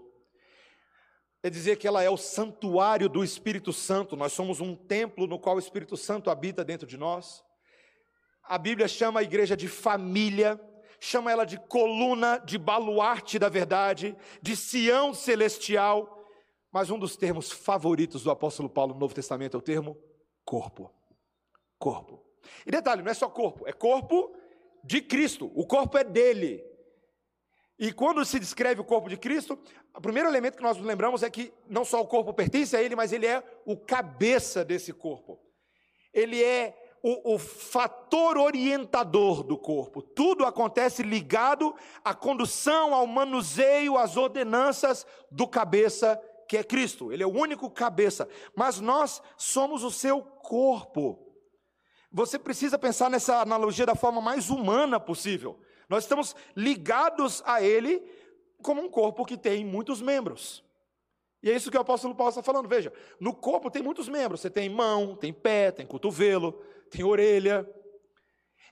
É 1.42 1.48
dizer 1.48 1.78
que 1.78 1.88
ela 1.88 2.02
é 2.02 2.10
o 2.10 2.18
santuário 2.18 3.08
do 3.08 3.24
Espírito 3.24 3.72
Santo. 3.72 4.14
Nós 4.14 4.34
somos 4.34 4.60
um 4.60 4.76
templo 4.76 5.26
no 5.26 5.38
qual 5.38 5.56
o 5.56 5.58
Espírito 5.58 5.96
Santo 5.96 6.28
habita 6.28 6.62
dentro 6.62 6.86
de 6.86 6.98
nós. 6.98 7.42
A 8.42 8.58
Bíblia 8.58 8.86
chama 8.86 9.20
a 9.20 9.22
igreja 9.22 9.56
de 9.56 9.68
família, 9.68 10.60
chama 11.00 11.32
ela 11.32 11.46
de 11.46 11.58
coluna, 11.58 12.36
de 12.44 12.58
baluarte 12.58 13.38
da 13.38 13.48
verdade, 13.48 14.14
de 14.42 14.54
Sião 14.54 15.14
celestial. 15.14 16.22
Mas 16.70 16.90
um 16.90 16.98
dos 16.98 17.16
termos 17.16 17.50
favoritos 17.50 18.22
do 18.22 18.30
apóstolo 18.30 18.68
Paulo 18.68 18.92
no 18.92 19.00
Novo 19.00 19.14
Testamento 19.14 19.56
é 19.56 19.58
o 19.58 19.62
termo 19.62 19.96
corpo. 20.44 20.92
Corpo. 21.78 22.22
E 22.66 22.70
detalhe, 22.70 23.00
não 23.00 23.10
é 23.10 23.14
só 23.14 23.30
corpo, 23.30 23.66
é 23.66 23.72
corpo 23.72 24.36
de 24.84 25.00
Cristo. 25.00 25.50
O 25.54 25.66
corpo 25.66 25.96
é 25.96 26.04
dele. 26.04 26.70
E 27.82 27.92
quando 27.92 28.24
se 28.24 28.38
descreve 28.38 28.80
o 28.80 28.84
corpo 28.84 29.08
de 29.08 29.16
Cristo, 29.16 29.58
o 29.92 30.00
primeiro 30.00 30.28
elemento 30.28 30.56
que 30.56 30.62
nós 30.62 30.76
nos 30.76 30.86
lembramos 30.86 31.24
é 31.24 31.28
que 31.28 31.52
não 31.68 31.84
só 31.84 32.00
o 32.00 32.06
corpo 32.06 32.32
pertence 32.32 32.76
a 32.76 32.80
ele, 32.80 32.94
mas 32.94 33.12
ele 33.12 33.26
é 33.26 33.42
o 33.66 33.76
cabeça 33.76 34.64
desse 34.64 34.92
corpo. 34.92 35.40
Ele 36.14 36.40
é 36.40 36.80
o, 37.02 37.34
o, 37.34 37.38
fator 37.40 38.38
orientador 38.38 39.42
do 39.42 39.58
corpo. 39.58 40.00
Tudo 40.00 40.46
acontece 40.46 41.02
ligado 41.02 41.74
à 42.04 42.14
condução, 42.14 42.94
ao 42.94 43.04
manuseio, 43.04 43.98
às 43.98 44.16
ordenanças 44.16 45.04
do 45.28 45.48
cabeça, 45.48 46.22
que 46.48 46.56
é 46.56 46.62
Cristo. 46.62 47.12
Ele 47.12 47.24
é 47.24 47.26
o 47.26 47.36
único 47.36 47.68
cabeça. 47.68 48.28
Mas 48.54 48.78
nós 48.78 49.20
somos 49.36 49.82
o 49.82 49.90
seu 49.90 50.22
corpo. 50.22 51.34
Você 52.12 52.38
precisa 52.38 52.78
pensar 52.78 53.10
nessa 53.10 53.40
analogia 53.40 53.86
da 53.86 53.96
forma 53.96 54.20
mais 54.20 54.50
humana 54.50 55.00
possível. 55.00 55.58
Nós 55.88 56.04
estamos 56.04 56.34
ligados 56.56 57.42
a 57.44 57.62
Ele 57.62 58.02
como 58.62 58.80
um 58.80 58.88
corpo 58.88 59.24
que 59.24 59.36
tem 59.36 59.64
muitos 59.64 60.00
membros. 60.00 60.64
E 61.42 61.50
é 61.50 61.56
isso 61.56 61.70
que 61.70 61.76
o 61.76 61.80
apóstolo 61.80 62.14
Paulo 62.14 62.30
está 62.30 62.42
falando. 62.42 62.68
Veja, 62.68 62.92
no 63.18 63.34
corpo 63.34 63.70
tem 63.70 63.82
muitos 63.82 64.08
membros. 64.08 64.40
Você 64.40 64.48
tem 64.48 64.68
mão, 64.68 65.16
tem 65.16 65.32
pé, 65.32 65.72
tem 65.72 65.84
cotovelo, 65.84 66.52
tem 66.90 67.04
orelha. 67.04 67.68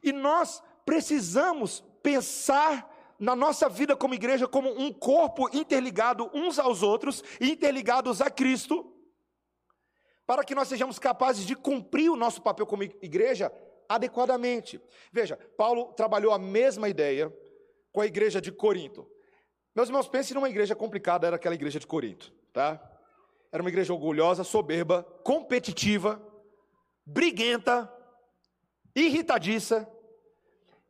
E 0.02 0.12
nós 0.12 0.62
precisamos 0.84 1.84
pensar 2.02 2.88
na 3.18 3.36
nossa 3.36 3.68
vida 3.68 3.94
como 3.94 4.14
igreja 4.14 4.48
como 4.48 4.70
um 4.70 4.92
corpo 4.92 5.54
interligado 5.54 6.30
uns 6.32 6.58
aos 6.58 6.82
outros, 6.82 7.22
interligados 7.40 8.22
a 8.22 8.30
Cristo, 8.30 8.96
para 10.24 10.44
que 10.44 10.54
nós 10.54 10.68
sejamos 10.68 10.98
capazes 10.98 11.44
de 11.44 11.54
cumprir 11.56 12.08
o 12.08 12.16
nosso 12.16 12.40
papel 12.40 12.64
como 12.64 12.84
igreja 12.84 13.52
adequadamente. 13.90 14.80
Veja, 15.12 15.36
Paulo 15.56 15.92
trabalhou 15.94 16.32
a 16.32 16.38
mesma 16.38 16.88
ideia 16.88 17.36
com 17.90 18.00
a 18.00 18.06
igreja 18.06 18.40
de 18.40 18.52
Corinto. 18.52 19.04
Meus 19.74 19.88
irmãos, 19.88 20.08
pensem 20.08 20.36
numa 20.36 20.48
igreja 20.48 20.76
complicada, 20.76 21.26
era 21.26 21.34
aquela 21.34 21.56
igreja 21.56 21.80
de 21.80 21.88
Corinto, 21.88 22.32
tá? 22.52 22.80
Era 23.50 23.60
uma 23.60 23.68
igreja 23.68 23.92
orgulhosa, 23.92 24.44
soberba, 24.44 25.02
competitiva, 25.24 26.22
briguenta, 27.04 27.92
irritadiça, 28.94 29.90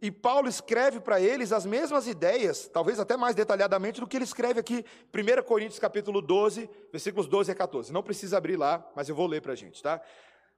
e 0.03 0.11
Paulo 0.11 0.49
escreve 0.49 0.99
para 0.99 1.21
eles 1.21 1.53
as 1.53 1.67
mesmas 1.67 2.07
ideias, 2.07 2.69
talvez 2.69 2.99
até 2.99 3.17
mais 3.17 3.35
detalhadamente 3.35 4.01
do 4.01 4.07
que 4.07 4.17
ele 4.17 4.25
escreve 4.25 4.61
aqui, 4.61 4.85
1 5.15 5.43
Coríntios 5.43 5.79
capítulo 5.79 6.23
12, 6.23 6.69
versículos 6.91 7.27
12 7.29 7.53
a 7.53 7.55
14. 7.55 7.93
Não 7.93 8.03
precisa 8.03 8.39
abrir 8.39 8.57
lá, 8.57 8.87
mas 8.97 9.09
eu 9.09 9.15
vou 9.15 9.27
ler 9.27 9.43
para 9.43 9.53
a 9.53 9.57
gente, 9.57 9.83
tá? 9.83 10.01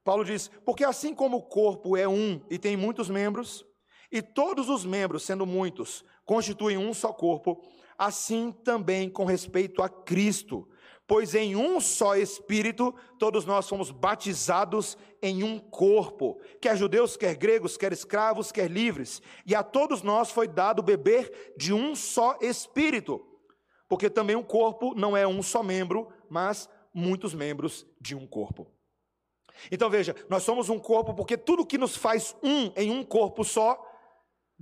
Paulo 0.05 0.25
diz: 0.25 0.49
Porque 0.65 0.85
assim 0.85 1.15
como 1.15 1.39
o 1.39 1.43
corpo 1.43 1.97
é 1.97 2.09
um 2.09 2.41
e 2.51 2.59
tem 2.59 2.77
muitos 2.77 3.09
membros, 3.09 3.65
e 4.11 4.21
todos 4.21 4.69
os 4.69 4.85
membros, 4.85 5.23
sendo 5.23 5.47
muitos, 5.47 6.05
constituem 6.25 6.77
um 6.77 6.93
só 6.93 7.13
corpo, 7.13 7.63
assim 7.97 8.53
também 8.53 9.09
com 9.09 9.25
respeito 9.25 9.83
a 9.83 9.89
Cristo. 9.89 10.69
Pois 11.07 11.35
em 11.35 11.57
um 11.57 11.81
só 11.81 12.17
Espírito 12.17 12.95
todos 13.19 13.45
nós 13.45 13.69
fomos 13.69 13.91
batizados 13.91 14.97
em 15.21 15.43
um 15.43 15.59
corpo, 15.59 16.41
quer 16.61 16.77
judeus, 16.77 17.17
quer 17.17 17.35
gregos, 17.35 17.77
quer 17.77 17.93
escravos, 17.93 18.53
quer 18.53 18.71
livres, 18.71 19.21
e 19.47 19.55
a 19.55 19.63
todos 19.63 20.03
nós 20.03 20.31
foi 20.31 20.47
dado 20.47 20.83
beber 20.83 21.55
de 21.57 21.73
um 21.73 21.95
só 21.95 22.39
Espírito, 22.41 23.21
porque 23.89 24.09
também 24.09 24.37
o 24.37 24.45
corpo 24.45 24.95
não 24.95 25.17
é 25.17 25.27
um 25.27 25.43
só 25.43 25.63
membro, 25.63 26.09
mas 26.31 26.69
muitos 26.95 27.35
membros 27.35 27.87
de 28.01 28.15
um 28.15 28.27
corpo. 28.27 28.71
Então 29.71 29.89
veja, 29.89 30.15
nós 30.29 30.43
somos 30.43 30.69
um 30.69 30.79
corpo 30.79 31.15
porque 31.15 31.37
tudo 31.37 31.67
que 31.67 31.79
nos 31.79 31.97
faz 31.97 32.35
um 32.43 32.73
em 32.77 32.91
um 32.91 33.05
corpo 33.05 33.45
só 33.45 33.89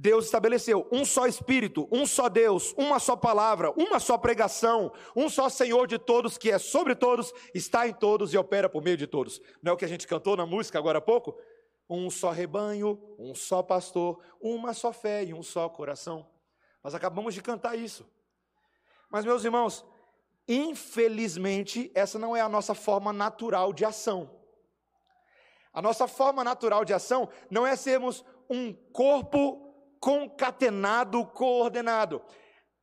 Deus 0.01 0.25
estabeleceu 0.25 0.89
um 0.91 1.05
só 1.05 1.27
Espírito, 1.27 1.87
um 1.93 2.07
só 2.07 2.31
Deus, 2.31 2.73
uma 2.79 2.99
só 2.99 3.15
palavra, 3.15 3.71
uma 3.73 4.01
só 4.01 4.17
pregação, 4.17 4.91
um 5.15 5.29
só 5.29 5.51
Senhor 5.51 5.87
de 5.87 5.99
todos, 5.99 6.39
que 6.39 6.51
é 6.51 6.59
sobre 6.59 6.95
todos, 6.95 7.35
está 7.55 7.87
em 7.87 7.93
todos 7.93 8.33
e 8.33 8.39
opera 8.39 8.67
por 8.67 8.83
meio 8.83 8.97
de 8.97 9.07
todos. 9.07 9.43
Não 9.63 9.73
é 9.73 9.75
o 9.75 9.77
que 9.77 9.85
a 9.85 9.89
gente 9.89 10.07
cantou 10.07 10.39
na 10.39 10.47
música 10.47 10.79
agora 10.79 10.97
há 10.97 11.03
pouco? 11.03 11.39
Um 11.87 12.09
só 12.09 12.31
rebanho, 12.31 12.99
um 13.19 13.35
só 13.35 13.63
pastor, 13.63 14.19
uma 14.41 14.73
só 14.73 14.91
fé 14.91 15.23
e 15.23 15.35
um 15.35 15.43
só 15.43 15.69
coração. 15.69 16.27
Nós 16.83 16.95
acabamos 16.95 17.35
de 17.35 17.43
cantar 17.43 17.77
isso. 17.77 18.09
Mas, 19.11 19.27
meus 19.27 19.45
irmãos, 19.45 19.85
infelizmente, 20.49 21.91
essa 21.95 22.19
não 22.19 22.35
é 22.35 22.41
a 22.41 22.49
nossa 22.49 22.75
forma 22.75 23.13
natural 23.13 23.71
de 23.71 23.85
ação. 23.85 24.40
A 25.73 25.81
nossa 25.81 26.09
forma 26.09 26.43
natural 26.43 26.85
de 26.85 26.93
ação 26.93 27.29
não 27.51 27.67
é 27.67 27.77
sermos 27.77 28.25
um 28.49 28.73
corpo 28.73 29.71
concatenado, 30.01 31.25
coordenado. 31.27 32.23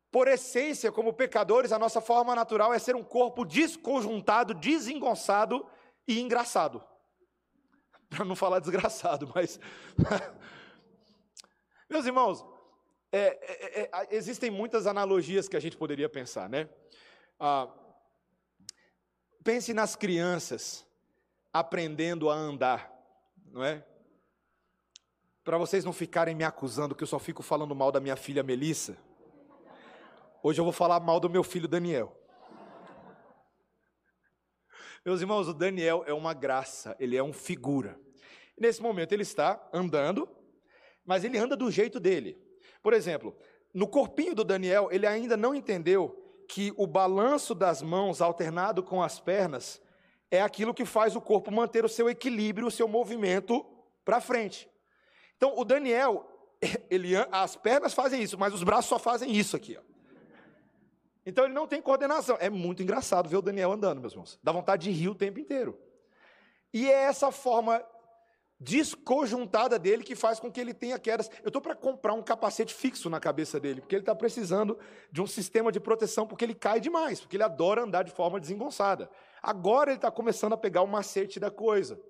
Por 0.10 0.28
essência, 0.28 0.92
como 0.92 1.12
pecadores, 1.12 1.72
a 1.72 1.80
nossa 1.80 2.00
forma 2.00 2.34
natural 2.34 2.74
é 2.74 2.80
ser 2.80 2.96
um 2.96 3.04
corpo 3.04 3.44
desconjuntado, 3.44 4.54
desengonçado 4.54 5.66
e 6.08 6.22
engraçado. 6.22 6.82
Para 8.10 8.24
não 8.24 8.36
falar 8.36 8.60
desgraçado, 8.60 9.30
mas. 9.36 9.60
Meus 11.90 12.06
irmãos, 12.06 12.46
é, 13.12 13.20
é, 13.20 13.82
é, 13.82 13.90
é, 13.92 14.16
existem 14.16 14.50
muitas 14.50 14.88
analogias 14.88 15.50
que 15.50 15.58
a 15.58 15.60
gente 15.60 15.76
poderia 15.76 16.08
pensar, 16.08 16.50
né? 16.50 16.70
Ah, 17.40 17.68
pense 19.44 19.74
nas 19.74 19.96
crianças 19.96 20.87
aprendendo 21.54 22.30
a 22.30 22.36
andar, 22.36 22.92
não 23.52 23.64
é? 23.64 23.86
para 25.48 25.58
vocês 25.58 25.86
não 25.86 25.94
ficarem 25.94 26.36
me 26.36 26.44
acusando 26.44 26.94
que 26.94 27.06
eu 27.06 27.08
só 27.08 27.18
fico 27.18 27.42
falando 27.42 27.74
mal 27.74 27.90
da 27.90 28.02
minha 28.02 28.18
filha 28.18 28.44
Melissa, 28.44 28.98
hoje 30.44 30.60
eu 30.60 30.66
vou 30.66 30.74
falar 30.74 31.00
mal 31.00 31.22
do 31.22 31.30
meu 31.30 31.42
filho 31.42 31.70
Daniel. 31.70 32.14
Meus 35.06 35.22
irmãos, 35.22 35.48
o 35.48 35.54
Daniel 35.54 36.04
é 36.06 36.12
uma 36.12 36.34
graça, 36.34 36.98
ele 37.00 37.16
é 37.16 37.24
um 37.24 37.32
figura. 37.32 37.98
Nesse 38.60 38.82
momento 38.82 39.14
ele 39.14 39.22
está 39.22 39.66
andando, 39.72 40.28
mas 41.06 41.24
ele 41.24 41.38
anda 41.38 41.56
do 41.56 41.72
jeito 41.72 41.98
dele. 41.98 42.38
Por 42.84 42.92
exemplo, 42.92 43.34
no 43.74 43.88
corpinho 43.88 44.36
do 44.36 44.44
Daniel, 44.44 44.90
ele 44.92 45.08
ainda 45.08 45.38
não 45.38 45.56
entendeu 45.56 46.44
que 46.50 46.74
o 46.76 46.86
balanço 46.86 47.56
das 47.56 47.82
mãos 47.82 48.22
alternado 48.22 48.84
com 48.84 49.02
as 49.02 49.18
pernas 49.18 49.82
é 50.30 50.42
aquilo 50.42 50.74
que 50.74 50.86
faz 50.86 51.16
o 51.16 51.22
corpo 51.22 51.52
manter 51.52 51.86
o 51.86 51.90
seu 51.90 52.10
equilíbrio, 52.10 52.68
o 52.68 52.72
seu 52.72 52.88
movimento 52.88 53.66
para 54.04 54.20
frente. 54.20 54.70
Então, 55.36 55.54
o 55.58 55.64
Daniel, 55.64 56.28
ele, 56.90 57.14
as 57.32 57.56
pernas 57.56 57.94
fazem 57.94 58.22
isso, 58.22 58.38
mas 58.38 58.54
os 58.54 58.64
braços 58.64 58.90
só 58.90 59.00
fazem 59.00 59.32
isso 59.32 59.56
aqui. 59.56 59.78
Ó. 59.78 59.82
Então, 61.26 61.46
ele 61.46 61.54
não 61.54 61.68
tem 61.68 61.82
coordenação. 61.82 62.38
É 62.40 62.50
muito 62.50 62.82
engraçado 62.82 63.28
ver 63.28 63.38
o 63.38 63.42
Daniel 63.42 63.72
andando, 63.72 64.00
meus 64.00 64.14
irmãos. 64.14 64.40
Dá 64.42 64.52
vontade 64.52 64.84
de 64.84 64.92
rir 64.92 65.10
o 65.10 65.16
tempo 65.16 65.40
inteiro. 65.40 65.78
E 66.74 66.90
é 66.90 67.04
essa 67.04 67.32
forma 67.32 67.84
desconjuntada 68.60 69.78
dele 69.78 70.04
que 70.04 70.16
faz 70.16 70.40
com 70.40 70.52
que 70.52 70.60
ele 70.60 70.74
tenha 70.74 70.98
quedas. 70.98 71.30
Eu 71.44 71.50
estou 71.50 71.62
para 71.62 71.76
comprar 71.76 72.14
um 72.14 72.24
capacete 72.24 72.74
fixo 72.74 73.10
na 73.10 73.20
cabeça 73.20 73.60
dele, 73.60 73.82
porque 73.82 73.96
ele 73.96 74.02
está 74.02 74.16
precisando 74.16 74.78
de 75.12 75.22
um 75.22 75.28
sistema 75.28 75.72
de 75.72 75.80
proteção, 75.80 76.26
porque 76.26 76.44
ele 76.44 76.56
cai 76.56 76.80
demais, 76.80 77.20
porque 77.20 77.36
ele 77.36 77.44
adora 77.44 77.84
andar 77.84 78.04
de 78.04 78.12
forma 78.12 78.40
desengonçada. 78.40 79.10
Agora 79.42 79.92
ele 79.92 79.98
está 79.98 80.10
começando 80.10 80.54
a 80.54 80.58
pegar 80.58 80.82
o 80.82 80.88
macete 80.88 81.40
da 81.40 81.52
coisa. 81.52 82.02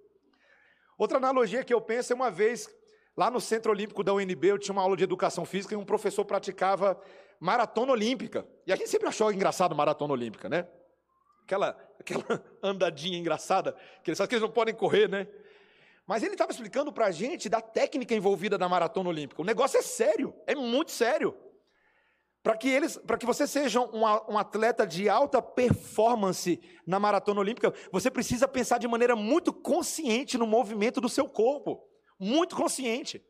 Outra 0.98 1.18
analogia 1.18 1.64
que 1.64 1.74
eu 1.74 1.82
penso 1.82 2.14
é 2.14 2.16
uma 2.16 2.32
vez, 2.32 2.70
lá 3.16 3.30
no 3.30 3.42
Centro 3.42 3.72
Olímpico 3.72 4.04
da 4.04 4.14
UNB, 4.14 4.48
eu 4.48 4.58
tinha 4.58 4.74
uma 4.74 4.82
aula 4.82 4.96
de 4.96 5.04
educação 5.04 5.46
física 5.46 5.74
e 5.74 5.78
um 5.78 5.86
professor 5.86 6.24
praticava 6.24 7.00
maratona 7.40 7.92
olímpica. 7.92 8.48
E 8.66 8.72
a 8.72 8.76
gente 8.76 8.90
sempre 8.90 9.08
achou 9.08 9.32
engraçado 9.32 9.76
maratona 9.76 10.14
olímpica, 10.14 10.50
né? 10.50 10.68
Aquela, 11.44 11.78
aquela 12.00 12.44
andadinha 12.64 13.18
engraçada, 13.18 13.76
que 14.04 14.10
eles 14.10 14.18
que 14.18 14.34
eles 14.34 14.42
não 14.42 14.50
podem 14.50 14.74
correr, 14.74 15.08
né? 15.08 15.28
Mas 16.08 16.24
ele 16.24 16.36
estava 16.36 16.52
explicando 16.52 16.91
para 16.93 17.08
a 17.08 17.12
gente 17.12 17.50
da 17.50 17.60
técnica 17.60 18.15
envolvida 18.15 18.58
na 18.58 18.70
maratona 18.70 19.10
olímpica. 19.10 19.41
O 19.41 19.46
negócio 19.46 19.78
é 19.78 19.82
sério, 19.82 20.34
é 20.48 20.56
muito 20.56 20.91
sério. 20.91 21.38
Para 22.41 22.56
que 22.56 22.70
eles, 22.70 22.98
que 23.20 23.26
você 23.26 23.46
seja 23.46 23.82
um, 23.82 24.04
um, 24.30 24.38
atleta 24.38 24.88
de 24.88 25.10
alta 25.10 25.41
performance 25.41 26.62
na 26.86 26.98
maratona 26.98 27.41
olímpica, 27.41 27.74
você 27.91 28.10
precisa 28.10 28.48
pensar 28.48 28.78
de 28.78 28.88
maneira 28.88 29.17
muito 29.17 29.52
consciente 29.52 30.38
no 30.38 30.48
movimento 30.48 31.02
do 31.02 31.10
seu 31.10 31.28
corpo, 31.28 31.86
muito 32.17 32.56
consciente, 32.56 33.22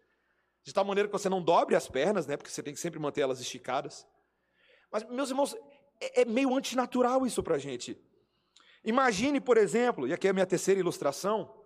de 0.64 0.72
tal 0.72 0.86
maneira 0.86 1.10
que 1.10 1.18
você 1.18 1.30
não 1.30 1.42
dobre 1.42 1.76
as 1.76 1.90
pernas, 1.90 2.28
né? 2.28 2.38
Porque 2.38 2.52
você 2.52 2.62
tem 2.62 2.76
que 2.76 2.80
sempre 2.80 3.00
manter 3.00 3.22
elas 3.22 3.40
esticadas. 3.40 4.06
Mas 4.92 5.04
meus 5.06 5.32
irmãos, 5.32 5.56
é, 6.00 6.22
é 6.22 6.26
meio 6.26 6.56
antinatural 6.56 7.26
isso 7.26 7.42
para 7.42 7.56
a 7.56 7.60
gente. 7.60 8.00
Imagine, 8.84 9.42
por 9.42 9.58
exemplo, 9.58 10.08
e 10.08 10.14
aqui 10.14 10.28
é 10.28 10.30
a 10.30 10.34
minha 10.34 10.46
terceira 10.46 10.80
ilustração 10.80 11.57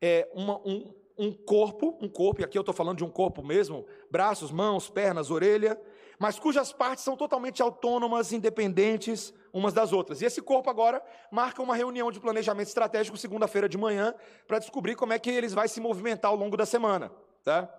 é, 0.00 0.28
uma, 0.32 0.58
um, 0.58 0.94
um 1.18 1.32
corpo, 1.32 1.98
um 2.00 2.08
corpo, 2.08 2.40
e 2.40 2.44
aqui 2.44 2.56
eu 2.56 2.62
estou 2.62 2.74
falando 2.74 2.98
de 2.98 3.04
um 3.04 3.10
corpo 3.10 3.42
mesmo, 3.42 3.86
braços, 4.10 4.50
mãos, 4.50 4.88
pernas, 4.88 5.30
orelha, 5.30 5.80
mas 6.18 6.38
cujas 6.38 6.72
partes 6.72 7.02
são 7.02 7.16
totalmente 7.16 7.62
autônomas, 7.62 8.32
independentes 8.32 9.32
umas 9.52 9.72
das 9.72 9.92
outras. 9.92 10.20
E 10.20 10.26
esse 10.26 10.42
corpo 10.42 10.68
agora 10.68 11.02
marca 11.30 11.62
uma 11.62 11.74
reunião 11.74 12.10
de 12.12 12.20
planejamento 12.20 12.68
estratégico 12.68 13.16
segunda-feira 13.16 13.68
de 13.68 13.78
manhã 13.78 14.14
para 14.46 14.58
descobrir 14.58 14.96
como 14.96 15.12
é 15.12 15.18
que 15.18 15.30
eles 15.30 15.54
vão 15.54 15.66
se 15.66 15.80
movimentar 15.80 16.30
ao 16.30 16.36
longo 16.36 16.56
da 16.56 16.66
semana, 16.66 17.10
tá? 17.42 17.74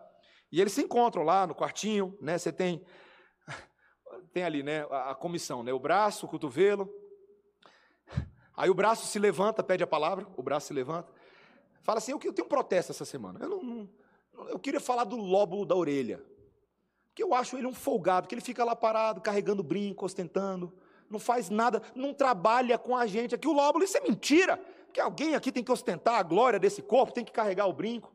E 0.51 0.59
eles 0.59 0.73
se 0.73 0.81
encontram 0.81 1.23
lá 1.23 1.45
no 1.45 1.55
quartinho, 1.55 2.17
né? 2.19 2.37
Você 2.37 2.51
tem 2.51 2.83
tem 4.33 4.43
ali, 4.43 4.63
né, 4.63 4.87
a, 4.89 5.11
a 5.11 5.15
comissão, 5.15 5.61
né? 5.63 5.71
O 5.71 5.79
braço, 5.79 6.25
o 6.25 6.29
cotovelo. 6.29 6.91
Aí 8.57 8.69
o 8.69 8.75
braço 8.75 9.05
se 9.05 9.17
levanta, 9.17 9.63
pede 9.63 9.83
a 9.83 9.87
palavra, 9.87 10.27
o 10.35 10.43
braço 10.43 10.67
se 10.67 10.73
levanta. 10.73 11.11
Fala 11.81 11.97
assim, 11.97 12.11
eu, 12.11 12.19
tenho 12.19 12.45
um 12.45 12.49
protesto 12.49 12.91
essa 12.91 13.05
semana. 13.05 13.39
Eu, 13.41 13.49
não, 13.49 13.89
não, 14.33 14.49
eu 14.49 14.59
queria 14.59 14.79
falar 14.79 15.03
do 15.03 15.15
lóbulo 15.15 15.65
da 15.65 15.75
orelha. 15.75 16.23
Que 17.13 17.23
eu 17.23 17.33
acho 17.33 17.57
ele 17.57 17.67
um 17.67 17.73
folgado, 17.73 18.27
que 18.27 18.35
ele 18.35 18.41
fica 18.41 18.63
lá 18.63 18.75
parado, 18.75 19.19
carregando 19.19 19.63
brinco, 19.63 20.05
ostentando, 20.05 20.73
não 21.09 21.19
faz 21.19 21.49
nada, 21.49 21.81
não 21.93 22.13
trabalha 22.13 22.77
com 22.77 22.95
a 22.95 23.05
gente. 23.05 23.35
Aqui 23.35 23.47
o 23.47 23.53
lóbulo, 23.53 23.83
isso 23.83 23.97
é 23.97 24.01
mentira. 24.01 24.57
Que 24.93 24.99
alguém 24.99 25.35
aqui 25.35 25.51
tem 25.51 25.63
que 25.63 25.71
ostentar 25.71 26.15
a 26.15 26.23
glória 26.23 26.59
desse 26.59 26.81
corpo, 26.81 27.13
tem 27.13 27.25
que 27.25 27.31
carregar 27.31 27.67
o 27.67 27.73
brinco. 27.73 28.13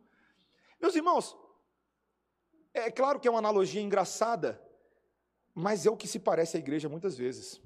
Meus 0.81 0.95
irmãos, 0.95 1.37
é 2.73 2.91
claro 2.91 3.19
que 3.19 3.27
é 3.27 3.31
uma 3.31 3.39
analogia 3.39 3.81
engraçada, 3.81 4.63
mas 5.55 5.87
é 5.87 5.91
o 5.91 5.97
que 5.97 6.07
se 6.07 6.19
parece 6.19 6.57
à 6.57 6.61
igreja 6.61 6.89
muitas 6.89 7.17
vezes. 7.17 7.61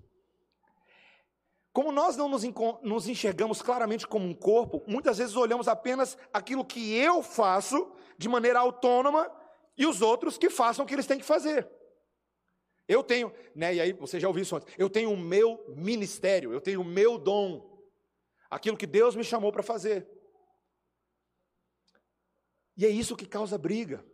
Como 1.73 1.93
nós 1.93 2.17
não 2.17 2.29
nos, 2.29 2.43
nos 2.83 3.09
enxergamos 3.09 3.63
claramente 3.63 4.07
como 4.07 4.27
um 4.27 4.35
corpo, 4.35 4.83
muitas 4.87 5.19
vezes 5.19 5.37
olhamos 5.37 5.69
apenas 5.69 6.19
aquilo 6.33 6.65
que 6.65 6.95
eu 6.95 7.23
faço 7.23 7.93
de 8.19 8.29
maneira 8.29 8.59
autônoma 8.59 9.31
e 9.79 9.87
os 9.87 10.03
outros 10.03 10.37
que 10.37 10.51
façam 10.51 10.85
o 10.85 10.89
que 10.89 10.95
eles 10.95 11.07
têm 11.07 11.19
que 11.19 11.25
fazer. 11.25 11.69
Eu 12.89 13.05
tenho, 13.05 13.33
né, 13.55 13.75
e 13.75 13.81
aí 13.81 13.93
você 13.93 14.19
já 14.19 14.27
ouviu 14.27 14.43
isso 14.43 14.57
antes, 14.57 14.75
eu 14.77 14.91
tenho 14.91 15.13
o 15.13 15.17
meu 15.17 15.65
ministério, 15.69 16.53
eu 16.53 16.61
tenho 16.61 16.81
o 16.81 16.85
meu 16.85 17.17
dom, 17.17 17.81
aquilo 18.51 18.77
que 18.77 18.87
Deus 18.87 19.15
me 19.15 19.23
chamou 19.23 19.53
para 19.53 19.63
fazer. 19.63 20.09
E 22.77 22.85
é 22.85 22.89
isso 22.89 23.15
que 23.15 23.27
causa 23.27 23.57
briga. 23.57 24.05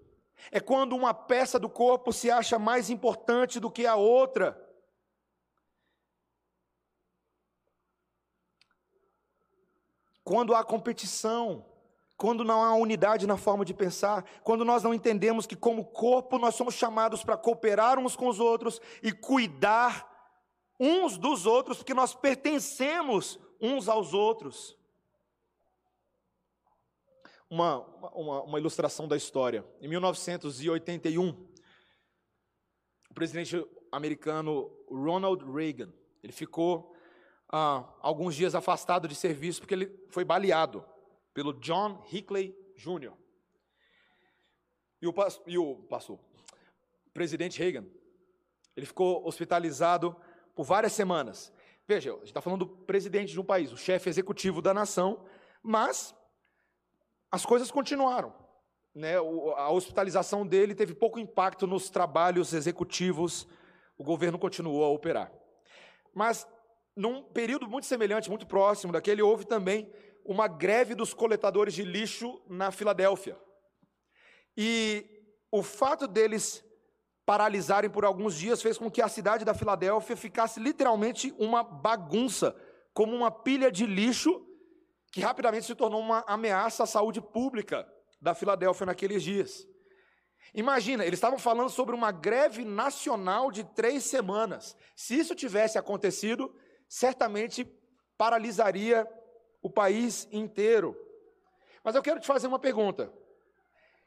É 0.50 0.60
quando 0.60 0.94
uma 0.94 1.14
peça 1.14 1.58
do 1.58 1.70
corpo 1.70 2.12
se 2.12 2.30
acha 2.30 2.58
mais 2.58 2.90
importante 2.90 3.58
do 3.58 3.70
que 3.70 3.86
a 3.86 3.96
outra. 3.96 4.62
Quando 10.26 10.56
há 10.56 10.64
competição, 10.64 11.64
quando 12.16 12.42
não 12.42 12.60
há 12.60 12.74
unidade 12.74 13.28
na 13.28 13.36
forma 13.36 13.64
de 13.64 13.72
pensar, 13.72 14.24
quando 14.42 14.64
nós 14.64 14.82
não 14.82 14.92
entendemos 14.92 15.46
que, 15.46 15.54
como 15.54 15.84
corpo, 15.84 16.36
nós 16.36 16.56
somos 16.56 16.74
chamados 16.74 17.22
para 17.22 17.36
cooperar 17.36 17.96
uns 17.96 18.16
com 18.16 18.26
os 18.26 18.40
outros 18.40 18.80
e 19.04 19.12
cuidar 19.12 20.04
uns 20.80 21.16
dos 21.16 21.46
outros, 21.46 21.76
porque 21.76 21.94
nós 21.94 22.12
pertencemos 22.12 23.38
uns 23.60 23.88
aos 23.88 24.12
outros. 24.12 24.76
Uma, 27.48 27.78
uma, 28.12 28.42
uma 28.42 28.58
ilustração 28.58 29.06
da 29.06 29.16
história. 29.16 29.64
Em 29.80 29.86
1981, 29.86 31.28
o 33.08 33.14
presidente 33.14 33.64
americano 33.92 34.76
Ronald 34.90 35.44
Reagan, 35.44 35.92
ele 36.20 36.32
ficou 36.32 36.95
ah, 37.48 37.84
alguns 38.00 38.34
dias 38.34 38.54
afastado 38.54 39.06
de 39.06 39.14
serviço 39.14 39.60
porque 39.60 39.74
ele 39.74 40.06
foi 40.10 40.24
baleado 40.24 40.84
pelo 41.32 41.52
John 41.54 42.04
Hickley 42.10 42.56
Jr. 42.76 43.12
E 45.00 45.06
o, 45.06 45.14
e 45.46 45.58
o 45.58 45.76
pastor, 45.88 46.18
o 47.06 47.10
presidente 47.12 47.58
Reagan, 47.58 47.86
ele 48.76 48.86
ficou 48.86 49.26
hospitalizado 49.26 50.16
por 50.54 50.64
várias 50.64 50.92
semanas. 50.92 51.52
Veja, 51.86 52.10
a 52.10 52.16
gente 52.16 52.26
está 52.26 52.40
falando 52.40 52.64
do 52.64 52.68
presidente 52.84 53.32
de 53.32 53.40
um 53.40 53.44
país, 53.44 53.70
o 53.72 53.76
chefe 53.76 54.08
executivo 54.08 54.60
da 54.60 54.74
nação, 54.74 55.24
mas 55.62 56.14
as 57.30 57.44
coisas 57.44 57.70
continuaram. 57.70 58.34
Né? 58.94 59.16
A 59.16 59.70
hospitalização 59.70 60.46
dele 60.46 60.74
teve 60.74 60.94
pouco 60.94 61.18
impacto 61.18 61.66
nos 61.66 61.90
trabalhos 61.90 62.52
executivos, 62.54 63.46
o 63.98 64.02
governo 64.02 64.38
continuou 64.38 64.84
a 64.84 64.88
operar. 64.88 65.30
Mas 66.14 66.48
num 66.96 67.22
período 67.22 67.68
muito 67.68 67.86
semelhante, 67.86 68.30
muito 68.30 68.46
próximo 68.46 68.92
daquele, 68.92 69.20
houve 69.20 69.44
também 69.44 69.92
uma 70.24 70.48
greve 70.48 70.94
dos 70.94 71.12
coletadores 71.12 71.74
de 71.74 71.84
lixo 71.84 72.40
na 72.48 72.70
Filadélfia. 72.70 73.38
E 74.56 75.06
o 75.52 75.62
fato 75.62 76.08
deles 76.08 76.64
paralisarem 77.26 77.90
por 77.90 78.04
alguns 78.04 78.36
dias 78.36 78.62
fez 78.62 78.78
com 78.78 78.90
que 78.90 79.02
a 79.02 79.08
cidade 79.08 79.44
da 79.44 79.52
Filadélfia 79.52 80.16
ficasse 80.16 80.58
literalmente 80.58 81.34
uma 81.38 81.62
bagunça, 81.62 82.56
como 82.94 83.14
uma 83.14 83.30
pilha 83.30 83.70
de 83.70 83.84
lixo 83.84 84.42
que 85.12 85.20
rapidamente 85.20 85.66
se 85.66 85.74
tornou 85.74 86.00
uma 86.00 86.24
ameaça 86.26 86.84
à 86.84 86.86
saúde 86.86 87.20
pública 87.20 87.86
da 88.20 88.34
Filadélfia 88.34 88.86
naqueles 88.86 89.22
dias. 89.22 89.66
Imagina, 90.54 91.04
eles 91.04 91.18
estavam 91.18 91.38
falando 91.38 91.68
sobre 91.68 91.94
uma 91.94 92.10
greve 92.10 92.64
nacional 92.64 93.50
de 93.50 93.64
três 93.64 94.04
semanas. 94.04 94.76
Se 94.94 95.18
isso 95.18 95.34
tivesse 95.34 95.78
acontecido, 95.78 96.54
certamente 96.88 97.64
paralisaria 98.16 99.06
o 99.62 99.70
país 99.70 100.28
inteiro. 100.30 100.96
Mas 101.82 101.94
eu 101.94 102.02
quero 102.02 102.20
te 102.20 102.26
fazer 102.26 102.46
uma 102.46 102.58
pergunta: 102.58 103.12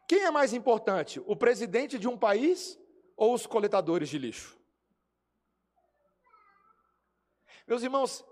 quem 0.08 0.24
é 0.24 0.32
mais 0.32 0.54
importante, 0.54 1.22
o 1.26 1.36
presidente 1.36 2.00
de 2.00 2.08
um 2.08 2.18
país 2.18 2.80
ou 3.15 3.34
os 3.34 3.46
coletadores 3.46 4.10
de 4.10 4.18
lixo? 4.18 4.58
Meus 7.68 7.84
irmãos, 7.84 8.26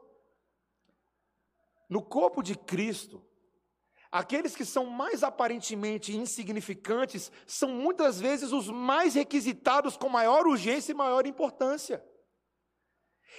no 1.88 2.02
corpo 2.02 2.42
de 2.42 2.58
Cristo, 2.58 3.24
aqueles 4.12 4.56
que 4.56 4.66
são 4.66 4.86
mais 4.88 5.24
aparentemente 5.24 6.16
insignificantes 6.16 7.32
são 7.46 7.70
muitas 7.70 8.20
vezes 8.20 8.52
os 8.52 8.68
mais 8.68 9.14
requisitados 9.14 9.96
com 9.96 10.10
maior 10.10 10.48
urgência 10.48 10.92
e 10.92 10.96
maior 10.96 11.28
importância. 11.28 12.04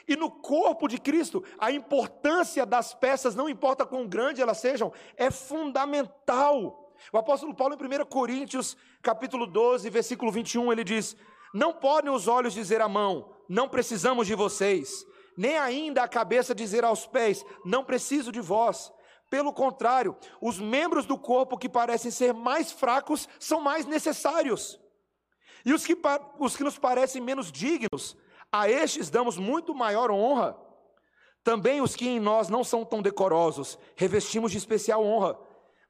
E 0.06 0.16
no 0.16 0.30
corpo 0.30 0.88
de 0.88 0.98
Cristo, 0.98 1.44
a 1.58 1.70
importância 1.70 2.64
das 2.64 2.94
peças, 2.94 3.34
não 3.34 3.48
importa 3.48 3.86
quão 3.86 4.06
grande 4.06 4.40
elas 4.40 4.58
sejam, 4.58 4.92
é 5.16 5.30
fundamental. 5.30 6.94
O 7.12 7.18
apóstolo 7.18 7.54
Paulo, 7.54 7.74
em 7.74 8.02
1 8.02 8.06
Coríntios, 8.06 8.76
capítulo 9.02 9.46
12, 9.46 9.88
versículo 9.90 10.32
21, 10.32 10.72
ele 10.72 10.84
diz: 10.84 11.16
Não 11.54 11.72
podem 11.72 12.10
os 12.10 12.28
olhos 12.28 12.54
dizer 12.54 12.80
à 12.80 12.88
mão, 12.88 13.34
não 13.48 13.68
precisamos 13.68 14.26
de 14.26 14.34
vocês, 14.34 15.06
nem 15.36 15.56
ainda 15.56 16.02
a 16.02 16.08
cabeça 16.08 16.54
dizer 16.54 16.84
aos 16.84 17.06
pés, 17.06 17.44
não 17.64 17.84
preciso 17.84 18.32
de 18.32 18.40
vós. 18.40 18.92
Pelo 19.30 19.52
contrário, 19.52 20.16
os 20.40 20.58
membros 20.58 21.04
do 21.04 21.18
corpo 21.18 21.58
que 21.58 21.68
parecem 21.68 22.10
ser 22.10 22.32
mais 22.32 22.72
fracos 22.72 23.28
são 23.38 23.60
mais 23.60 23.84
necessários. 23.84 24.80
E 25.64 25.72
os 25.72 25.84
que, 25.84 25.96
os 26.38 26.56
que 26.56 26.64
nos 26.64 26.78
parecem 26.78 27.20
menos 27.20 27.52
dignos, 27.52 28.16
a 28.52 28.68
estes 28.68 29.10
damos 29.10 29.36
muito 29.36 29.74
maior 29.74 30.10
honra. 30.10 30.56
Também 31.44 31.80
os 31.80 31.96
que 31.96 32.08
em 32.08 32.20
nós 32.20 32.48
não 32.48 32.62
são 32.62 32.84
tão 32.84 33.00
decorosos, 33.00 33.78
revestimos 33.96 34.52
de 34.52 34.58
especial 34.58 35.02
honra. 35.02 35.38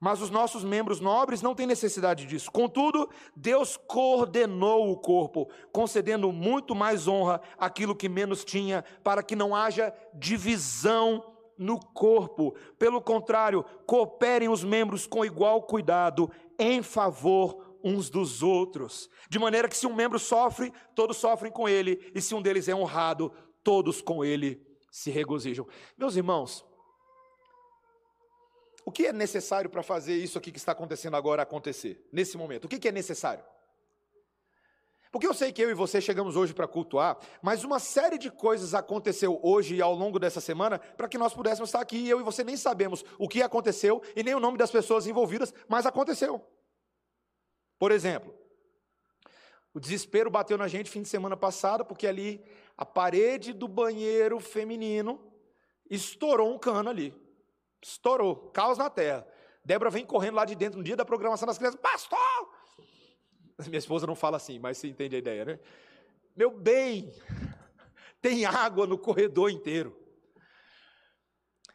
Mas 0.01 0.21
os 0.23 0.31
nossos 0.31 0.62
membros 0.62 1.01
nobres 1.01 1.42
não 1.42 1.55
têm 1.55 1.66
necessidade 1.66 2.25
disso. 2.25 2.53
Contudo, 2.53 3.11
Deus 3.35 3.77
coordenou 3.77 4.92
o 4.92 4.97
corpo, 4.97 5.49
concedendo 5.73 6.31
muito 6.31 6.75
mais 6.75 7.09
honra 7.09 7.40
àquilo 7.59 7.97
que 7.97 8.09
menos 8.09 8.44
tinha, 8.44 8.85
para 9.03 9.23
que 9.23 9.35
não 9.35 9.57
haja 9.57 9.92
divisão 10.14 11.25
no 11.59 11.81
corpo. 11.81 12.55
Pelo 12.79 13.03
contrário, 13.03 13.64
cooperem 13.85 14.49
os 14.49 14.62
membros 14.62 15.05
com 15.05 15.25
igual 15.25 15.62
cuidado 15.62 16.31
em 16.57 16.81
favor 16.81 17.67
uns 17.88 18.11
dos 18.11 18.42
outros, 18.42 19.09
de 19.29 19.38
maneira 19.38 19.68
que 19.68 19.77
se 19.77 19.87
um 19.87 19.94
membro 19.94 20.18
sofre, 20.18 20.72
todos 20.94 21.16
sofrem 21.16 21.51
com 21.51 21.68
ele, 21.68 22.11
e 22.14 22.20
se 22.20 22.35
um 22.35 22.42
deles 22.42 22.68
é 22.68 22.74
honrado, 22.74 23.33
todos 23.62 24.01
com 24.01 24.24
ele 24.24 24.64
se 24.90 25.11
regozijam. 25.11 25.66
Meus 25.96 26.16
irmãos, 26.16 26.64
o 28.85 28.92
que 28.92 29.07
é 29.07 29.12
necessário 29.12 29.70
para 29.70 29.83
fazer 29.83 30.16
isso 30.16 30.38
aqui 30.38 30.51
que 30.51 30.59
está 30.59 30.72
acontecendo 30.72 31.16
agora 31.16 31.42
acontecer, 31.42 32.07
nesse 32.12 32.37
momento? 32.37 32.66
O 32.66 32.68
que 32.68 32.88
é 32.88 32.92
necessário? 32.92 33.44
Porque 35.11 35.27
eu 35.27 35.33
sei 35.33 35.53
que 35.53 35.62
eu 35.62 35.70
e 35.70 35.74
você 35.74 36.01
chegamos 36.01 36.37
hoje 36.37 36.53
para 36.53 36.68
cultuar, 36.68 37.18
mas 37.42 37.64
uma 37.64 37.79
série 37.79 38.18
de 38.18 38.31
coisas 38.31 38.74
aconteceu 38.74 39.40
hoje 39.42 39.77
e 39.77 39.83
ao 39.83 39.94
longo 39.94 40.18
dessa 40.18 40.40
semana 40.40 40.79
para 40.79 41.09
que 41.09 41.16
nós 41.16 41.33
pudéssemos 41.33 41.70
estar 41.70 41.81
aqui. 41.81 41.96
E 41.96 42.11
eu 42.11 42.20
e 42.20 42.22
você 42.22 42.44
nem 42.44 42.57
sabemos 42.57 43.05
o 43.18 43.27
que 43.27 43.42
aconteceu 43.42 44.03
e 44.14 44.22
nem 44.22 44.35
o 44.35 44.40
nome 44.40 44.59
das 44.59 44.70
pessoas 44.70 45.07
envolvidas, 45.07 45.53
mas 45.66 45.87
aconteceu. 45.87 46.44
Por 47.78 47.92
exemplo, 47.92 48.34
o 49.72 49.80
desespero 49.80 50.30
bateu 50.30 50.58
na 50.58 50.66
gente 50.66 50.90
fim 50.90 51.02
de 51.02 51.08
semana 51.08 51.36
passado, 51.36 51.84
porque 51.84 52.06
ali 52.06 52.44
a 52.76 52.84
parede 52.84 53.52
do 53.52 53.68
banheiro 53.68 54.40
feminino 54.40 55.20
estourou 55.88 56.52
um 56.52 56.58
cano 56.58 56.90
ali. 56.90 57.14
Estourou, 57.80 58.50
caos 58.50 58.76
na 58.78 58.90
terra. 58.90 59.26
Débora 59.64 59.90
vem 59.90 60.04
correndo 60.04 60.34
lá 60.34 60.44
de 60.44 60.54
dentro 60.54 60.78
no 60.78 60.84
dia 60.84 60.96
da 60.96 61.04
programação 61.04 61.46
das 61.46 61.58
crianças, 61.58 61.80
pastor! 61.80 62.18
Minha 63.66 63.78
esposa 63.78 64.06
não 64.06 64.14
fala 64.14 64.36
assim, 64.36 64.58
mas 64.58 64.78
você 64.78 64.88
entende 64.88 65.16
a 65.16 65.18
ideia, 65.18 65.44
né? 65.44 65.60
Meu 66.36 66.50
bem, 66.50 67.12
tem 68.22 68.44
água 68.44 68.86
no 68.86 68.98
corredor 68.98 69.50
inteiro. 69.50 69.96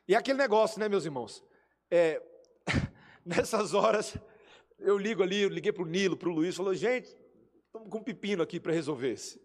E 0.07 0.15
é 0.15 0.17
aquele 0.17 0.37
negócio, 0.37 0.79
né, 0.79 0.89
meus 0.89 1.05
irmãos? 1.05 1.43
É, 1.89 2.21
nessas 3.25 3.73
horas, 3.73 4.17
eu 4.79 4.97
ligo 4.97 5.23
ali, 5.23 5.41
eu 5.41 5.49
liguei 5.49 5.71
para 5.71 5.83
o 5.83 5.85
Nilo, 5.85 6.17
para 6.17 6.29
o 6.29 6.33
Luiz, 6.33 6.55
falou, 6.55 6.73
gente, 6.73 7.15
estamos 7.65 7.89
com 7.89 7.97
um 7.97 8.03
pepino 8.03 8.43
aqui 8.43 8.59
para 8.59 8.73
resolver 8.73 9.11
esse. 9.11 9.41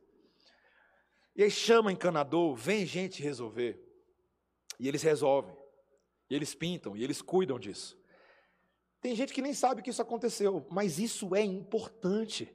E 1.34 1.42
aí 1.42 1.50
chama 1.50 1.92
encanador, 1.92 2.54
vem 2.56 2.84
gente 2.84 3.22
resolver. 3.22 3.80
E 4.78 4.88
eles 4.88 5.02
resolvem. 5.02 5.56
E 6.28 6.34
eles 6.34 6.54
pintam, 6.54 6.96
e 6.96 7.02
eles 7.02 7.22
cuidam 7.22 7.58
disso. 7.58 7.96
Tem 9.00 9.14
gente 9.14 9.32
que 9.32 9.40
nem 9.40 9.54
sabe 9.54 9.80
que 9.80 9.90
isso 9.90 10.02
aconteceu, 10.02 10.66
mas 10.70 10.98
isso 10.98 11.34
é 11.34 11.42
importante 11.42 12.52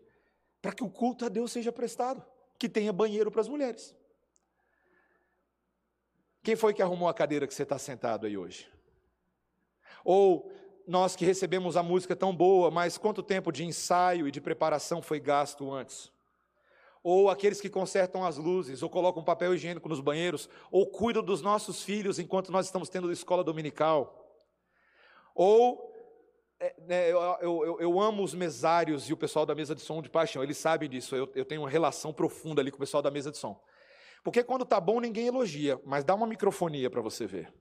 para 0.61 0.73
que 0.73 0.83
o 0.83 0.89
culto 0.89 1.25
a 1.25 1.29
Deus 1.29 1.51
seja 1.51 1.71
prestado, 1.71 2.25
que 2.59 2.69
tenha 2.69 2.91
banheiro 2.93 3.31
para 3.31 3.41
as 3.41 3.47
mulheres. 3.47 3.95
Quem 6.43 6.55
foi 6.55 6.73
que 6.73 6.81
arrumou 6.81 7.07
a 7.07 7.13
cadeira 7.13 7.47
que 7.47 7.53
você 7.53 7.63
está 7.63 7.77
sentado 7.77 8.25
aí 8.25 8.37
hoje? 8.37 8.69
Ou 10.03 10.51
nós 10.87 11.15
que 11.15 11.25
recebemos 11.25 11.77
a 11.77 11.83
música 11.83 12.15
tão 12.15 12.35
boa, 12.35 12.69
mas 12.69 12.97
quanto 12.97 13.23
tempo 13.23 13.51
de 13.51 13.63
ensaio 13.63 14.27
e 14.27 14.31
de 14.31 14.41
preparação 14.41 15.01
foi 15.01 15.19
gasto 15.19 15.71
antes? 15.71 16.11
Ou 17.01 17.29
aqueles 17.29 17.59
que 17.59 17.69
consertam 17.69 18.25
as 18.25 18.37
luzes, 18.37 18.81
ou 18.81 18.89
colocam 18.89 19.23
papel 19.23 19.53
higiênico 19.53 19.89
nos 19.89 19.99
banheiros, 19.99 20.49
ou 20.71 20.87
cuidam 20.87 21.21
dos 21.21 21.41
nossos 21.41 21.83
filhos 21.83 22.17
enquanto 22.17 22.51
nós 22.51 22.65
estamos 22.65 22.89
tendo 22.89 23.11
escola 23.11 23.43
dominical. 23.43 24.19
Ou 25.35 25.91
é, 26.59 26.73
né, 26.87 27.11
eu, 27.11 27.19
eu, 27.41 27.77
eu, 27.81 27.99
amo 27.99 28.23
os 28.23 28.33
mesários 28.33 29.09
e 29.09 29.13
o 29.13 29.17
pessoal 29.17 29.45
da 29.45 29.53
mesa 29.53 29.75
de 29.75 29.81
som 29.81 30.01
de 30.01 30.09
paixão, 30.09 30.41
eles 30.41 30.57
sabem 30.57 30.89
disso. 30.89 31.13
Eu, 31.13 31.29
eu 31.35 31.43
tenho 31.43 31.61
uma 31.61 31.69
relação 31.69 32.13
profunda 32.13 32.61
ali 32.61 32.71
com 32.71 32.77
o 32.77 32.79
pessoal 32.79 33.03
da 33.03 33.11
mesa 33.11 33.29
de 33.29 33.37
som. 33.37 33.61
Porque 34.23 34.41
quando 34.41 34.63
tá 34.63 34.79
bom, 34.79 35.01
ninguém 35.01 35.27
elogia, 35.27 35.77
mas 35.85 36.05
dá 36.05 36.15
uma 36.15 36.25
microfonia 36.25 36.89
para 36.89 37.01
você 37.01 37.27
ver. 37.27 37.53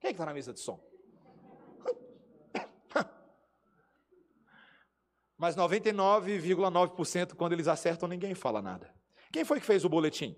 Quem 0.00 0.10
é 0.10 0.12
que 0.12 0.16
está 0.16 0.26
na 0.26 0.34
mesa 0.34 0.52
de 0.52 0.60
som? 0.60 0.78
Mas 5.36 5.56
99,9% 5.56 7.34
quando 7.34 7.52
eles 7.52 7.68
acertam, 7.68 8.08
ninguém 8.08 8.34
fala 8.34 8.62
nada. 8.62 8.94
Quem 9.32 9.44
foi 9.44 9.60
que 9.60 9.66
fez 9.66 9.84
o 9.84 9.88
boletim? 9.88 10.36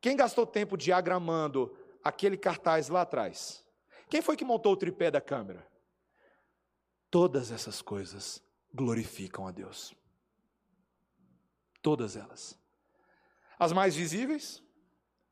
Quem 0.00 0.16
gastou 0.16 0.46
tempo 0.46 0.76
diagramando 0.76 1.76
aquele 2.02 2.36
cartaz 2.36 2.88
lá 2.88 3.02
atrás? 3.02 3.64
Quem 4.08 4.22
foi 4.22 4.36
que 4.36 4.44
montou 4.44 4.72
o 4.72 4.76
tripé 4.76 5.10
da 5.10 5.20
câmera? 5.20 5.68
Todas 7.10 7.50
essas 7.50 7.82
coisas 7.82 8.42
glorificam 8.72 9.46
a 9.46 9.50
Deus. 9.50 9.94
Todas 11.82 12.16
elas. 12.16 12.58
As 13.58 13.72
mais 13.72 13.94
visíveis 13.94 14.62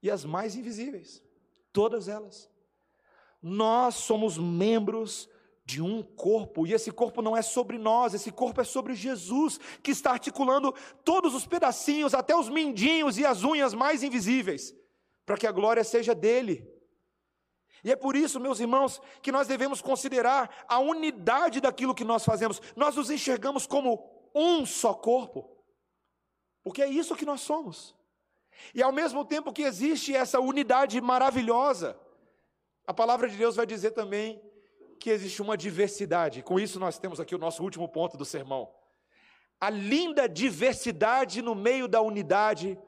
e 0.03 0.11
as 0.11 0.25
mais 0.25 0.55
invisíveis. 0.55 1.23
Todas 1.79 2.09
elas. 2.09 2.51
Nós 3.41 3.95
somos 3.95 4.37
membros 4.37 5.31
de 5.65 5.81
um 5.81 6.03
corpo, 6.03 6.67
e 6.67 6.73
esse 6.73 6.91
corpo 6.91 7.23
não 7.23 7.37
é 7.37 7.41
sobre 7.41 7.79
nós, 7.79 8.15
esse 8.15 8.33
corpo 8.33 8.61
é 8.61 8.65
sobre 8.65 8.97
Jesus, 8.97 9.61
que 9.81 9.93
está 9.93 10.11
articulando 10.11 10.75
todos 11.05 11.37
os 11.37 11.47
pedacinhos, 11.47 12.15
até 12.15 12.35
os 12.35 12.49
mindinhos 12.49 13.17
e 13.17 13.25
as 13.25 13.45
unhas 13.45 13.75
mais 13.75 14.03
invisíveis, 14.03 14.75
para 15.25 15.37
que 15.37 15.47
a 15.47 15.53
glória 15.53 15.85
seja 15.85 16.17
dele. 16.17 16.69
E 17.85 17.93
é 17.93 17.95
por 17.95 18.17
isso, 18.17 18.41
meus 18.41 18.59
irmãos, 18.59 19.01
que 19.23 19.31
nós 19.31 19.47
devemos 19.47 19.81
considerar 19.81 20.67
a 20.67 20.81
unidade 20.81 21.61
daquilo 21.61 21.95
que 21.95 22.03
nós 22.03 22.25
fazemos. 22.25 22.61
Nós 22.75 22.97
nos 22.97 23.09
enxergamos 23.09 23.69
como 23.69 24.05
um 24.35 24.67
só 24.67 24.95
corpo, 24.95 25.49
porque 26.61 26.83
é 26.83 26.89
isso 26.89 27.15
que 27.15 27.25
nós 27.25 27.41
somos. 27.41 27.97
E 28.75 28.83
ao 28.83 28.93
mesmo 28.93 29.25
tempo 29.25 29.53
que 29.53 29.63
existe 29.63 30.15
essa 30.15 30.41
unidade 30.41 31.01
maravilhosa, 31.01 31.99
a 32.87 32.95
palavra 32.95 33.29
de 33.29 33.37
Deus 33.37 33.57
vai 33.57 33.67
dizer 33.67 33.93
também 33.93 34.41
que 34.99 35.11
existe 35.11 35.41
uma 35.41 35.57
diversidade. 35.57 36.43
Com 36.43 36.59
isso, 36.59 36.81
nós 36.81 36.99
temos 36.99 37.21
aqui 37.21 37.35
o 37.35 37.39
nosso 37.39 37.63
último 37.63 37.89
ponto 37.89 38.17
do 38.17 38.25
sermão. 38.25 38.71
A 39.61 39.71
linda 39.71 40.29
diversidade 40.29 41.43
no 41.43 41.55
meio 41.55 41.89
da 41.89 42.01
unidade 42.01 42.79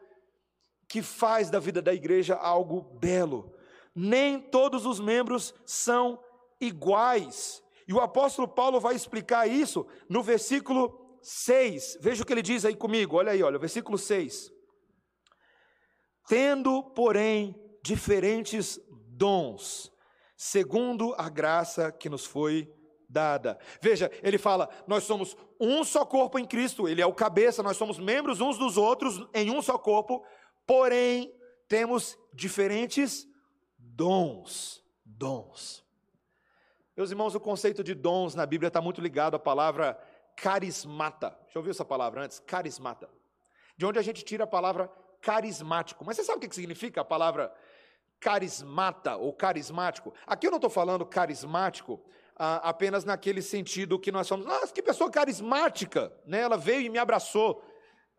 que 0.88 1.02
faz 1.02 1.50
da 1.50 1.59
vida 1.59 1.80
da 1.80 1.94
igreja 1.94 2.35
algo 2.35 2.83
belo. 2.98 3.54
Nem 3.94 4.40
todos 4.40 4.87
os 4.87 4.98
membros 4.98 5.54
são 5.64 6.22
iguais. 6.61 7.62
E 7.87 7.92
o 7.92 8.00
apóstolo 8.00 8.48
Paulo 8.48 8.80
vai 8.80 8.94
explicar 8.94 9.48
isso 9.48 9.87
no 10.09 10.22
versículo 10.22 11.18
6. 11.22 11.98
Veja 12.00 12.22
o 12.22 12.26
que 12.26 12.33
ele 12.33 12.42
diz 12.42 12.64
aí 12.64 12.74
comigo, 12.74 13.16
olha 13.16 13.33
aí, 13.33 13.42
olha, 13.42 13.56
o 13.56 13.61
versículo 13.61 13.98
6. 13.98 14.52
Tendo, 16.31 16.85
porém, 16.85 17.57
diferentes 17.83 18.79
dons, 18.88 19.93
segundo 20.37 21.12
a 21.19 21.29
graça 21.29 21.90
que 21.90 22.09
nos 22.09 22.25
foi 22.25 22.73
dada. 23.09 23.59
Veja, 23.83 24.09
ele 24.23 24.38
fala: 24.38 24.69
nós 24.87 25.03
somos 25.03 25.37
um 25.59 25.83
só 25.83 26.05
corpo 26.05 26.38
em 26.38 26.45
Cristo, 26.45 26.87
ele 26.87 27.03
é 27.03 27.07
o 27.07 27.12
cabeça, 27.12 27.64
nós 27.64 27.77
somos 27.77 27.99
membros 27.99 28.40
uns 28.40 28.57
dos 28.57 28.77
outros 28.77 29.27
em 29.35 29.51
um 29.51 29.61
só 29.61 29.77
corpo, 29.77 30.25
porém 30.64 31.35
temos 31.66 32.16
diferentes 32.33 33.27
dons. 33.77 34.85
Dons. 35.05 35.85
Meus 36.97 37.11
irmãos, 37.11 37.35
o 37.35 37.40
conceito 37.40 37.83
de 37.83 37.93
dons 37.93 38.37
na 38.37 38.47
Bíblia 38.47 38.69
está 38.69 38.81
muito 38.81 39.01
ligado 39.01 39.35
à 39.35 39.38
palavra 39.40 40.01
carismata. 40.37 41.37
Já 41.49 41.59
ouviu 41.59 41.73
essa 41.73 41.85
palavra 41.85 42.23
antes? 42.25 42.38
Carismata. 42.38 43.11
De 43.77 43.85
onde 43.85 43.99
a 43.99 44.03
gente 44.03 44.25
tira 44.25 44.45
a 44.45 44.47
palavra 44.47 44.88
carismático. 45.20 46.04
Mas 46.04 46.16
você 46.16 46.24
sabe 46.24 46.44
o 46.44 46.48
que 46.48 46.54
significa 46.54 47.00
a 47.00 47.04
palavra 47.04 47.52
carismata 48.18 49.16
ou 49.16 49.33
carismático. 49.33 50.12
Aqui 50.26 50.46
eu 50.46 50.50
não 50.50 50.59
estou 50.59 50.70
falando 50.70 51.06
carismático 51.06 52.00
ah, 52.37 52.68
apenas 52.68 53.04
naquele 53.04 53.42
sentido 53.42 53.98
que 53.98 54.12
nós 54.12 54.26
somos, 54.26 54.46
nossa, 54.46 54.72
que 54.72 54.83
pessoa 54.83 55.11
carismática, 55.11 56.12
né? 56.26 56.40
ela 56.40 56.56
veio 56.56 56.83
e 56.83 56.88
me 56.88 56.98
abraçou. 56.98 57.62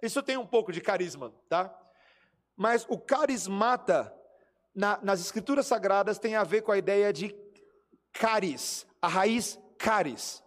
Isso 0.02 0.22
tem 0.24 0.38
um 0.38 0.46
pouco 0.46 0.72
de 0.72 0.82
carisma, 0.82 1.34
tá? 1.48 1.76
Mas 2.56 2.86
o 2.90 2.98
carismata, 2.98 4.14
na, 4.76 5.00
nas 5.02 5.20
escrituras 5.20 5.68
sagradas, 5.68 6.20
tem 6.20 6.36
a 6.36 6.44
ver 6.44 6.62
com 6.62 6.72
a 6.72 6.78
ideia 6.78 7.14
de 7.14 7.36
caris, 8.12 8.86
a 9.02 9.08
raiz 9.08 9.60
caris, 9.78 10.44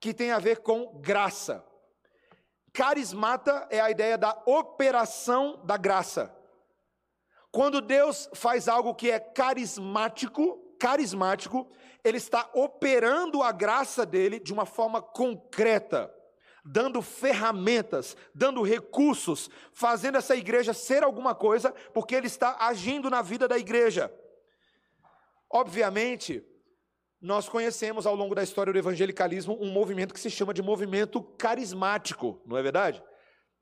que 0.00 0.12
tem 0.12 0.30
a 0.30 0.38
ver 0.38 0.58
com 0.58 1.00
graça. 1.00 1.64
Carismata 2.76 3.66
é 3.70 3.80
a 3.80 3.90
ideia 3.90 4.18
da 4.18 4.38
operação 4.44 5.58
da 5.64 5.78
graça. 5.78 6.30
Quando 7.50 7.80
Deus 7.80 8.28
faz 8.34 8.68
algo 8.68 8.94
que 8.94 9.10
é 9.10 9.18
carismático, 9.18 10.58
carismático, 10.78 11.66
ele 12.04 12.18
está 12.18 12.50
operando 12.52 13.42
a 13.42 13.50
graça 13.50 14.04
dele 14.04 14.38
de 14.38 14.52
uma 14.52 14.66
forma 14.66 15.00
concreta, 15.00 16.14
dando 16.62 17.00
ferramentas, 17.00 18.14
dando 18.34 18.60
recursos, 18.60 19.48
fazendo 19.72 20.18
essa 20.18 20.36
igreja 20.36 20.74
ser 20.74 21.02
alguma 21.02 21.34
coisa, 21.34 21.72
porque 21.94 22.14
ele 22.14 22.26
está 22.26 22.58
agindo 22.60 23.08
na 23.08 23.22
vida 23.22 23.48
da 23.48 23.56
igreja. 23.56 24.12
Obviamente, 25.48 26.44
nós 27.20 27.48
conhecemos 27.48 28.06
ao 28.06 28.14
longo 28.14 28.34
da 28.34 28.42
história 28.42 28.72
do 28.72 28.78
evangelicalismo 28.78 29.56
um 29.60 29.70
movimento 29.70 30.12
que 30.12 30.20
se 30.20 30.30
chama 30.30 30.52
de 30.52 30.62
movimento 30.62 31.22
carismático, 31.22 32.40
não 32.46 32.56
é 32.56 32.62
verdade? 32.62 33.02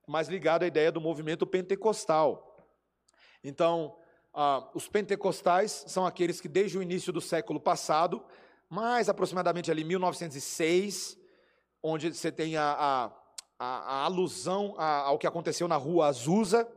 Mais 0.07 0.29
ligado 0.29 0.65
à 0.65 0.67
ideia 0.67 0.91
do 0.91 1.01
movimento 1.01 1.47
pentecostal. 1.47 2.69
Então, 3.43 3.97
ah, 4.33 4.69
os 4.75 4.89
pentecostais 4.89 5.85
são 5.87 6.05
aqueles 6.05 6.41
que 6.41 6.49
desde 6.49 6.77
o 6.77 6.83
início 6.83 7.13
do 7.13 7.21
século 7.21 7.61
passado, 7.61 8.25
mais 8.69 9.09
aproximadamente 9.09 9.71
ali 9.71 9.85
1906, 9.85 11.17
onde 11.83 12.13
você 12.13 12.33
tem 12.33 12.57
a, 12.57 12.73
a, 12.73 13.05
a, 13.59 13.67
a 13.67 14.05
alusão 14.05 14.75
ao 14.79 15.19
que 15.19 15.27
aconteceu 15.27 15.69
na 15.69 15.77
rua 15.77 16.09
Azusa, 16.09 16.69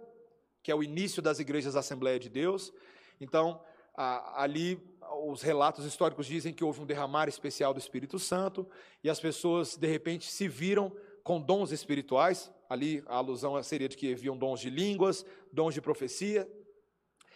que 0.61 0.71
é 0.71 0.75
o 0.75 0.83
início 0.83 1.21
das 1.21 1.39
igrejas 1.39 1.73
da 1.73 1.79
Assembleia 1.79 2.19
de 2.19 2.29
Deus. 2.29 2.71
Então, 3.19 3.59
ali 3.95 4.79
os 5.25 5.41
relatos 5.41 5.85
históricos 5.85 6.25
dizem 6.25 6.53
que 6.53 6.63
houve 6.63 6.81
um 6.81 6.85
derramar 6.85 7.27
especial 7.27 7.73
do 7.73 7.79
Espírito 7.79 8.19
Santo 8.19 8.67
e 9.03 9.09
as 9.09 9.19
pessoas 9.19 9.75
de 9.75 9.87
repente 9.87 10.31
se 10.31 10.47
viram 10.47 10.91
com 11.23 11.41
dons 11.41 11.71
espirituais. 11.71 12.51
Ali 12.69 13.03
a 13.07 13.17
alusão 13.17 13.61
seria 13.63 13.89
de 13.89 13.97
que 13.97 14.13
haviam 14.13 14.37
dons 14.37 14.59
de 14.59 14.69
línguas, 14.69 15.25
dons 15.51 15.73
de 15.73 15.81
profecia. 15.81 16.49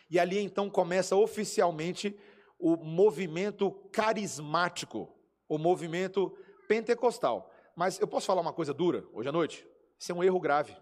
E 0.10 0.20
ali 0.20 0.40
então 0.40 0.70
começa 0.70 1.16
oficialmente 1.16 2.16
o 2.60 2.76
movimento 2.76 3.72
carismático, 3.92 5.10
o 5.48 5.58
movimento 5.58 6.38
pentecostal. 6.68 7.52
Mas 7.76 8.00
eu 8.00 8.08
posso 8.08 8.28
falar 8.28 8.42
uma 8.42 8.54
coisa 8.54 8.74
dura 8.74 9.06
hoje 9.14 9.30
à 9.30 9.32
noite? 9.32 9.68
Isso 9.98 10.12
é 10.12 10.16
um 10.16 10.24
erro 10.24 10.40
grave. 10.40 10.76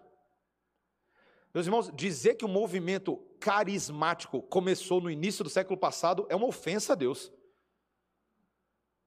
Meus 1.52 1.66
irmãos, 1.66 1.90
dizer 1.94 2.36
que 2.36 2.44
o 2.44 2.48
movimento 2.48 3.16
carismático 3.40 4.40
começou 4.42 5.00
no 5.00 5.10
início 5.10 5.42
do 5.42 5.50
século 5.50 5.76
passado 5.76 6.26
é 6.28 6.36
uma 6.36 6.46
ofensa 6.46 6.92
a 6.92 6.96
Deus. 6.96 7.32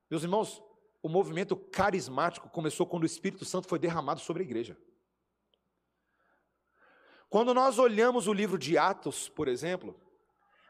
Meus 0.09 0.23
irmãos, 0.23 0.61
o 1.01 1.07
movimento 1.07 1.55
carismático 1.55 2.49
começou 2.49 2.85
quando 2.85 3.03
o 3.03 3.05
Espírito 3.07 3.45
Santo 3.45 3.67
foi 3.67 3.79
derramado 3.79 4.19
sobre 4.19 4.43
a 4.43 4.45
igreja. 4.45 4.77
Quando 7.29 7.53
nós 7.53 7.79
olhamos 7.79 8.27
o 8.27 8.33
livro 8.33 8.57
de 8.57 8.77
Atos, 8.77 9.29
por 9.29 9.47
exemplo, 9.47 9.99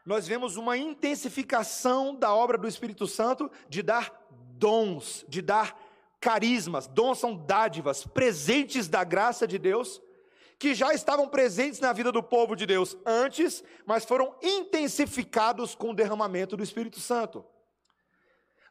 nós 0.06 0.26
vemos 0.26 0.56
uma 0.56 0.76
intensificação 0.76 2.14
da 2.14 2.32
obra 2.34 2.56
do 2.56 2.68
Espírito 2.68 3.06
Santo 3.06 3.50
de 3.68 3.82
dar 3.82 4.26
dons, 4.30 5.24
de 5.28 5.42
dar 5.42 5.78
carismas. 6.20 6.86
Dons 6.86 7.18
são 7.18 7.34
dádivas, 7.34 8.06
presentes 8.06 8.88
da 8.88 9.02
graça 9.02 9.46
de 9.46 9.58
Deus 9.58 10.00
que 10.64 10.74
já 10.74 10.94
estavam 10.94 11.28
presentes 11.28 11.78
na 11.78 11.92
vida 11.92 12.10
do 12.10 12.22
povo 12.22 12.56
de 12.56 12.64
Deus 12.64 12.96
antes, 13.04 13.62
mas 13.84 14.06
foram 14.06 14.34
intensificados 14.42 15.74
com 15.74 15.90
o 15.90 15.94
derramamento 15.94 16.56
do 16.56 16.62
Espírito 16.62 17.00
Santo. 17.00 17.44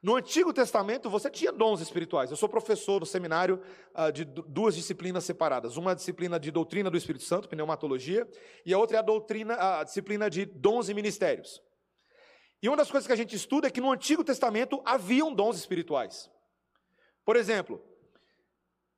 No 0.02 0.16
Antigo 0.16 0.52
Testamento 0.52 1.08
você 1.08 1.30
tinha 1.30 1.52
dons 1.52 1.82
espirituais. 1.82 2.32
Eu 2.32 2.36
sou 2.36 2.50
professor 2.50 3.00
no 3.00 3.06
seminário 3.06 3.62
uh, 3.94 4.12
de 4.12 4.26
duas 4.26 4.74
disciplinas 4.74 5.24
separadas. 5.24 5.78
Uma 5.78 5.94
disciplina 5.94 6.40
de 6.40 6.50
doutrina 6.50 6.90
do 6.90 6.98
Espírito 6.98 7.26
Santo, 7.26 7.48
pneumatologia, 7.48 8.28
e 8.66 8.74
a 8.74 8.80
outra 8.80 8.98
é 8.98 9.00
a 9.00 9.04
doutrina, 9.04 9.54
a 9.54 9.84
disciplina 9.84 10.32
de 10.32 10.46
dons 10.46 10.90
e 10.90 10.96
ministérios. 10.96 11.62
E 12.60 12.68
uma 12.68 12.76
das 12.76 12.90
coisas 12.90 13.06
que 13.06 13.14
a 13.14 13.16
gente 13.16 13.36
estuda 13.36 13.68
é 13.68 13.70
que 13.70 13.80
no 13.80 13.92
Antigo 13.92 14.24
Testamento 14.24 14.82
haviam 14.84 15.32
dons 15.32 15.58
espirituais. 15.58 16.28
Por 17.24 17.36
exemplo, 17.36 17.80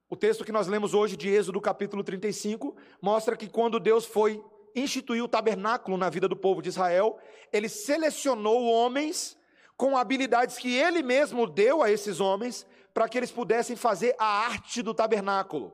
o 0.10 0.16
texto 0.16 0.46
que 0.46 0.52
nós 0.52 0.68
lemos 0.68 0.94
hoje 0.94 1.18
de 1.18 1.30
Êxodo 1.30 1.60
capítulo 1.60 2.04
35 2.04 2.76
mostra 3.02 3.36
que 3.36 3.50
quando 3.50 3.80
Deus 3.80 4.06
foi 4.06 4.44
instituir 4.76 5.24
o 5.24 5.28
tabernáculo 5.28 5.98
na 5.98 6.10
vida 6.10 6.28
do 6.28 6.36
povo 6.36 6.62
de 6.62 6.70
Israel, 6.70 7.18
ele 7.52 7.68
selecionou 7.68 8.66
homens 8.66 9.38
com 9.76 9.98
habilidades 9.98 10.58
que 10.58 10.76
ele 10.76 11.02
mesmo 11.02 11.48
deu 11.48 11.82
a 11.82 11.90
esses 11.90 12.20
homens 12.20 12.68
para 12.94 13.10
que 13.10 13.18
eles 13.18 13.32
pudessem 13.32 13.76
fazer 13.76 14.16
a 14.20 14.26
arte 14.26 14.82
do 14.82 14.94
tabernáculo. 14.94 15.74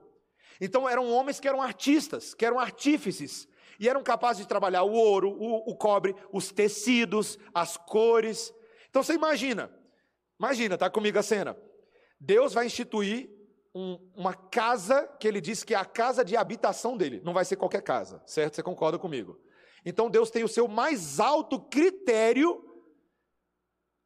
Então 0.61 0.87
eram 0.87 1.11
homens 1.11 1.39
que 1.39 1.47
eram 1.47 1.61
artistas, 1.61 2.33
que 2.33 2.45
eram 2.45 2.59
artífices, 2.59 3.49
e 3.79 3.89
eram 3.89 4.03
capazes 4.03 4.43
de 4.43 4.47
trabalhar 4.47 4.83
o 4.83 4.93
ouro, 4.93 5.31
o, 5.31 5.71
o 5.71 5.75
cobre, 5.75 6.15
os 6.31 6.51
tecidos, 6.51 7.37
as 7.51 7.77
cores. 7.77 8.53
Então 8.89 9.01
você 9.01 9.13
imagina, 9.13 9.71
imagina, 10.39 10.77
tá 10.77 10.87
comigo 10.87 11.17
a 11.17 11.23
cena. 11.23 11.57
Deus 12.19 12.53
vai 12.53 12.67
instituir 12.67 13.40
um, 13.73 13.97
uma 14.15 14.33
casa 14.33 15.07
que 15.19 15.27
ele 15.27 15.39
diz 15.39 15.63
que 15.63 15.73
é 15.73 15.77
a 15.77 15.85
casa 15.85 16.23
de 16.23 16.35
habitação 16.35 16.97
dele, 16.97 17.21
não 17.23 17.33
vai 17.33 17.45
ser 17.45 17.55
qualquer 17.55 17.81
casa, 17.81 18.21
certo? 18.25 18.55
Você 18.55 18.63
concorda 18.63 18.99
comigo? 18.99 19.39
Então 19.85 20.09
Deus 20.09 20.29
tem 20.29 20.43
o 20.43 20.47
seu 20.47 20.67
mais 20.67 21.19
alto 21.19 21.59
critério 21.59 22.63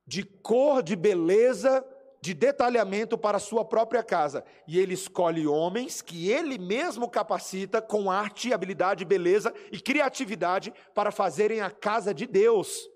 de 0.07 0.23
cor, 0.23 0.83
de 0.83 0.95
beleza, 0.95 1.85
de 2.21 2.33
detalhamento 2.33 3.17
para 3.17 3.37
a 3.37 3.39
sua 3.39 3.65
própria 3.65 4.03
casa. 4.03 4.43
E 4.67 4.79
ele 4.79 4.93
escolhe 4.93 5.45
homens 5.45 6.01
que 6.01 6.31
ele 6.31 6.57
mesmo 6.57 7.09
capacita 7.09 7.81
com 7.81 8.09
arte, 8.09 8.53
habilidade, 8.53 9.03
beleza 9.05 9.53
e 9.71 9.79
criatividade 9.79 10.73
para 10.93 11.11
fazerem 11.11 11.61
a 11.61 11.69
casa 11.69 12.13
de 12.13 12.25
Deus. 12.25 12.89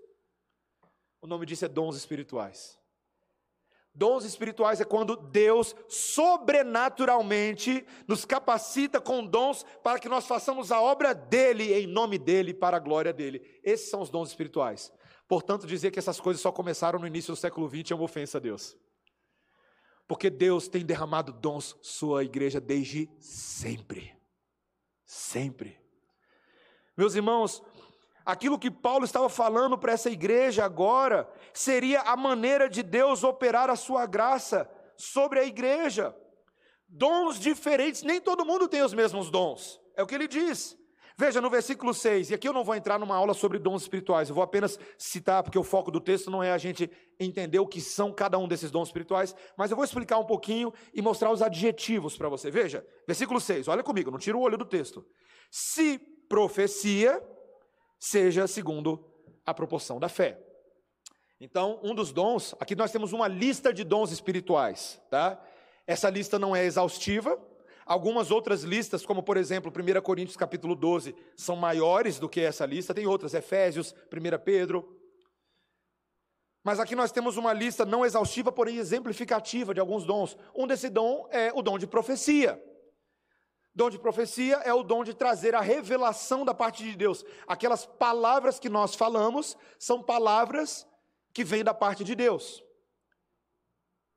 O 1.21 1.27
nome 1.27 1.45
disso 1.45 1.65
é 1.65 1.67
dons 1.67 1.95
espirituais. 1.95 2.78
Dons 3.93 4.23
espirituais 4.23 4.79
é 4.79 4.85
quando 4.85 5.15
Deus 5.15 5.75
sobrenaturalmente 5.87 7.85
nos 8.07 8.23
capacita 8.23 9.01
com 9.01 9.25
dons 9.25 9.65
para 9.83 9.99
que 9.99 10.07
nós 10.07 10.25
façamos 10.27 10.71
a 10.71 10.79
obra 10.81 11.13
dele, 11.13 11.73
em 11.73 11.87
nome 11.87 12.17
dele, 12.17 12.53
para 12.53 12.77
a 12.77 12.79
glória 12.79 13.11
dele. 13.11 13.59
Esses 13.63 13.89
são 13.89 14.01
os 14.01 14.09
dons 14.09 14.29
espirituais. 14.29 14.91
Portanto, 15.27 15.67
dizer 15.67 15.91
que 15.91 15.99
essas 15.99 16.19
coisas 16.19 16.41
só 16.41 16.51
começaram 16.51 16.97
no 16.97 17.07
início 17.07 17.33
do 17.33 17.37
século 17.37 17.67
XX 17.69 17.91
é 17.91 17.95
uma 17.95 18.05
ofensa 18.05 18.37
a 18.37 18.41
Deus. 18.41 18.77
Porque 20.07 20.29
Deus 20.29 20.67
tem 20.67 20.83
derramado 20.85 21.31
dons 21.31 21.77
sua 21.81 22.23
igreja 22.23 22.59
desde 22.59 23.09
sempre. 23.19 24.17
Sempre. 25.05 25.79
Meus 26.97 27.15
irmãos, 27.15 27.61
Aquilo 28.29 28.59
que 28.59 28.69
Paulo 28.69 29.05
estava 29.05 29.27
falando 29.27 29.75
para 29.75 29.91
essa 29.91 30.07
igreja 30.07 30.63
agora 30.63 31.27
seria 31.51 32.01
a 32.01 32.15
maneira 32.15 32.69
de 32.69 32.83
Deus 32.83 33.23
operar 33.23 33.71
a 33.71 33.75
sua 33.75 34.05
graça 34.05 34.69
sobre 34.95 35.39
a 35.39 35.43
igreja. 35.43 36.15
Dons 36.87 37.39
diferentes, 37.39 38.03
nem 38.03 38.21
todo 38.21 38.45
mundo 38.45 38.67
tem 38.67 38.83
os 38.83 38.93
mesmos 38.93 39.31
dons, 39.31 39.81
é 39.95 40.03
o 40.03 40.05
que 40.05 40.13
ele 40.13 40.27
diz. 40.27 40.77
Veja 41.17 41.41
no 41.41 41.49
versículo 41.49 41.91
6, 41.91 42.29
e 42.29 42.35
aqui 42.35 42.47
eu 42.47 42.53
não 42.53 42.63
vou 42.63 42.75
entrar 42.75 42.99
numa 42.99 43.15
aula 43.15 43.33
sobre 43.33 43.57
dons 43.57 43.81
espirituais, 43.81 44.29
eu 44.29 44.35
vou 44.35 44.43
apenas 44.43 44.77
citar, 44.95 45.41
porque 45.41 45.57
o 45.57 45.63
foco 45.63 45.89
do 45.89 45.99
texto 45.99 46.29
não 46.29 46.43
é 46.43 46.51
a 46.51 46.57
gente 46.59 46.87
entender 47.19 47.57
o 47.57 47.65
que 47.65 47.81
são 47.81 48.13
cada 48.13 48.37
um 48.37 48.47
desses 48.47 48.69
dons 48.69 48.89
espirituais, 48.89 49.35
mas 49.57 49.71
eu 49.71 49.75
vou 49.75 49.83
explicar 49.83 50.19
um 50.19 50.25
pouquinho 50.25 50.71
e 50.93 51.01
mostrar 51.01 51.31
os 51.31 51.41
adjetivos 51.41 52.15
para 52.15 52.29
você. 52.29 52.51
Veja, 52.51 52.85
versículo 53.07 53.41
6, 53.41 53.67
olha 53.67 53.81
comigo, 53.81 54.11
não 54.11 54.19
tira 54.19 54.37
o 54.37 54.41
olho 54.41 54.55
do 54.55 54.65
texto. 54.65 55.03
Se 55.49 55.97
profecia, 56.29 57.19
seja 57.99 58.47
segundo 58.47 59.03
a 59.45 59.53
proporção 59.53 59.99
da 59.99 60.07
fé. 60.07 60.39
Então, 61.41 61.79
um 61.83 61.95
dos 61.95 62.11
dons, 62.11 62.53
aqui 62.59 62.75
nós 62.75 62.91
temos 62.91 63.13
uma 63.13 63.27
lista 63.27 63.73
de 63.73 63.83
dons 63.83 64.11
espirituais, 64.11 65.01
tá? 65.09 65.41
Essa 65.87 66.09
lista 66.09 66.37
não 66.37 66.55
é 66.55 66.65
exaustiva. 66.65 67.39
Algumas 67.85 68.29
outras 68.29 68.63
listas, 68.63 69.05
como 69.05 69.23
por 69.23 69.37
exemplo, 69.37 69.71
1 69.71 70.01
Coríntios 70.01 70.37
capítulo 70.37 70.75
12, 70.75 71.15
são 71.35 71.55
maiores 71.55 72.19
do 72.19 72.29
que 72.29 72.41
essa 72.41 72.65
lista. 72.65 72.93
Tem 72.93 73.07
outras, 73.07 73.33
Efésios, 73.33 73.95
1 74.13 74.43
Pedro. 74.43 74.95
Mas 76.63 76.79
aqui 76.79 76.95
nós 76.95 77.11
temos 77.11 77.37
uma 77.37 77.53
lista 77.53 77.85
não 77.85 78.05
exaustiva, 78.05 78.51
porém 78.51 78.77
exemplificativa 78.77 79.73
de 79.73 79.79
alguns 79.79 80.05
dons. 80.05 80.37
Um 80.55 80.67
desse 80.67 80.89
dom 80.89 81.27
é 81.31 81.51
o 81.53 81.61
dom 81.61 81.79
de 81.79 81.87
profecia. 81.87 82.61
Dom 83.73 83.89
de 83.89 83.99
profecia 83.99 84.57
é 84.57 84.73
o 84.73 84.83
dom 84.83 85.03
de 85.03 85.13
trazer 85.13 85.55
a 85.55 85.61
revelação 85.61 86.43
da 86.43 86.53
parte 86.53 86.83
de 86.83 86.95
Deus. 86.95 87.23
Aquelas 87.47 87.85
palavras 87.85 88.59
que 88.59 88.69
nós 88.69 88.95
falamos 88.95 89.55
são 89.77 90.01
palavras 90.01 90.87
que 91.33 91.43
vêm 91.43 91.63
da 91.63 91.73
parte 91.73 92.03
de 92.03 92.15
Deus. 92.15 92.63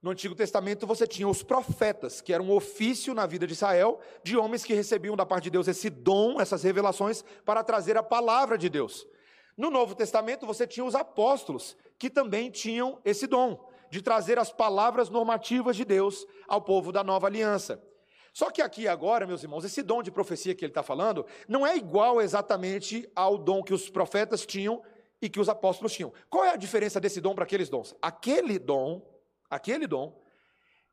No 0.02 0.10
Antigo 0.10 0.34
Testamento 0.34 0.84
você 0.84 1.06
tinha 1.06 1.28
os 1.28 1.44
profetas, 1.44 2.20
que 2.20 2.32
era 2.32 2.42
um 2.42 2.50
ofício 2.50 3.14
na 3.14 3.24
vida 3.24 3.46
de 3.46 3.52
Israel, 3.52 4.00
de 4.24 4.36
homens 4.36 4.64
que 4.64 4.74
recebiam 4.74 5.14
da 5.14 5.24
parte 5.24 5.44
de 5.44 5.50
Deus 5.50 5.68
esse 5.68 5.88
dom, 5.88 6.40
essas 6.40 6.64
revelações, 6.64 7.22
para 7.44 7.62
trazer 7.62 7.96
a 7.96 8.02
palavra 8.02 8.58
de 8.58 8.68
Deus. 8.68 9.06
No 9.56 9.70
Novo 9.70 9.94
Testamento 9.94 10.44
você 10.44 10.66
tinha 10.66 10.84
os 10.84 10.96
apóstolos, 10.96 11.76
que 11.98 12.10
também 12.10 12.50
tinham 12.50 12.98
esse 13.04 13.28
dom, 13.28 13.70
de 13.90 14.02
trazer 14.02 14.40
as 14.40 14.50
palavras 14.50 15.08
normativas 15.08 15.76
de 15.76 15.84
Deus 15.84 16.26
ao 16.48 16.60
povo 16.60 16.90
da 16.90 17.04
nova 17.04 17.28
aliança. 17.28 17.80
Só 18.32 18.50
que 18.50 18.62
aqui 18.62 18.88
agora, 18.88 19.26
meus 19.26 19.42
irmãos, 19.42 19.64
esse 19.64 19.82
dom 19.82 20.02
de 20.02 20.10
profecia 20.10 20.54
que 20.54 20.64
ele 20.64 20.70
está 20.70 20.82
falando 20.82 21.26
não 21.46 21.66
é 21.66 21.76
igual 21.76 22.20
exatamente 22.20 23.08
ao 23.14 23.36
dom 23.36 23.62
que 23.62 23.74
os 23.74 23.90
profetas 23.90 24.46
tinham 24.46 24.82
e 25.20 25.28
que 25.28 25.38
os 25.38 25.48
apóstolos 25.48 25.92
tinham. 25.92 26.12
Qual 26.30 26.44
é 26.44 26.50
a 26.50 26.56
diferença 26.56 26.98
desse 26.98 27.20
dom 27.20 27.34
para 27.34 27.44
aqueles 27.44 27.68
dons? 27.68 27.94
Aquele 28.00 28.58
dom, 28.58 29.06
aquele 29.50 29.86
dom, 29.86 30.18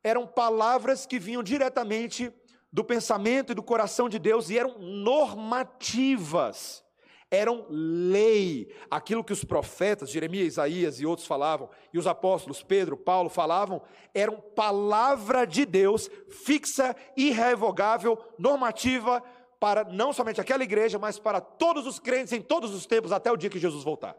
eram 0.04 0.26
palavras 0.26 1.06
que 1.06 1.18
vinham 1.18 1.42
diretamente 1.42 2.32
do 2.72 2.84
pensamento 2.84 3.52
e 3.52 3.54
do 3.54 3.62
coração 3.62 4.08
de 4.08 4.18
Deus 4.18 4.50
e 4.50 4.58
eram 4.58 4.78
normativas. 4.78 6.84
Eram 7.30 7.66
lei. 7.68 8.74
Aquilo 8.90 9.22
que 9.22 9.32
os 9.32 9.44
profetas, 9.44 10.10
Jeremias, 10.10 10.48
Isaías 10.48 11.00
e 11.00 11.06
outros 11.06 11.26
falavam, 11.26 11.70
e 11.92 11.98
os 11.98 12.06
apóstolos, 12.06 12.62
Pedro, 12.62 12.96
Paulo 12.96 13.30
falavam, 13.30 13.80
eram 14.12 14.40
palavra 14.40 15.46
de 15.46 15.64
Deus, 15.64 16.10
fixa, 16.28 16.96
irrevogável, 17.16 18.18
normativa, 18.38 19.22
para 19.60 19.84
não 19.84 20.12
somente 20.12 20.40
aquela 20.40 20.64
igreja, 20.64 20.98
mas 20.98 21.18
para 21.18 21.40
todos 21.40 21.86
os 21.86 21.98
crentes 21.98 22.32
em 22.32 22.42
todos 22.42 22.74
os 22.74 22.86
tempos, 22.86 23.12
até 23.12 23.30
o 23.30 23.36
dia 23.36 23.50
que 23.50 23.58
Jesus 23.58 23.84
voltar. 23.84 24.16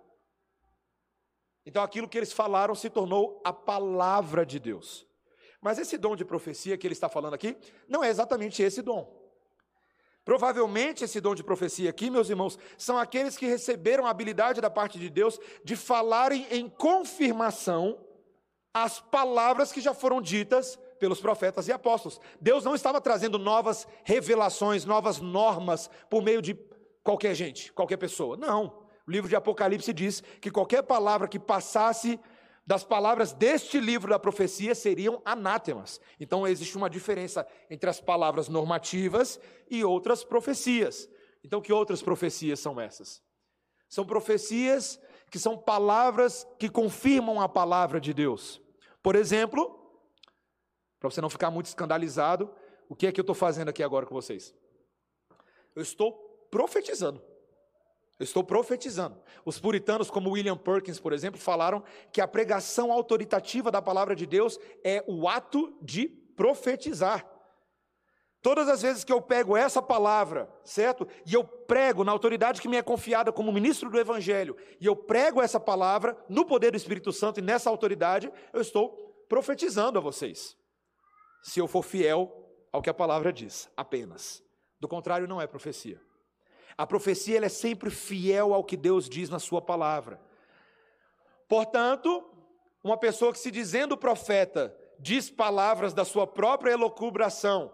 Então 1.66 1.84
aquilo 1.84 2.08
que 2.08 2.18
eles 2.18 2.32
falaram 2.32 2.74
se 2.74 2.90
tornou 2.90 3.42
a 3.44 3.52
palavra 3.52 4.46
de 4.46 4.60
Deus. 4.60 5.06
Mas 5.60 5.78
esse 5.78 5.98
dom 5.98 6.16
de 6.16 6.26
profecia 6.26 6.78
que 6.78 6.88
ele 6.88 6.94
está 6.94 7.08
falando 7.08 7.36
aqui, 7.36 7.56
não 7.88 8.04
é 8.04 8.10
exatamente 8.10 8.64
esse 8.64 8.82
dom. 8.82 9.21
Provavelmente 10.24 11.04
esse 11.04 11.20
dom 11.20 11.34
de 11.34 11.44
profecia 11.44 11.90
aqui, 11.90 12.10
meus 12.10 12.30
irmãos, 12.30 12.58
são 12.78 12.98
aqueles 12.98 13.36
que 13.36 13.48
receberam 13.48 14.06
a 14.06 14.12
habilidade 14.12 14.62
da 14.62 14.70
parte 14.70 15.00
de 15.00 15.10
Deus 15.10 15.40
de 15.64 15.76
falarem 15.76 16.46
em 16.52 16.70
confirmação 16.70 17.98
as 18.74 19.00
palavras 19.00 19.72
que 19.72 19.82
já 19.82 19.94
foram 19.94 20.22
ditas 20.22 20.80
pelos 21.00 21.20
profetas 21.20 21.68
e 21.68 21.72
apóstolos. 21.72 22.22
Deus 22.40 22.64
não 22.64 22.76
estava 22.76 23.02
trazendo 23.02 23.40
novas 23.40 23.88
revelações, 24.04 24.86
novas 24.86 25.20
normas 25.20 25.90
por 26.10 26.22
meio 26.22 26.42
de 26.42 26.58
qualquer 27.04 27.34
gente, 27.34 27.74
qualquer 27.74 27.98
pessoa. 27.98 28.38
Não. 28.38 28.82
O 29.08 29.12
livro 29.12 29.28
de 29.28 29.36
Apocalipse 29.36 29.92
diz 29.92 30.22
que 30.40 30.52
qualquer 30.52 30.84
palavra 30.84 31.28
que 31.28 31.40
passasse 31.40 32.20
das 32.72 32.86
palavras 32.86 33.34
deste 33.34 33.82
livro 33.82 34.12
da 34.12 34.18
profecia 34.18 34.74
seriam 34.74 35.22
anátemas. 35.26 36.00
Então 36.18 36.48
existe 36.48 36.78
uma 36.78 36.90
diferença 36.90 37.46
entre 37.70 37.90
as 37.90 38.00
palavras 38.00 38.48
normativas 38.48 39.38
e 39.70 39.84
outras 39.84 40.24
profecias. 40.24 41.10
Então, 41.44 41.60
que 41.60 41.74
outras 41.74 42.02
profecias 42.02 42.62
são 42.62 42.80
essas? 42.80 43.22
São 43.90 44.06
profecias 44.06 44.98
que 45.30 45.38
são 45.38 45.58
palavras 45.58 46.48
que 46.58 46.70
confirmam 46.70 47.42
a 47.42 47.50
palavra 47.50 48.00
de 48.00 48.14
Deus. 48.14 48.62
Por 49.04 49.18
exemplo, 49.18 49.78
para 50.98 51.10
você 51.10 51.20
não 51.20 51.30
ficar 51.30 51.52
muito 51.52 51.66
escandalizado, 51.66 52.56
o 52.88 52.96
que 52.96 53.06
é 53.06 53.12
que 53.12 53.20
eu 53.20 53.24
estou 53.24 53.36
fazendo 53.36 53.68
aqui 53.68 53.84
agora 53.84 54.06
com 54.06 54.16
vocês? 54.16 54.56
Eu 55.76 55.82
estou 55.82 56.14
profetizando. 56.50 57.22
Eu 58.22 58.24
estou 58.24 58.44
profetizando. 58.44 59.20
Os 59.44 59.60
puritanos, 59.60 60.12
como 60.12 60.30
William 60.30 60.56
Perkins, 60.56 61.00
por 61.00 61.12
exemplo, 61.12 61.42
falaram 61.42 61.84
que 62.12 62.22
a 62.22 62.28
pregação 62.28 62.92
autoritativa 62.92 63.72
da 63.72 63.82
palavra 63.82 64.16
de 64.16 64.28
Deus 64.28 64.60
é 64.84 65.04
o 65.08 65.28
ato 65.28 65.76
de 65.82 66.08
profetizar. 66.08 67.28
Todas 68.40 68.70
as 68.70 68.84
vezes 68.84 69.04
que 69.04 69.12
eu 69.12 69.20
pego 69.24 69.58
essa 69.58 69.82
palavra, 69.82 70.48
certo? 70.64 71.08
E 71.26 71.34
eu 71.34 71.44
prego 71.44 72.04
na 72.04 72.12
autoridade 72.12 72.62
que 72.62 72.68
me 72.68 72.78
é 72.78 72.84
confiada 72.84 73.32
como 73.32 73.52
ministro 73.52 73.90
do 73.90 74.00
Evangelho, 74.00 74.56
e 74.80 74.86
eu 74.86 74.96
prego 74.96 75.42
essa 75.42 75.60
palavra 75.60 76.16
no 76.30 76.46
poder 76.46 76.70
do 76.70 76.78
Espírito 76.78 77.12
Santo 77.12 77.40
e 77.40 77.44
nessa 77.44 77.72
autoridade, 77.72 78.32
eu 78.54 78.62
estou 78.62 79.26
profetizando 79.28 79.98
a 79.98 80.02
vocês. 80.02 80.56
Se 81.42 81.60
eu 81.60 81.68
for 81.68 81.82
fiel 81.82 82.32
ao 82.72 82.84
que 82.84 82.90
a 82.90 82.94
palavra 82.94 83.34
diz, 83.34 83.68
apenas. 83.76 84.44
Do 84.80 84.88
contrário, 84.88 85.28
não 85.28 85.42
é 85.42 85.48
profecia. 85.48 86.00
A 86.78 86.86
profecia 86.86 87.44
é 87.44 87.50
sempre 87.50 87.90
fiel 87.90 88.54
ao 88.54 88.64
que 88.64 88.78
Deus 88.78 89.10
diz 89.10 89.30
na 89.30 89.40
sua 89.40 89.62
palavra. 89.62 90.20
Portanto, 91.48 92.24
uma 92.84 92.98
pessoa 92.98 93.32
que 93.32 93.40
se 93.40 93.52
dizendo 93.52 93.98
profeta 93.98 94.76
diz 95.00 95.30
palavras 95.30 95.94
da 95.94 96.06
sua 96.06 96.26
própria 96.26 96.72
elocubração, 96.72 97.74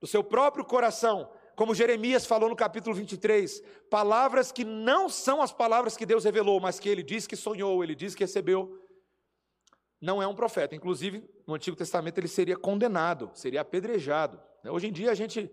do 0.00 0.06
seu 0.06 0.24
próprio 0.24 0.64
coração, 0.64 1.30
como 1.54 1.74
Jeremias 1.74 2.24
falou 2.24 2.48
no 2.48 2.56
capítulo 2.56 2.94
23, 2.94 3.62
palavras 3.90 4.50
que 4.50 4.64
não 4.64 5.08
são 5.08 5.42
as 5.42 5.52
palavras 5.52 5.96
que 5.96 6.06
Deus 6.06 6.24
revelou, 6.24 6.58
mas 6.58 6.80
que 6.80 6.88
ele 6.88 7.02
diz 7.02 7.26
que 7.26 7.36
sonhou, 7.36 7.84
ele 7.84 7.94
diz 7.94 8.14
que 8.14 8.24
recebeu, 8.24 8.80
não 10.00 10.22
é 10.22 10.26
um 10.26 10.34
profeta. 10.34 10.74
Inclusive, 10.74 11.28
no 11.46 11.54
Antigo 11.54 11.76
Testamento 11.76 12.16
ele 12.16 12.28
seria 12.28 12.56
condenado, 12.56 13.30
seria 13.34 13.60
apedrejado. 13.60 14.40
Hoje 14.64 14.86
em 14.86 14.92
dia 14.92 15.10
a 15.10 15.14
gente 15.14 15.50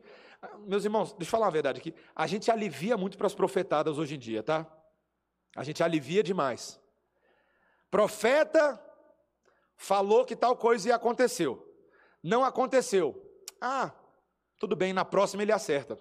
meus 0.66 0.84
irmãos, 0.84 1.14
deixa 1.14 1.30
eu 1.30 1.32
falar 1.32 1.45
uma 1.45 1.52
verdade 1.52 1.80
aqui. 1.80 1.93
A 2.16 2.28
gente 2.28 2.52
alivia 2.52 2.98
muito 2.98 3.18
para 3.18 3.28
as 3.28 3.36
profetadas 3.36 3.98
hoje 3.98 4.16
em 4.16 4.20
dia, 4.20 4.43
tá? 4.43 4.66
A 5.56 5.64
gente 5.64 5.84
alivia 5.84 6.22
demais. 6.22 6.80
Profeta 7.89 8.80
falou 9.76 10.26
que 10.26 10.36
tal 10.36 10.56
coisa 10.56 10.89
ia 10.89 10.95
aconteceu. 10.95 11.64
Não 12.22 12.43
aconteceu. 12.43 13.24
Ah, 13.62 13.91
tudo 14.60 14.76
bem, 14.76 14.93
na 14.93 15.06
próxima 15.06 15.43
ele 15.43 15.52
acerta. 15.52 16.00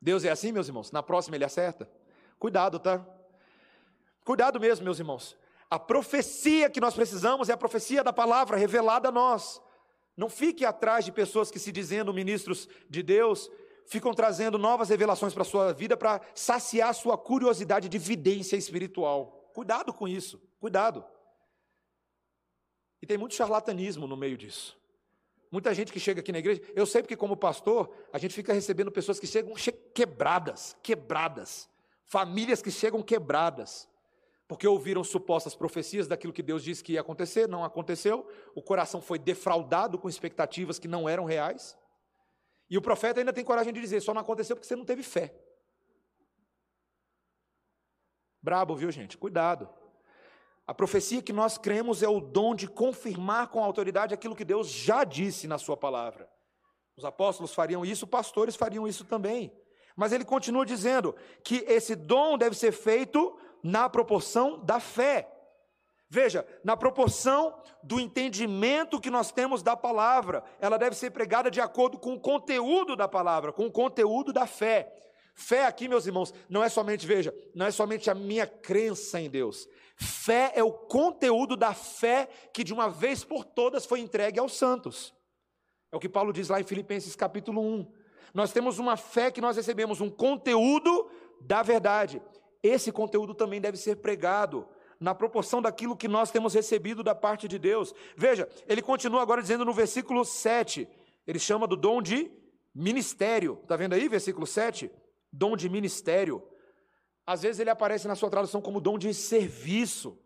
Deus 0.00 0.24
é 0.24 0.30
assim, 0.30 0.52
meus 0.52 0.68
irmãos? 0.68 0.90
Na 0.90 1.02
próxima 1.02 1.36
ele 1.36 1.44
acerta? 1.44 1.90
Cuidado, 2.38 2.78
tá? 2.78 3.04
Cuidado 4.24 4.58
mesmo, 4.58 4.84
meus 4.84 4.98
irmãos. 4.98 5.36
A 5.68 5.78
profecia 5.78 6.70
que 6.70 6.80
nós 6.80 6.94
precisamos 6.94 7.48
é 7.48 7.52
a 7.52 7.56
profecia 7.56 8.02
da 8.02 8.12
palavra 8.12 8.56
revelada 8.56 9.08
a 9.08 9.12
nós. 9.12 9.60
Não 10.20 10.28
fique 10.28 10.66
atrás 10.66 11.06
de 11.06 11.10
pessoas 11.10 11.50
que, 11.50 11.58
se 11.58 11.72
dizendo 11.72 12.12
ministros 12.12 12.68
de 12.90 13.02
Deus, 13.02 13.50
ficam 13.86 14.12
trazendo 14.12 14.58
novas 14.58 14.90
revelações 14.90 15.32
para 15.32 15.44
a 15.44 15.46
sua 15.46 15.72
vida 15.72 15.96
para 15.96 16.20
saciar 16.34 16.94
sua 16.94 17.16
curiosidade 17.16 17.88
de 17.88 17.96
vidência 17.96 18.54
espiritual. 18.54 19.50
Cuidado 19.54 19.94
com 19.94 20.06
isso, 20.06 20.38
cuidado. 20.60 21.02
E 23.00 23.06
tem 23.06 23.16
muito 23.16 23.34
charlatanismo 23.34 24.06
no 24.06 24.14
meio 24.14 24.36
disso. 24.36 24.78
Muita 25.50 25.72
gente 25.72 25.90
que 25.90 25.98
chega 25.98 26.20
aqui 26.20 26.32
na 26.32 26.38
igreja, 26.38 26.60
eu 26.76 26.84
sei 26.84 27.00
porque, 27.00 27.16
como 27.16 27.34
pastor, 27.34 27.90
a 28.12 28.18
gente 28.18 28.34
fica 28.34 28.52
recebendo 28.52 28.92
pessoas 28.92 29.18
que 29.18 29.26
chegam 29.26 29.54
quebradas, 29.94 30.76
quebradas, 30.82 31.66
famílias 32.04 32.60
que 32.60 32.70
chegam 32.70 33.02
quebradas 33.02 33.88
porque 34.50 34.66
ouviram 34.66 35.04
supostas 35.04 35.54
profecias 35.54 36.08
daquilo 36.08 36.32
que 36.32 36.42
Deus 36.42 36.64
disse 36.64 36.82
que 36.82 36.94
ia 36.94 37.00
acontecer, 37.02 37.46
não 37.46 37.62
aconteceu, 37.62 38.28
o 38.52 38.60
coração 38.60 39.00
foi 39.00 39.16
defraudado 39.16 39.96
com 39.96 40.08
expectativas 40.08 40.76
que 40.76 40.88
não 40.88 41.08
eram 41.08 41.24
reais, 41.24 41.78
e 42.68 42.76
o 42.76 42.82
profeta 42.82 43.20
ainda 43.20 43.32
tem 43.32 43.44
coragem 43.44 43.72
de 43.72 43.80
dizer: 43.80 44.00
só 44.00 44.12
não 44.12 44.20
aconteceu 44.20 44.56
porque 44.56 44.66
você 44.66 44.74
não 44.74 44.84
teve 44.84 45.04
fé. 45.04 45.32
Brabo, 48.42 48.74
viu, 48.74 48.90
gente? 48.90 49.16
Cuidado. 49.16 49.70
A 50.66 50.74
profecia 50.74 51.22
que 51.22 51.32
nós 51.32 51.56
cremos 51.56 52.02
é 52.02 52.08
o 52.08 52.20
dom 52.20 52.52
de 52.52 52.66
confirmar 52.66 53.50
com 53.50 53.62
autoridade 53.62 54.12
aquilo 54.12 54.34
que 54.34 54.44
Deus 54.44 54.66
já 54.66 55.04
disse 55.04 55.46
na 55.46 55.58
Sua 55.58 55.76
palavra. 55.76 56.28
Os 56.96 57.04
apóstolos 57.04 57.54
fariam 57.54 57.84
isso, 57.84 58.04
pastores 58.04 58.56
fariam 58.56 58.88
isso 58.88 59.04
também. 59.04 59.56
Mas 59.94 60.10
ele 60.12 60.24
continua 60.24 60.66
dizendo 60.66 61.14
que 61.44 61.64
esse 61.68 61.94
dom 61.94 62.36
deve 62.36 62.56
ser 62.56 62.72
feito 62.72 63.38
na 63.62 63.88
proporção 63.88 64.58
da 64.64 64.80
fé. 64.80 65.28
Veja, 66.12 66.44
na 66.64 66.76
proporção 66.76 67.54
do 67.84 68.00
entendimento 68.00 69.00
que 69.00 69.10
nós 69.10 69.30
temos 69.30 69.62
da 69.62 69.76
palavra, 69.76 70.42
ela 70.60 70.76
deve 70.76 70.96
ser 70.96 71.10
pregada 71.10 71.48
de 71.48 71.60
acordo 71.60 71.98
com 71.98 72.14
o 72.14 72.20
conteúdo 72.20 72.96
da 72.96 73.06
palavra, 73.06 73.52
com 73.52 73.66
o 73.66 73.70
conteúdo 73.70 74.32
da 74.32 74.44
fé. 74.44 74.92
Fé 75.34 75.64
aqui, 75.64 75.86
meus 75.86 76.06
irmãos, 76.06 76.34
não 76.48 76.64
é 76.64 76.68
somente, 76.68 77.06
veja, 77.06 77.32
não 77.54 77.64
é 77.64 77.70
somente 77.70 78.10
a 78.10 78.14
minha 78.14 78.44
crença 78.44 79.20
em 79.20 79.30
Deus. 79.30 79.68
Fé 79.94 80.50
é 80.56 80.64
o 80.64 80.72
conteúdo 80.72 81.56
da 81.56 81.72
fé 81.74 82.28
que 82.52 82.64
de 82.64 82.74
uma 82.74 82.90
vez 82.90 83.22
por 83.22 83.44
todas 83.44 83.86
foi 83.86 84.00
entregue 84.00 84.40
aos 84.40 84.56
santos. 84.56 85.14
É 85.92 85.96
o 85.96 86.00
que 86.00 86.08
Paulo 86.08 86.32
diz 86.32 86.48
lá 86.48 86.60
em 86.60 86.64
Filipenses 86.64 87.14
capítulo 87.14 87.60
1. 87.60 87.86
Nós 88.34 88.52
temos 88.52 88.80
uma 88.80 88.96
fé 88.96 89.30
que 89.30 89.40
nós 89.40 89.56
recebemos 89.56 90.00
um 90.00 90.10
conteúdo 90.10 91.08
da 91.40 91.62
verdade 91.62 92.20
esse 92.62 92.92
conteúdo 92.92 93.34
também 93.34 93.60
deve 93.60 93.76
ser 93.76 93.96
pregado 93.96 94.68
na 94.98 95.14
proporção 95.14 95.62
daquilo 95.62 95.96
que 95.96 96.06
nós 96.06 96.30
temos 96.30 96.52
recebido 96.52 97.02
da 97.02 97.14
parte 97.14 97.48
de 97.48 97.58
Deus. 97.58 97.94
Veja, 98.16 98.48
ele 98.68 98.82
continua 98.82 99.22
agora 99.22 99.40
dizendo 99.40 99.64
no 99.64 99.72
versículo 99.72 100.24
7, 100.24 100.86
ele 101.26 101.38
chama 101.38 101.66
do 101.66 101.76
dom 101.76 102.02
de 102.02 102.30
ministério. 102.74 103.58
Está 103.62 103.76
vendo 103.76 103.94
aí, 103.94 104.08
versículo 104.08 104.46
7? 104.46 104.90
Dom 105.32 105.56
de 105.56 105.68
ministério. 105.70 106.46
Às 107.26 107.42
vezes 107.42 107.60
ele 107.60 107.70
aparece 107.70 108.06
na 108.06 108.14
sua 108.14 108.28
tradução 108.28 108.60
como 108.60 108.80
dom 108.80 108.98
de 108.98 109.14
serviço. 109.14 110.18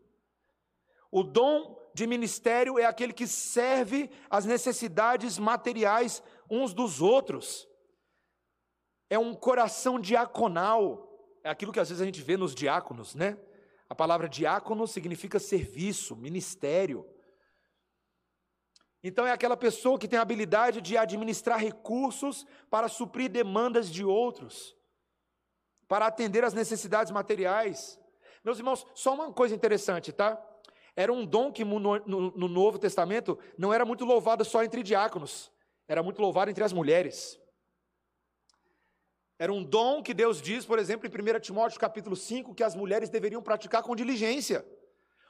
O 1.10 1.22
dom 1.22 1.78
de 1.94 2.06
ministério 2.06 2.76
é 2.76 2.84
aquele 2.84 3.12
que 3.12 3.26
serve 3.26 4.10
às 4.28 4.44
necessidades 4.44 5.38
materiais 5.38 6.20
uns 6.50 6.74
dos 6.74 7.00
outros. 7.00 7.68
É 9.08 9.16
um 9.16 9.34
coração 9.34 10.00
diaconal 10.00 11.13
é 11.44 11.50
aquilo 11.50 11.70
que 11.70 11.78
às 11.78 11.90
vezes 11.90 12.00
a 12.00 12.06
gente 12.06 12.22
vê 12.22 12.38
nos 12.38 12.54
diáconos, 12.54 13.14
né? 13.14 13.38
A 13.86 13.94
palavra 13.94 14.26
diácono 14.26 14.86
significa 14.88 15.38
serviço, 15.38 16.16
ministério. 16.16 17.06
Então 19.02 19.26
é 19.26 19.30
aquela 19.30 19.56
pessoa 19.56 19.98
que 19.98 20.08
tem 20.08 20.18
a 20.18 20.22
habilidade 20.22 20.80
de 20.80 20.96
administrar 20.96 21.60
recursos 21.60 22.46
para 22.70 22.88
suprir 22.88 23.30
demandas 23.30 23.90
de 23.90 24.02
outros, 24.02 24.74
para 25.86 26.06
atender 26.06 26.42
às 26.42 26.54
necessidades 26.54 27.12
materiais. 27.12 28.00
Meus 28.42 28.56
irmãos, 28.56 28.86
só 28.94 29.12
uma 29.12 29.30
coisa 29.30 29.54
interessante, 29.54 30.12
tá? 30.12 30.42
Era 30.96 31.12
um 31.12 31.26
dom 31.26 31.52
que 31.52 31.62
no, 31.62 31.78
no, 31.78 31.98
no 32.30 32.48
Novo 32.48 32.78
Testamento 32.78 33.38
não 33.58 33.70
era 33.70 33.84
muito 33.84 34.06
louvado 34.06 34.46
só 34.46 34.64
entre 34.64 34.82
diáconos, 34.82 35.52
era 35.86 36.02
muito 36.02 36.22
louvado 36.22 36.50
entre 36.50 36.64
as 36.64 36.72
mulheres. 36.72 37.38
Era 39.38 39.52
um 39.52 39.64
dom 39.64 40.02
que 40.02 40.14
Deus 40.14 40.40
diz, 40.40 40.64
por 40.64 40.78
exemplo, 40.78 41.08
em 41.08 41.36
1 41.36 41.40
Timóteo 41.40 41.80
capítulo 41.80 42.14
5, 42.14 42.54
que 42.54 42.62
as 42.62 42.74
mulheres 42.74 43.08
deveriam 43.08 43.42
praticar 43.42 43.82
com 43.82 43.96
diligência. 43.96 44.64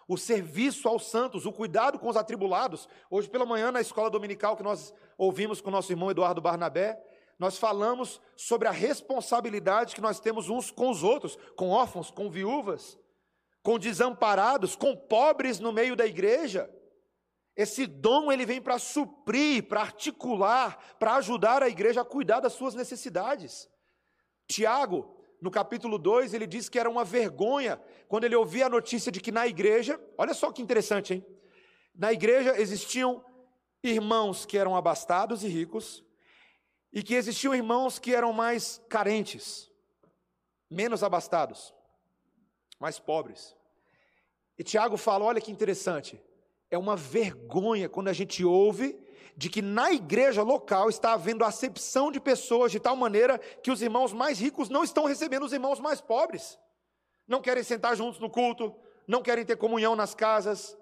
O 0.06 0.18
serviço 0.18 0.86
aos 0.86 1.10
santos, 1.10 1.46
o 1.46 1.52
cuidado 1.52 1.98
com 1.98 2.08
os 2.08 2.16
atribulados. 2.16 2.86
Hoje 3.10 3.30
pela 3.30 3.46
manhã, 3.46 3.72
na 3.72 3.80
escola 3.80 4.10
dominical 4.10 4.56
que 4.56 4.62
nós 4.62 4.92
ouvimos 5.16 5.62
com 5.62 5.70
nosso 5.70 5.90
irmão 5.90 6.10
Eduardo 6.10 6.42
Barnabé, 6.42 7.02
nós 7.38 7.56
falamos 7.56 8.20
sobre 8.36 8.68
a 8.68 8.70
responsabilidade 8.70 9.94
que 9.94 10.02
nós 10.02 10.20
temos 10.20 10.50
uns 10.50 10.70
com 10.70 10.90
os 10.90 11.02
outros, 11.02 11.38
com 11.56 11.70
órfãos, 11.70 12.10
com 12.10 12.30
viúvas, 12.30 12.98
com 13.62 13.78
desamparados, 13.78 14.76
com 14.76 14.94
pobres 14.94 15.58
no 15.58 15.72
meio 15.72 15.96
da 15.96 16.06
igreja. 16.06 16.70
Esse 17.56 17.86
dom 17.86 18.30
ele 18.30 18.44
vem 18.44 18.60
para 18.60 18.78
suprir, 18.78 19.66
para 19.66 19.80
articular, 19.80 20.78
para 20.98 21.14
ajudar 21.14 21.62
a 21.62 21.68
igreja 21.68 22.02
a 22.02 22.04
cuidar 22.04 22.40
das 22.40 22.52
suas 22.52 22.74
necessidades. 22.74 23.72
Tiago, 24.46 25.16
no 25.40 25.50
capítulo 25.50 25.98
2, 25.98 26.34
ele 26.34 26.46
diz 26.46 26.68
que 26.68 26.78
era 26.78 26.88
uma 26.88 27.04
vergonha 27.04 27.80
quando 28.08 28.24
ele 28.24 28.36
ouvia 28.36 28.66
a 28.66 28.70
notícia 28.70 29.10
de 29.10 29.20
que 29.20 29.32
na 29.32 29.46
igreja, 29.46 30.00
olha 30.16 30.34
só 30.34 30.50
que 30.50 30.62
interessante, 30.62 31.14
hein? 31.14 31.26
Na 31.94 32.12
igreja 32.12 32.58
existiam 32.58 33.24
irmãos 33.82 34.46
que 34.46 34.58
eram 34.58 34.74
abastados 34.74 35.44
e 35.44 35.48
ricos, 35.48 36.04
e 36.92 37.02
que 37.02 37.14
existiam 37.14 37.54
irmãos 37.54 37.98
que 37.98 38.14
eram 38.14 38.32
mais 38.32 38.80
carentes, 38.88 39.70
menos 40.70 41.02
abastados, 41.02 41.74
mais 42.78 42.98
pobres. 42.98 43.56
E 44.56 44.62
Tiago 44.62 44.96
fala: 44.96 45.24
olha 45.24 45.40
que 45.40 45.50
interessante, 45.50 46.22
é 46.70 46.78
uma 46.78 46.96
vergonha 46.96 47.88
quando 47.88 48.08
a 48.08 48.12
gente 48.12 48.44
ouve 48.44 48.98
de 49.36 49.48
que 49.48 49.60
na 49.60 49.92
igreja 49.92 50.42
local 50.42 50.88
está 50.88 51.12
havendo 51.12 51.44
acepção 51.44 52.10
de 52.10 52.20
pessoas 52.20 52.70
de 52.70 52.78
tal 52.78 52.94
maneira 52.94 53.38
que 53.38 53.70
os 53.70 53.82
irmãos 53.82 54.12
mais 54.12 54.38
ricos 54.38 54.68
não 54.68 54.84
estão 54.84 55.06
recebendo 55.06 55.44
os 55.44 55.52
irmãos 55.52 55.80
mais 55.80 56.00
pobres. 56.00 56.58
Não 57.26 57.40
querem 57.40 57.62
sentar 57.62 57.96
juntos 57.96 58.20
no 58.20 58.30
culto, 58.30 58.74
não 59.08 59.22
querem 59.22 59.44
ter 59.44 59.56
comunhão 59.56 59.96
nas 59.96 60.14
casas. 60.14 60.76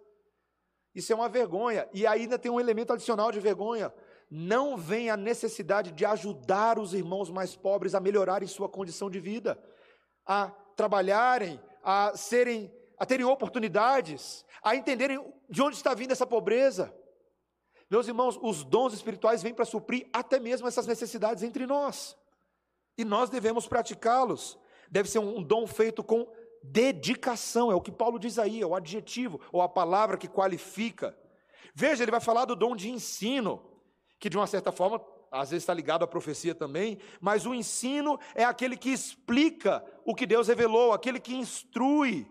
Isso 0.95 1.13
é 1.13 1.17
uma 1.17 1.29
vergonha. 1.29 1.89
E 1.93 2.07
ainda 2.07 2.39
tem 2.39 2.51
um 2.51 2.61
elemento 2.61 2.93
adicional 2.93 3.33
de 3.33 3.41
vergonha. 3.41 3.93
Não 4.31 4.77
vem 4.77 5.09
a 5.09 5.17
necessidade 5.17 5.93
de 5.93 6.05
ajudar 6.05 6.79
os 6.79 6.93
irmãos 6.95 7.31
mais 7.31 7.57
pobres 7.57 7.95
a 7.95 8.01
melhorarem 8.01 8.49
sua 8.49 8.69
condição 8.69 9.11
de 9.11 9.21
vida, 9.21 9.63
a 10.27 10.49
trabalharem, 10.77 11.61
a 11.83 12.17
serem, 12.17 12.73
a 12.99 13.07
terem 13.07 13.25
oportunidades, 13.25 14.45
a 14.63 14.77
entenderem 14.77 15.23
de 15.49 15.63
onde 15.63 15.77
está 15.77 15.95
vindo 15.95 16.13
essa 16.13 16.27
pobreza. 16.27 16.95
Meus 17.93 18.09
irmãos, 18.09 18.39
os 18.41 18.65
dons 18.65 18.95
espirituais 18.95 19.43
vêm 19.43 19.53
para 19.53 19.67
suprir 19.67 20.09
até 20.15 20.41
mesmo 20.41 20.67
essas 20.67 20.87
necessidades 20.87 21.43
entre 21.43 21.67
nós. 21.67 22.17
E 22.97 23.05
nós 23.05 23.29
devemos 23.29 23.69
praticá-los. 23.69 24.59
Deve 24.91 25.11
ser 25.11 25.19
um 25.19 25.43
dom 25.43 25.67
feito 25.67 26.03
com 26.03 26.27
dedicação, 26.63 27.71
é 27.71 27.75
o 27.75 27.83
que 27.83 27.93
Paulo 27.93 28.19
diz 28.19 28.39
aí, 28.39 28.63
é 28.63 28.67
o 28.67 28.75
adjetivo, 28.75 29.43
ou 29.53 29.61
a 29.61 29.69
palavra 29.69 30.17
que 30.17 30.27
qualifica. 30.27 31.15
Veja, 31.75 32.03
ele 32.03 32.11
vai 32.11 32.21
falar 32.21 32.47
do 32.47 32.57
dom 32.57 32.75
de 32.75 32.91
ensino, 32.91 33.63
que 34.19 34.31
de 34.31 34.39
uma 34.39 34.47
certa 34.47 34.73
forma, 34.73 34.99
às 35.31 35.51
vezes 35.51 35.63
está 35.63 35.75
ligado 35.75 36.03
à 36.03 36.07
profecia 36.07 36.55
também, 36.55 36.99
mas 37.21 37.45
o 37.45 37.55
ensino 37.55 38.19
é 38.35 38.43
aquele 38.43 38.75
que 38.79 38.89
explica 38.89 39.85
o 40.03 40.15
que 40.15 40.25
Deus 40.25 40.49
revelou, 40.49 40.95
aquele 40.95 41.21
que 41.21 41.35
instrui. 41.35 42.27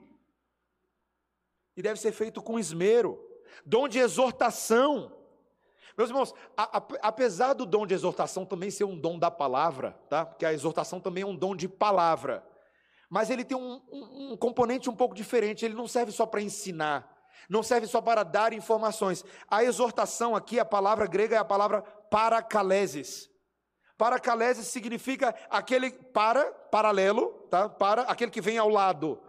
E 1.78 1.84
deve 1.84 2.00
ser 2.00 2.14
feito 2.14 2.42
com 2.42 2.58
esmero. 2.58 3.24
Dom 3.64 3.88
de 3.88 4.00
exortação, 4.00 5.21
meus 5.98 6.10
irmãos, 6.10 6.34
a, 6.56 6.78
a, 6.78 6.84
apesar 7.02 7.54
do 7.54 7.66
dom 7.66 7.86
de 7.86 7.94
exortação 7.94 8.46
também 8.46 8.72
ser 8.72 8.84
um 8.84 8.98
dom 8.98 9.20
da 9.20 9.30
palavra, 9.30 9.98
tá? 10.10 10.26
Porque 10.26 10.46
a 10.46 10.54
exortação 10.54 11.00
também 11.00 11.24
é 11.24 11.26
um 11.26 11.36
dom 11.36 11.56
de 11.56 11.68
palavra. 11.68 12.44
Mas 13.10 13.30
ele 13.30 13.44
tem 13.44 13.58
um, 13.58 13.82
um, 13.92 14.32
um 14.32 14.38
componente 14.38 14.90
um 14.90 14.96
pouco 14.96 15.14
diferente. 15.14 15.66
Ele 15.66 15.74
não 15.74 15.88
serve 15.88 16.12
só 16.14 16.26
para 16.26 16.42
ensinar, 16.42 17.14
não 17.50 17.62
serve 17.62 17.86
só 17.86 18.00
para 18.02 18.24
dar 18.24 18.54
informações. 18.54 19.26
A 19.50 19.64
exortação 19.64 20.36
aqui, 20.36 20.60
a 20.60 20.66
palavra 20.66 21.06
grega 21.08 21.36
é 21.36 21.40
a 21.40 21.46
palavra 21.46 21.82
paracalesis. 21.82 23.30
Paracalesis 23.98 24.68
significa 24.68 25.36
aquele 25.50 25.92
para, 25.92 26.46
paralelo, 26.72 27.28
tá? 27.50 27.70
Para, 27.70 28.04
aquele 28.04 28.32
que 28.32 28.42
vem 28.42 28.58
ao 28.58 28.70
lado. 28.70 29.22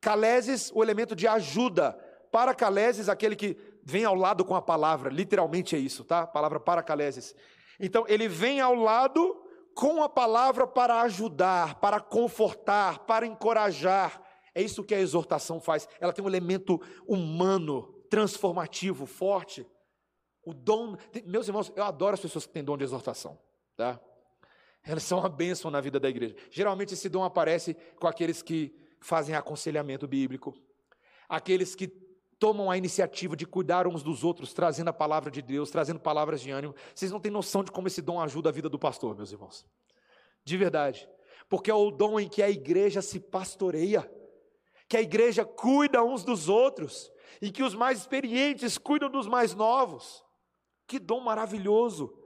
Calesis, 0.00 0.70
o 0.74 0.82
elemento 0.82 1.14
de 1.14 1.28
ajuda. 1.28 1.92
Paracalesis, 2.32 3.08
aquele 3.08 3.36
que 3.36 3.54
vem 3.90 4.04
ao 4.04 4.14
lado 4.14 4.44
com 4.44 4.54
a 4.54 4.62
palavra, 4.62 5.10
literalmente 5.10 5.74
é 5.74 5.78
isso, 5.78 6.04
tá? 6.04 6.20
A 6.20 6.26
palavra 6.26 6.60
paracaleses. 6.60 7.34
Então, 7.78 8.04
ele 8.08 8.28
vem 8.28 8.60
ao 8.60 8.74
lado 8.74 9.42
com 9.74 10.02
a 10.02 10.08
palavra 10.08 10.66
para 10.66 11.00
ajudar, 11.02 11.80
para 11.80 12.00
confortar, 12.00 13.00
para 13.00 13.26
encorajar. 13.26 14.22
É 14.54 14.62
isso 14.62 14.84
que 14.84 14.94
a 14.94 15.00
exortação 15.00 15.60
faz. 15.60 15.88
Ela 16.00 16.12
tem 16.12 16.24
um 16.24 16.28
elemento 16.28 16.80
humano, 17.06 17.92
transformativo, 18.08 19.06
forte. 19.06 19.66
O 20.44 20.54
dom, 20.54 20.96
meus 21.24 21.48
irmãos, 21.48 21.72
eu 21.74 21.84
adoro 21.84 22.14
as 22.14 22.20
pessoas 22.20 22.46
que 22.46 22.52
têm 22.52 22.64
dom 22.64 22.76
de 22.76 22.84
exortação, 22.84 23.38
tá? 23.76 24.00
Elas 24.82 25.02
são 25.02 25.18
uma 25.18 25.28
bênção 25.28 25.70
na 25.70 25.80
vida 25.80 26.00
da 26.00 26.08
igreja. 26.08 26.34
Geralmente 26.50 26.94
esse 26.94 27.08
dom 27.08 27.22
aparece 27.22 27.74
com 27.98 28.06
aqueles 28.06 28.40
que 28.40 28.74
fazem 29.00 29.34
aconselhamento 29.34 30.06
bíblico, 30.06 30.54
aqueles 31.28 31.74
que 31.74 31.86
tomam 32.40 32.70
a 32.70 32.76
iniciativa 32.78 33.36
de 33.36 33.46
cuidar 33.46 33.86
uns 33.86 34.02
dos 34.02 34.24
outros, 34.24 34.54
trazendo 34.54 34.88
a 34.88 34.94
palavra 34.94 35.30
de 35.30 35.42
Deus, 35.42 35.70
trazendo 35.70 36.00
palavras 36.00 36.40
de 36.40 36.50
ânimo. 36.50 36.74
Vocês 36.94 37.12
não 37.12 37.20
têm 37.20 37.30
noção 37.30 37.62
de 37.62 37.70
como 37.70 37.86
esse 37.86 38.00
dom 38.00 38.18
ajuda 38.18 38.48
a 38.48 38.52
vida 38.52 38.68
do 38.68 38.78
pastor, 38.78 39.14
meus 39.14 39.30
irmãos. 39.30 39.66
De 40.42 40.56
verdade. 40.56 41.06
Porque 41.50 41.70
é 41.70 41.74
o 41.74 41.90
dom 41.90 42.18
em 42.18 42.28
que 42.28 42.42
a 42.42 42.48
igreja 42.48 43.02
se 43.02 43.20
pastoreia, 43.20 44.10
que 44.88 44.96
a 44.96 45.02
igreja 45.02 45.44
cuida 45.44 46.02
uns 46.02 46.24
dos 46.24 46.48
outros, 46.48 47.12
e 47.42 47.52
que 47.52 47.62
os 47.62 47.74
mais 47.74 47.98
experientes 47.98 48.78
cuidam 48.78 49.10
dos 49.10 49.28
mais 49.28 49.54
novos. 49.54 50.24
Que 50.86 50.98
dom 50.98 51.20
maravilhoso! 51.20 52.16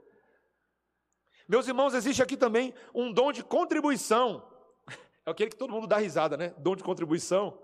Meus 1.45 1.67
irmãos, 1.67 1.93
existe 1.93 2.23
aqui 2.23 2.37
também 2.37 2.73
um 2.93 3.11
dom 3.11 3.31
de 3.33 3.43
contribuição. 3.43 4.49
É 5.27 5.31
aquele 5.31 5.49
que 5.49 5.57
todo 5.57 5.73
mundo 5.73 5.87
dá 5.87 5.97
risada, 5.97 6.37
né? 6.37 6.53
Dom 6.59 6.75
de 6.75 6.83
contribuição. 6.83 7.59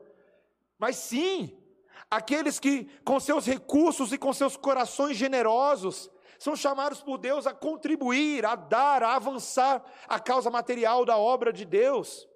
Mas 0.79 0.95
sim, 0.95 1.60
Aqueles 2.09 2.59
que, 2.59 2.85
com 3.05 3.19
seus 3.19 3.45
recursos 3.45 4.11
e 4.11 4.17
com 4.17 4.33
seus 4.33 4.57
corações 4.57 5.15
generosos, 5.15 6.09
são 6.37 6.55
chamados 6.55 7.01
por 7.01 7.17
Deus 7.17 7.45
a 7.45 7.53
contribuir, 7.53 8.45
a 8.45 8.55
dar, 8.55 9.03
a 9.03 9.15
avançar 9.15 9.83
a 10.07 10.19
causa 10.19 10.49
material 10.49 11.05
da 11.05 11.15
obra 11.15 11.53
de 11.53 11.65
Deus. 11.65 12.27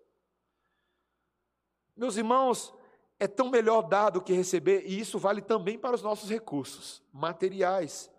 Meus 1.98 2.16
irmãos, 2.16 2.74
é 3.20 3.28
tão 3.28 3.50
melhor 3.50 3.82
dar 3.82 4.12
do 4.12 4.22
que 4.22 4.34
receber, 4.34 4.84
e 4.86 5.00
isso 5.00 5.18
vale 5.18 5.42
também 5.42 5.78
para 5.78 5.96
os 5.96 6.02
nossos 6.02 6.30
recursos 6.30 7.02
materiais. 7.12 8.12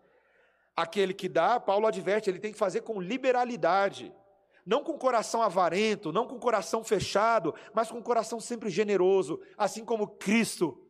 Aquele 0.74 1.14
que 1.14 1.28
dá, 1.28 1.61
Paulo 1.61 1.87
adverte, 1.87 2.28
ele 2.28 2.41
tem 2.41 2.53
que 2.53 2.59
fazer 2.59 2.80
com 2.80 3.01
liberalidade, 3.01 4.12
não 4.64 4.82
com 4.82 4.99
coração 4.99 5.41
avarento, 5.41 6.12
não 6.12 6.26
com 6.26 6.39
coração 6.39 6.82
fechado, 6.82 7.55
mas 7.72 7.91
com 7.91 8.03
coração 8.03 8.41
sempre 8.41 8.68
generoso, 8.70 9.41
assim 9.57 9.84
como 9.84 10.09
Cristo 10.09 10.86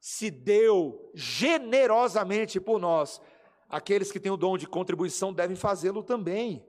se 0.00 0.30
deu 0.30 1.10
generosamente 1.14 2.60
por 2.60 2.78
nós. 2.78 3.20
Aqueles 3.68 4.12
que 4.12 4.20
têm 4.20 4.30
o 4.30 4.36
dom 4.36 4.56
de 4.56 4.66
contribuição 4.66 5.32
devem 5.32 5.56
fazê-lo 5.56 6.02
também. 6.02 6.64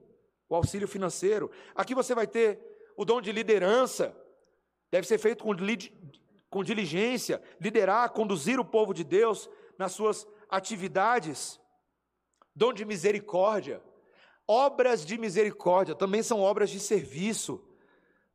O 0.49 0.55
auxílio 0.55 0.88
financeiro. 0.88 1.51
Aqui 1.75 1.93
você 1.93 2.15
vai 2.15 2.25
ter 2.25 2.59
o 2.95 3.05
dom 3.05 3.21
de 3.21 3.32
liderança, 3.32 4.15
deve 4.89 5.05
ser 5.05 5.19
feito 5.19 5.43
com, 5.43 5.51
com 6.49 6.63
diligência, 6.63 7.41
liderar, 7.61 8.09
conduzir 8.09 8.59
o 8.59 8.65
povo 8.65 8.93
de 8.93 9.03
Deus 9.03 9.49
nas 9.78 9.91
suas 9.91 10.28
atividades. 10.49 11.59
Dom 12.55 12.73
de 12.73 12.86
misericórdia. 12.86 13.82
Obras 14.47 15.05
de 15.05 15.17
misericórdia 15.17 15.93
também 15.93 16.23
são 16.23 16.41
obras 16.41 16.69
de 16.69 16.80
serviço 16.80 17.63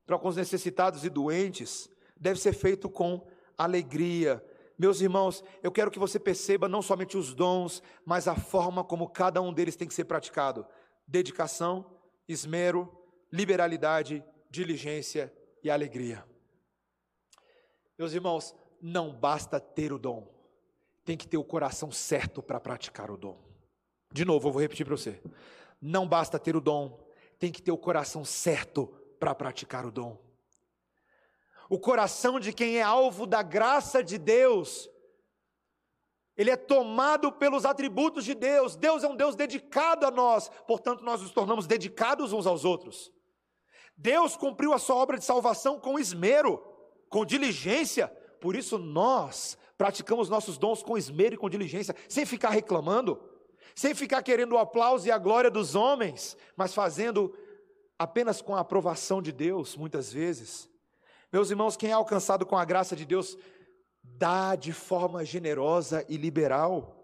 para 0.06 0.18
com 0.18 0.28
os 0.28 0.36
necessitados 0.36 1.04
e 1.04 1.10
doentes. 1.10 1.88
Deve 2.16 2.38
ser 2.38 2.52
feito 2.52 2.88
com 2.88 3.26
alegria, 3.56 4.44
meus 4.78 5.00
irmãos, 5.00 5.44
eu 5.62 5.70
quero 5.70 5.90
que 5.90 5.98
você 5.98 6.18
perceba 6.18 6.68
não 6.68 6.82
somente 6.82 7.16
os 7.16 7.34
dons, 7.34 7.82
mas 8.04 8.26
a 8.26 8.34
forma 8.34 8.82
como 8.82 9.08
cada 9.08 9.40
um 9.40 9.52
deles 9.52 9.76
tem 9.76 9.86
que 9.86 9.94
ser 9.94 10.04
praticado: 10.04 10.66
dedicação, 11.06 11.98
esmero, 12.28 12.90
liberalidade, 13.30 14.24
diligência 14.50 15.32
e 15.62 15.70
alegria. 15.70 16.24
Meus 17.98 18.12
irmãos, 18.12 18.54
não 18.80 19.12
basta 19.12 19.60
ter 19.60 19.92
o 19.92 19.98
dom, 19.98 20.28
tem 21.04 21.16
que 21.16 21.28
ter 21.28 21.36
o 21.36 21.44
coração 21.44 21.90
certo 21.90 22.42
para 22.42 22.58
praticar 22.58 23.10
o 23.10 23.16
dom. 23.16 23.38
De 24.12 24.24
novo, 24.24 24.48
eu 24.48 24.52
vou 24.52 24.62
repetir 24.62 24.86
para 24.86 24.96
você: 24.96 25.20
não 25.80 26.08
basta 26.08 26.38
ter 26.38 26.56
o 26.56 26.60
dom, 26.60 26.98
tem 27.38 27.52
que 27.52 27.62
ter 27.62 27.72
o 27.72 27.78
coração 27.78 28.24
certo 28.24 28.86
para 29.20 29.34
praticar 29.34 29.86
o 29.86 29.90
dom 29.92 30.31
o 31.68 31.78
coração 31.78 32.38
de 32.38 32.52
quem 32.52 32.78
é 32.78 32.82
alvo 32.82 33.26
da 33.26 33.42
graça 33.42 34.02
de 34.02 34.18
Deus. 34.18 34.90
Ele 36.36 36.50
é 36.50 36.56
tomado 36.56 37.30
pelos 37.30 37.64
atributos 37.64 38.24
de 38.24 38.34
Deus. 38.34 38.74
Deus 38.74 39.04
é 39.04 39.08
um 39.08 39.16
Deus 39.16 39.36
dedicado 39.36 40.06
a 40.06 40.10
nós, 40.10 40.50
portanto, 40.66 41.04
nós 41.04 41.20
nos 41.20 41.30
tornamos 41.30 41.66
dedicados 41.66 42.32
uns 42.32 42.46
aos 42.46 42.64
outros. 42.64 43.12
Deus 43.96 44.36
cumpriu 44.36 44.72
a 44.72 44.78
sua 44.78 44.96
obra 44.96 45.18
de 45.18 45.24
salvação 45.24 45.78
com 45.78 45.98
esmero, 45.98 46.58
com 47.08 47.24
diligência. 47.24 48.08
Por 48.40 48.56
isso 48.56 48.78
nós 48.78 49.56
praticamos 49.76 50.28
nossos 50.28 50.56
dons 50.58 50.82
com 50.82 50.96
esmero 50.96 51.34
e 51.34 51.38
com 51.38 51.50
diligência, 51.50 51.94
sem 52.08 52.24
ficar 52.24 52.50
reclamando, 52.50 53.20
sem 53.74 53.94
ficar 53.94 54.22
querendo 54.22 54.52
o 54.52 54.58
aplauso 54.58 55.06
e 55.06 55.10
a 55.10 55.18
glória 55.18 55.50
dos 55.50 55.74
homens, 55.74 56.36
mas 56.56 56.74
fazendo 56.74 57.36
apenas 57.98 58.40
com 58.40 58.56
a 58.56 58.60
aprovação 58.60 59.20
de 59.20 59.30
Deus, 59.32 59.76
muitas 59.76 60.12
vezes. 60.12 60.71
Meus 61.32 61.50
irmãos, 61.50 61.78
quem 61.78 61.88
é 61.88 61.94
alcançado 61.94 62.44
com 62.44 62.58
a 62.58 62.64
graça 62.64 62.94
de 62.94 63.06
Deus, 63.06 63.38
dá 64.02 64.54
de 64.54 64.70
forma 64.70 65.24
generosa 65.24 66.04
e 66.06 66.18
liberal. 66.18 67.02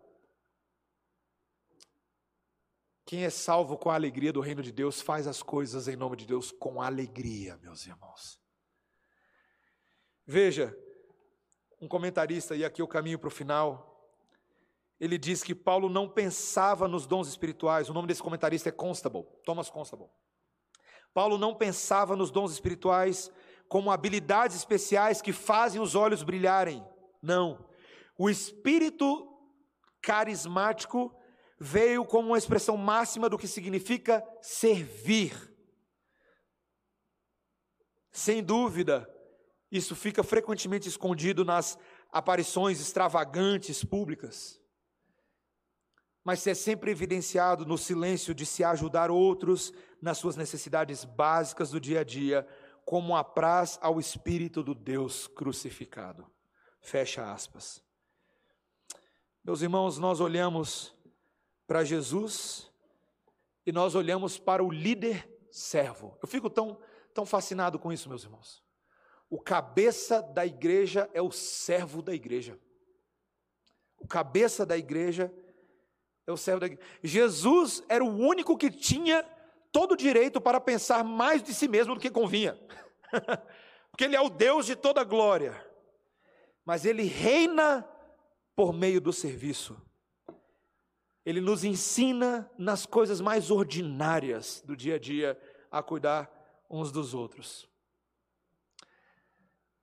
Quem 3.07 3.25
é 3.25 3.31
salvo 3.31 3.79
com 3.79 3.89
a 3.89 3.95
alegria 3.95 4.31
do 4.31 4.43
reino 4.43 4.63
de 4.63 4.71
Deus, 4.71 5.01
faz 5.01 5.27
as 5.27 5.43
coisas 5.43 5.89
em 5.89 5.97
nome 5.97 6.15
de 6.15 6.27
Deus 6.27 6.53
com 6.53 6.83
alegria, 6.83 7.57
meus 7.63 7.87
irmãos. 7.87 8.39
Veja, 10.27 10.77
um 11.81 11.89
comentarista, 11.89 12.55
e 12.55 12.67
aqui 12.67 12.83
eu 12.83 12.87
caminho 12.87 13.19
para 13.19 13.29
o 13.29 13.31
final, 13.31 14.13
ele 15.01 15.17
diz 15.17 15.43
que 15.43 15.55
Paulo 15.55 15.89
não 15.89 16.07
pensava 16.07 16.87
nos 16.87 17.07
dons 17.07 17.29
espirituais, 17.29 17.89
o 17.89 17.95
nome 17.95 18.09
desse 18.09 18.23
comentarista 18.23 18.69
é 18.69 18.73
Constable, 18.73 19.25
Thomas 19.43 19.71
Constable. 19.71 20.11
Paulo 21.15 21.39
não 21.39 21.55
pensava 21.55 22.15
nos 22.15 22.31
dons 22.31 22.53
espirituais 22.53 23.33
como 23.69 23.91
habilidades 23.91 24.57
especiais 24.57 25.21
que 25.21 25.33
fazem 25.33 25.81
os 25.81 25.95
olhos 25.95 26.23
brilharem. 26.23 26.85
Não. 27.23 27.69
O 28.17 28.31
espírito 28.31 29.29
carismático 30.01 31.15
veio 31.61 32.05
como 32.05 32.29
uma 32.29 32.39
expressão 32.39 32.77
máxima 32.77 33.29
do 33.29 33.39
que 33.39 33.49
significa 33.49 34.25
servir. 34.41 35.33
Sem 38.11 38.43
dúvida, 38.43 39.09
isso 39.71 39.95
fica 39.95 40.23
frequentemente 40.23 40.89
escondido 40.89 41.45
nas 41.45 41.79
aparições 42.11 42.81
extravagantes 42.81 43.85
públicas, 43.85 44.59
mas 46.25 46.47
é 46.47 46.55
sempre 46.55 46.91
evidenciado 46.91 47.67
no 47.67 47.77
silêncio 47.77 48.35
de 48.35 48.47
se 48.47 48.65
ajudar 48.65 49.11
outros 49.11 49.73
nas 50.01 50.19
suas 50.19 50.37
necessidades 50.37 51.05
básicas 51.05 51.71
do 51.71 51.81
dia 51.81 52.01
a 52.01 52.05
dia, 52.05 52.47
como 52.89 53.15
apraz 53.15 53.79
ao 53.83 54.01
Espírito 54.01 54.63
do 54.63 54.75
Deus 54.75 55.27
crucificado. 55.27 56.27
Fecha 56.81 57.31
aspas. 57.31 57.85
Meus 59.45 59.61
irmãos, 59.61 59.99
nós 59.99 60.21
olhamos 60.21 60.97
para 61.67 61.85
Jesus 61.85 62.73
e 63.67 63.73
nós 63.73 63.95
olhamos 63.95 64.39
para 64.39 64.65
o 64.65 64.71
líder 64.71 65.29
servo. 65.51 66.17
Eu 66.23 66.27
fico 66.27 66.49
tão, 66.49 66.81
tão 67.13 67.27
fascinado 67.27 67.79
com 67.79 67.93
isso, 67.93 68.09
meus 68.09 68.25
irmãos. 68.25 68.65
O 69.29 69.39
cabeça 69.39 70.23
da 70.23 70.47
igreja 70.47 71.11
é 71.13 71.21
o 71.21 71.31
servo 71.31 72.01
da 72.01 72.15
igreja. 72.15 72.59
O 73.99 74.09
cabeça 74.09 74.65
da 74.65 74.79
igreja 74.79 75.31
é 76.27 76.33
o 76.33 76.39
servo 76.39 76.61
da 76.61 76.67
igreja. 76.69 76.91
Jesus 77.05 77.85
era 77.87 78.03
o 78.03 78.17
único 78.17 78.57
que 78.57 78.71
tinha 78.71 79.23
todo 79.79 79.93
o 79.93 79.97
direito 79.97 80.41
para 80.41 80.61
pensar 80.61 81.05
mais 81.05 81.41
de 81.41 81.55
si 81.55 81.69
mesmo 81.69 81.95
do 81.95 82.01
que 82.01 82.11
convinha. 82.11 82.59
Porque 83.93 84.03
ele 84.03 84.17
é 84.17 84.21
o 84.21 84.29
Deus 84.29 84.67
de 84.67 84.75
toda 84.75 85.05
glória. 85.05 85.55
Mas 86.65 86.85
ele 86.85 87.05
reina 87.05 87.89
por 88.57 88.73
meio 88.73 89.01
do 89.01 89.13
serviço. 89.13 89.81
Ele 91.25 91.41
nos 91.41 91.63
ensina 91.63 92.51
nas 92.59 92.87
coisas 92.87 93.21
mais 93.21 93.53
ordinárias 93.53 94.61
do 94.67 94.77
dia 94.77 94.97
a 94.97 94.99
dia 94.99 95.41
a 95.71 95.81
cuidar 95.81 96.29
uns 96.69 96.91
dos 96.91 97.15
outros. 97.15 97.69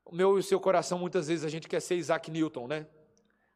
O 0.03 0.13
meu 0.13 0.35
e 0.35 0.41
o 0.41 0.43
seu 0.43 0.59
coração, 0.59 0.99
muitas 0.99 1.29
vezes, 1.29 1.45
a 1.45 1.49
gente 1.49 1.69
quer 1.69 1.79
ser 1.79 1.95
Isaac 1.95 2.29
Newton, 2.29 2.67
né? 2.67 2.85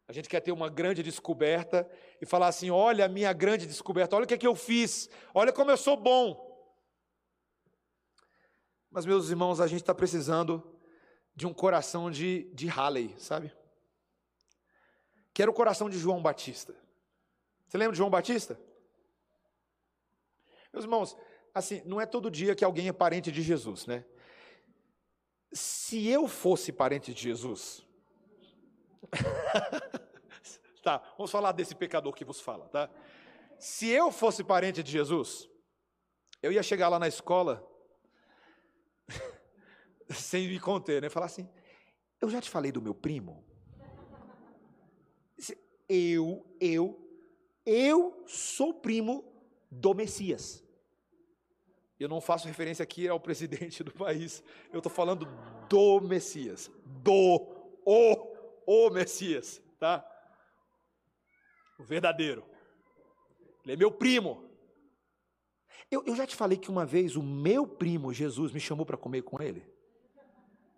A 0.09 0.11
gente 0.11 0.27
quer 0.27 0.39
ter 0.39 0.51
uma 0.51 0.69
grande 0.69 1.03
descoberta 1.03 1.87
e 2.19 2.25
falar 2.25 2.47
assim: 2.47 2.71
olha 2.71 3.05
a 3.05 3.07
minha 3.07 3.31
grande 3.31 3.67
descoberta, 3.67 4.15
olha 4.15 4.25
o 4.25 4.27
que, 4.27 4.33
é 4.33 4.39
que 4.39 4.47
eu 4.47 4.55
fiz, 4.55 5.07
olha 5.35 5.53
como 5.53 5.69
eu 5.69 5.77
sou 5.77 5.95
bom. 5.95 6.49
Mas, 8.89 9.05
meus 9.05 9.29
irmãos, 9.29 9.61
a 9.61 9.67
gente 9.67 9.81
está 9.81 9.93
precisando 9.93 10.67
de 11.35 11.45
um 11.45 11.53
coração 11.53 12.09
de, 12.09 12.49
de 12.55 12.65
Halley, 12.65 13.13
sabe? 13.19 13.53
Que 15.31 15.43
era 15.43 15.51
o 15.51 15.53
coração 15.53 15.87
de 15.87 15.99
João 15.99 16.23
Batista. 16.23 16.73
Você 17.67 17.77
lembra 17.77 17.91
de 17.91 17.99
João 17.99 18.09
Batista? 18.09 18.59
Meus 20.73 20.85
irmãos, 20.85 21.15
assim, 21.53 21.83
não 21.85 22.01
é 22.01 22.07
todo 22.07 22.31
dia 22.31 22.55
que 22.55 22.65
alguém 22.65 22.87
é 22.87 22.93
parente 22.93 23.31
de 23.31 23.43
Jesus, 23.43 23.85
né? 23.85 24.03
Se 25.53 26.07
eu 26.07 26.27
fosse 26.27 26.71
parente 26.71 27.13
de 27.13 27.21
Jesus, 27.21 27.87
tá, 30.81 30.97
vamos 31.17 31.31
falar 31.31 31.51
desse 31.51 31.75
pecador 31.75 32.13
que 32.13 32.25
vos 32.25 32.39
fala, 32.39 32.67
tá? 32.69 32.89
Se 33.57 33.89
eu 33.89 34.11
fosse 34.11 34.43
parente 34.43 34.81
de 34.81 34.91
Jesus, 34.91 35.49
eu 36.41 36.51
ia 36.51 36.63
chegar 36.63 36.89
lá 36.89 36.97
na 36.97 37.07
escola 37.07 37.65
sem 40.09 40.47
me 40.47 40.59
conter, 40.59 41.01
né? 41.01 41.09
Falar 41.09 41.25
assim: 41.25 41.49
eu 42.21 42.29
já 42.29 42.41
te 42.41 42.49
falei 42.49 42.71
do 42.71 42.81
meu 42.81 42.95
primo. 42.95 43.45
Eu, 45.87 46.45
eu 46.61 47.09
eu 47.71 48.23
sou 48.25 48.73
primo 48.73 49.23
do 49.69 49.93
Messias. 49.93 50.63
Eu 51.99 52.09
não 52.09 52.19
faço 52.19 52.47
referência 52.47 52.81
aqui 52.81 53.07
ao 53.07 53.19
presidente 53.19 53.83
do 53.83 53.91
país, 53.91 54.43
eu 54.73 54.79
estou 54.79 54.91
falando 54.91 55.27
do 55.69 56.01
Messias, 56.01 56.71
do, 56.83 57.45
o, 57.85 58.35
o 58.65 58.89
Messias, 58.89 59.61
tá? 59.77 60.03
O 61.79 61.83
verdadeiro. 61.83 62.45
Ele 63.63 63.73
é 63.73 63.75
meu 63.75 63.91
primo. 63.91 64.47
Eu, 65.89 66.03
eu 66.05 66.15
já 66.15 66.27
te 66.27 66.35
falei 66.35 66.57
que 66.57 66.69
uma 66.69 66.85
vez 66.85 67.15
o 67.15 67.23
meu 67.23 67.65
primo 67.65 68.13
Jesus 68.13 68.51
me 68.51 68.59
chamou 68.59 68.85
para 68.85 68.97
comer 68.97 69.23
com 69.23 69.41
ele. 69.41 69.65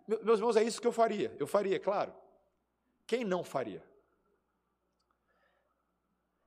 Meus 0.07 0.39
irmãos, 0.39 0.55
é 0.55 0.63
isso 0.63 0.79
que 0.79 0.87
eu 0.87 0.91
faria. 0.91 1.35
Eu 1.39 1.47
faria, 1.47 1.79
claro. 1.79 2.13
Quem 3.05 3.25
não 3.25 3.43
faria? 3.43 3.83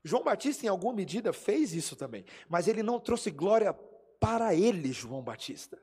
João 0.03 0.23
Batista, 0.23 0.67
em 0.67 0.69
alguma 0.69 0.93
medida, 0.93 1.33
fez 1.33 1.73
isso 1.73 1.97
também, 1.97 2.25
mas 2.49 2.69
ele 2.69 2.83
não 2.83 3.01
trouxe 3.01 3.31
glória 3.31 3.73
para 4.21 4.55
ele, 4.55 4.93
João 4.93 5.23
Batista. 5.23 5.83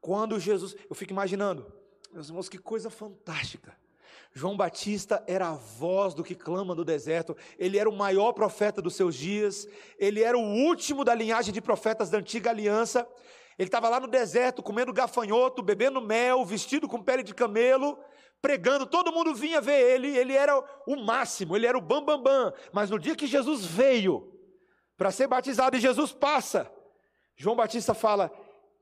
Quando 0.00 0.38
Jesus, 0.38 0.76
eu 0.88 0.94
fico 0.94 1.12
imaginando, 1.12 1.72
meus 2.12 2.28
irmãos, 2.28 2.48
que 2.48 2.58
coisa 2.58 2.88
fantástica. 2.88 3.76
João 4.38 4.56
Batista 4.56 5.20
era 5.26 5.48
a 5.48 5.54
voz 5.54 6.14
do 6.14 6.22
que 6.22 6.32
clama 6.32 6.72
no 6.72 6.84
deserto, 6.84 7.36
ele 7.58 7.76
era 7.76 7.90
o 7.90 7.96
maior 7.96 8.32
profeta 8.32 8.80
dos 8.80 8.94
seus 8.94 9.16
dias, 9.16 9.66
ele 9.98 10.22
era 10.22 10.38
o 10.38 10.40
último 10.40 11.04
da 11.04 11.12
linhagem 11.12 11.52
de 11.52 11.60
profetas 11.60 12.08
da 12.08 12.18
antiga 12.18 12.50
aliança. 12.50 13.04
Ele 13.58 13.66
estava 13.66 13.88
lá 13.88 13.98
no 13.98 14.06
deserto, 14.06 14.62
comendo 14.62 14.92
gafanhoto, 14.92 15.60
bebendo 15.60 16.00
mel, 16.00 16.44
vestido 16.44 16.88
com 16.88 17.02
pele 17.02 17.24
de 17.24 17.34
camelo, 17.34 17.98
pregando, 18.40 18.86
todo 18.86 19.12
mundo 19.12 19.34
vinha 19.34 19.60
ver 19.60 19.80
ele, 19.80 20.16
ele 20.16 20.34
era 20.34 20.56
o 20.86 20.94
máximo, 20.94 21.56
ele 21.56 21.66
era 21.66 21.76
o 21.76 21.80
bambambam. 21.80 22.22
Bam, 22.22 22.50
bam. 22.50 22.54
Mas 22.72 22.90
no 22.90 22.98
dia 22.98 23.16
que 23.16 23.26
Jesus 23.26 23.64
veio 23.64 24.32
para 24.96 25.10
ser 25.10 25.26
batizado 25.26 25.76
e 25.76 25.80
Jesus 25.80 26.12
passa, 26.12 26.70
João 27.34 27.56
Batista 27.56 27.92
fala: 27.92 28.30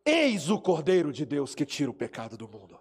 Eis 0.04 0.50
o 0.50 0.60
Cordeiro 0.60 1.10
de 1.10 1.24
Deus 1.24 1.54
que 1.54 1.64
tira 1.64 1.90
o 1.90 1.94
pecado 1.94 2.36
do 2.36 2.46
mundo. 2.46 2.78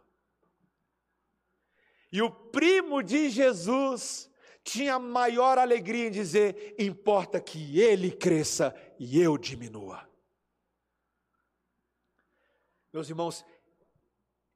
E 2.15 2.21
o 2.21 2.31
primo 2.31 3.03
de 3.03 3.29
Jesus 3.29 4.31
tinha 4.63 4.97
maior 4.97 5.57
alegria 5.57 6.07
em 6.07 6.11
dizer: 6.11 6.73
importa 6.79 7.41
que 7.41 7.81
ele 7.81 8.09
cresça 8.09 8.73
e 8.97 9.19
eu 9.21 9.37
diminua. 9.37 10.09
Meus 12.93 13.09
irmãos, 13.09 13.43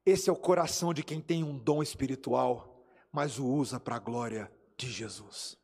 esse 0.05 0.29
é 0.29 0.31
o 0.31 0.37
coração 0.37 0.93
de 0.93 1.03
quem 1.03 1.19
tem 1.19 1.43
um 1.43 1.57
dom 1.57 1.83
espiritual, 1.83 2.81
mas 3.11 3.37
o 3.37 3.45
usa 3.45 3.77
para 3.77 3.97
a 3.97 3.99
glória 3.99 4.49
de 4.77 4.89
Jesus. 4.89 5.57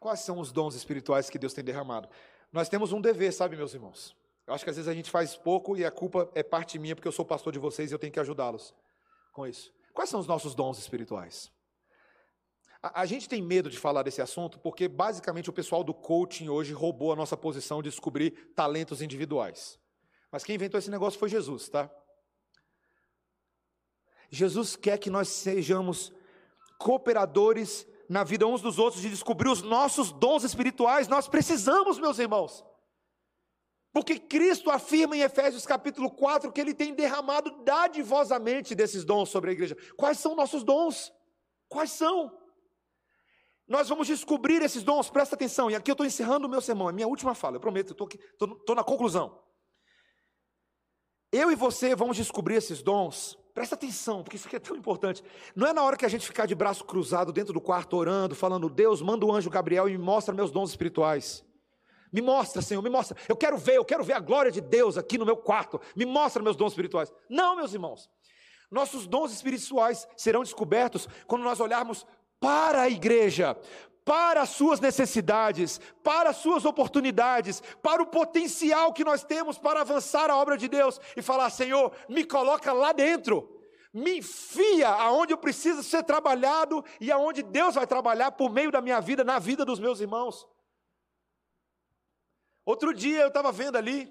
Quais 0.00 0.20
são 0.20 0.38
os 0.38 0.50
dons 0.50 0.74
espirituais 0.74 1.28
que 1.28 1.38
Deus 1.38 1.52
tem 1.52 1.62
derramado? 1.62 2.08
Nós 2.50 2.70
temos 2.70 2.90
um 2.90 3.02
dever, 3.02 3.30
sabe, 3.34 3.54
meus 3.54 3.74
irmãos? 3.74 4.16
Eu 4.46 4.54
acho 4.54 4.64
que 4.64 4.70
às 4.70 4.76
vezes 4.76 4.88
a 4.88 4.94
gente 4.94 5.10
faz 5.10 5.36
pouco 5.36 5.76
e 5.76 5.84
a 5.84 5.90
culpa 5.90 6.32
é 6.34 6.42
parte 6.42 6.78
minha, 6.78 6.96
porque 6.96 7.06
eu 7.06 7.12
sou 7.12 7.26
pastor 7.26 7.52
de 7.52 7.58
vocês 7.58 7.90
e 7.90 7.94
eu 7.94 7.98
tenho 7.98 8.14
que 8.14 8.18
ajudá-los 8.18 8.74
com 9.32 9.46
isso. 9.46 9.72
Quais 9.92 10.08
são 10.08 10.20
os 10.20 10.26
nossos 10.26 10.54
dons 10.54 10.78
espirituais? 10.78 11.50
A, 12.82 13.06
gente 13.06 13.28
tem 13.28 13.40
medo 13.40 13.70
de 13.70 13.78
falar 13.78 14.02
desse 14.02 14.20
assunto 14.20 14.58
porque, 14.58 14.88
basicamente, 14.88 15.48
o 15.48 15.52
pessoal 15.52 15.84
do 15.84 15.94
coaching 15.94 16.48
hoje 16.48 16.72
roubou 16.72 17.12
a 17.12 17.16
nossa 17.16 17.36
posição 17.36 17.80
de 17.80 17.88
descobrir 17.88 18.52
talentos 18.56 19.00
individuais. 19.00 19.78
Mas 20.32 20.42
quem 20.42 20.56
inventou 20.56 20.78
esse 20.78 20.90
negócio 20.90 21.18
foi 21.18 21.28
Jesus, 21.28 21.68
tá? 21.68 21.88
Jesus 24.30 24.74
quer 24.74 24.98
que 24.98 25.10
nós 25.10 25.28
sejamos 25.28 26.12
cooperadores 26.78 27.86
na 28.08 28.24
vida 28.24 28.46
uns 28.46 28.60
dos 28.60 28.78
outros, 28.78 29.00
de 29.00 29.10
descobrir 29.10 29.48
os 29.48 29.62
nossos 29.62 30.10
dons 30.10 30.42
espirituais. 30.42 31.06
Nós 31.06 31.28
precisamos, 31.28 31.98
meus 31.98 32.18
irmãos. 32.18 32.64
Porque 33.92 34.18
Cristo 34.18 34.70
afirma 34.70 35.16
em 35.16 35.20
Efésios 35.20 35.66
capítulo 35.66 36.10
4 36.10 36.50
que 36.50 36.60
ele 36.60 36.72
tem 36.72 36.94
derramado 36.94 37.62
dadivosamente 37.62 38.74
desses 38.74 39.04
dons 39.04 39.28
sobre 39.28 39.50
a 39.50 39.52
igreja. 39.52 39.76
Quais 39.96 40.18
são 40.18 40.34
nossos 40.34 40.64
dons? 40.64 41.12
Quais 41.68 41.90
são? 41.90 42.36
Nós 43.68 43.88
vamos 43.88 44.06
descobrir 44.06 44.62
esses 44.62 44.82
dons, 44.82 45.10
presta 45.10 45.34
atenção. 45.34 45.70
E 45.70 45.74
aqui 45.74 45.90
eu 45.90 45.94
estou 45.94 46.06
encerrando 46.06 46.46
o 46.46 46.50
meu 46.50 46.60
sermão, 46.60 46.88
é 46.88 46.92
minha 46.92 47.06
última 47.06 47.34
fala, 47.34 47.56
eu 47.56 47.60
prometo, 47.60 47.92
estou 47.92 48.74
na 48.74 48.82
conclusão. 48.82 49.38
Eu 51.30 51.50
e 51.50 51.54
você 51.54 51.94
vamos 51.94 52.16
descobrir 52.16 52.56
esses 52.56 52.82
dons, 52.82 53.38
presta 53.54 53.74
atenção, 53.74 54.22
porque 54.22 54.36
isso 54.36 54.46
aqui 54.46 54.56
é 54.56 54.60
tão 54.60 54.76
importante. 54.76 55.22
Não 55.54 55.66
é 55.66 55.72
na 55.72 55.82
hora 55.82 55.96
que 55.96 56.04
a 56.04 56.08
gente 56.08 56.26
ficar 56.26 56.46
de 56.46 56.54
braço 56.54 56.84
cruzado 56.84 57.32
dentro 57.32 57.52
do 57.52 57.60
quarto 57.60 57.96
orando, 57.96 58.34
falando, 58.34 58.68
Deus, 58.68 59.00
manda 59.00 59.24
o 59.24 59.32
anjo 59.32 59.48
Gabriel 59.48 59.88
e 59.88 59.92
me 59.92 60.04
mostra 60.04 60.34
meus 60.34 60.50
dons 60.50 60.70
espirituais. 60.70 61.44
Me 62.12 62.20
mostra, 62.20 62.60
Senhor, 62.60 62.82
me 62.82 62.90
mostra. 62.90 63.16
Eu 63.28 63.36
quero 63.36 63.56
ver, 63.56 63.76
eu 63.76 63.84
quero 63.84 64.04
ver 64.04 64.12
a 64.12 64.20
glória 64.20 64.52
de 64.52 64.60
Deus 64.60 64.98
aqui 64.98 65.16
no 65.16 65.24
meu 65.24 65.36
quarto. 65.36 65.80
Me 65.96 66.04
mostra 66.04 66.42
meus 66.42 66.56
dons 66.56 66.72
espirituais. 66.72 67.12
Não, 67.28 67.56
meus 67.56 67.72
irmãos. 67.72 68.10
Nossos 68.70 69.06
dons 69.06 69.32
espirituais 69.32 70.06
serão 70.16 70.42
descobertos 70.42 71.08
quando 71.26 71.42
nós 71.42 71.60
olharmos 71.60 72.06
para 72.38 72.82
a 72.82 72.88
igreja, 72.88 73.56
para 74.04 74.42
as 74.42 74.50
suas 74.50 74.80
necessidades, 74.80 75.80
para 76.02 76.30
as 76.30 76.36
suas 76.36 76.64
oportunidades, 76.64 77.62
para 77.82 78.02
o 78.02 78.06
potencial 78.06 78.92
que 78.92 79.04
nós 79.04 79.22
temos 79.22 79.58
para 79.58 79.82
avançar 79.82 80.30
a 80.30 80.36
obra 80.36 80.56
de 80.58 80.68
Deus 80.68 81.00
e 81.16 81.22
falar: 81.22 81.50
Senhor, 81.50 81.92
me 82.08 82.24
coloca 82.24 82.72
lá 82.72 82.92
dentro, 82.92 83.60
me 83.92 84.18
enfia 84.18 84.88
aonde 84.88 85.32
eu 85.32 85.38
preciso 85.38 85.82
ser 85.82 86.02
trabalhado 86.02 86.84
e 87.00 87.12
aonde 87.12 87.42
Deus 87.42 87.74
vai 87.74 87.86
trabalhar 87.86 88.32
por 88.32 88.50
meio 88.50 88.70
da 88.70 88.80
minha 88.80 89.00
vida, 89.00 89.22
na 89.22 89.38
vida 89.38 89.64
dos 89.64 89.78
meus 89.78 90.00
irmãos. 90.00 90.46
Outro 92.64 92.94
dia 92.94 93.20
eu 93.20 93.28
estava 93.28 93.50
vendo 93.50 93.76
ali, 93.76 94.10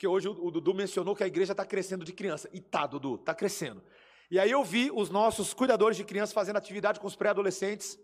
porque 0.00 0.06
hoje 0.06 0.28
o, 0.28 0.50
Dudu 0.50 0.72
mencionou 0.72 1.14
que 1.14 1.22
a 1.22 1.26
igreja 1.26 1.52
está 1.52 1.62
crescendo 1.62 2.06
de 2.06 2.12
criança. 2.14 2.48
E 2.54 2.60
tá, 2.60 2.86
Dudu, 2.86 3.16
está 3.16 3.34
crescendo. 3.34 3.82
E 4.30 4.38
aí 4.38 4.50
eu 4.50 4.64
vi 4.64 4.90
os 4.90 5.10
nossos 5.10 5.52
cuidadores 5.52 5.94
de 5.94 6.04
crianças 6.04 6.32
fazendo 6.32 6.56
atividade 6.56 6.98
com 6.98 7.06
os 7.06 7.14
pré-adolescentes. 7.14 7.98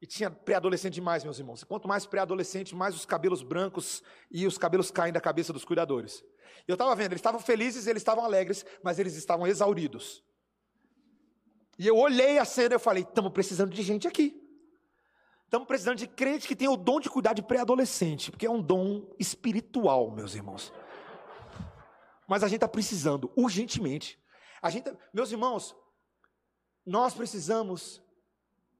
E 0.00 0.06
tinha 0.06 0.28
pré-adolescente 0.28 0.94
demais, 0.94 1.22
meus 1.22 1.38
irmãos. 1.38 1.62
Quanto 1.62 1.86
mais 1.86 2.06
pré-adolescente, 2.06 2.74
mais 2.74 2.96
os 2.96 3.06
cabelos 3.06 3.44
brancos 3.44 4.02
e 4.32 4.48
os 4.48 4.58
cabelos 4.58 4.90
caem 4.90 5.12
da 5.12 5.20
cabeça 5.20 5.52
dos 5.52 5.64
cuidadores. 5.64 6.24
Eu 6.66 6.72
estava 6.72 6.92
vendo, 6.96 7.12
eles 7.12 7.20
estavam 7.20 7.40
felizes, 7.40 7.86
eles 7.86 8.00
estavam 8.00 8.24
alegres, 8.24 8.66
mas 8.82 8.98
eles 8.98 9.14
estavam 9.14 9.46
exauridos. 9.46 10.24
E 11.78 11.86
eu 11.86 11.96
olhei 11.96 12.38
a 12.38 12.44
cena 12.44 12.74
e 12.74 12.78
falei: 12.80 13.04
estamos 13.04 13.30
precisando 13.30 13.72
de 13.72 13.82
gente 13.82 14.08
aqui. 14.08 14.41
Estamos 15.52 15.68
precisando 15.68 15.98
de 15.98 16.06
crente 16.06 16.48
que 16.48 16.56
tem 16.56 16.66
o 16.66 16.78
dom 16.78 16.98
de 16.98 17.10
cuidar 17.10 17.34
de 17.34 17.42
pré-adolescente, 17.42 18.30
porque 18.30 18.46
é 18.46 18.50
um 18.50 18.62
dom 18.62 19.06
espiritual, 19.18 20.10
meus 20.10 20.34
irmãos. 20.34 20.72
Mas 22.26 22.42
a 22.42 22.48
gente 22.48 22.56
está 22.56 22.68
precisando, 22.68 23.30
urgentemente. 23.36 24.18
A 24.62 24.70
gente, 24.70 24.84
tá, 24.84 24.96
meus 25.12 25.30
irmãos, 25.30 25.76
nós 26.86 27.12
precisamos 27.12 28.02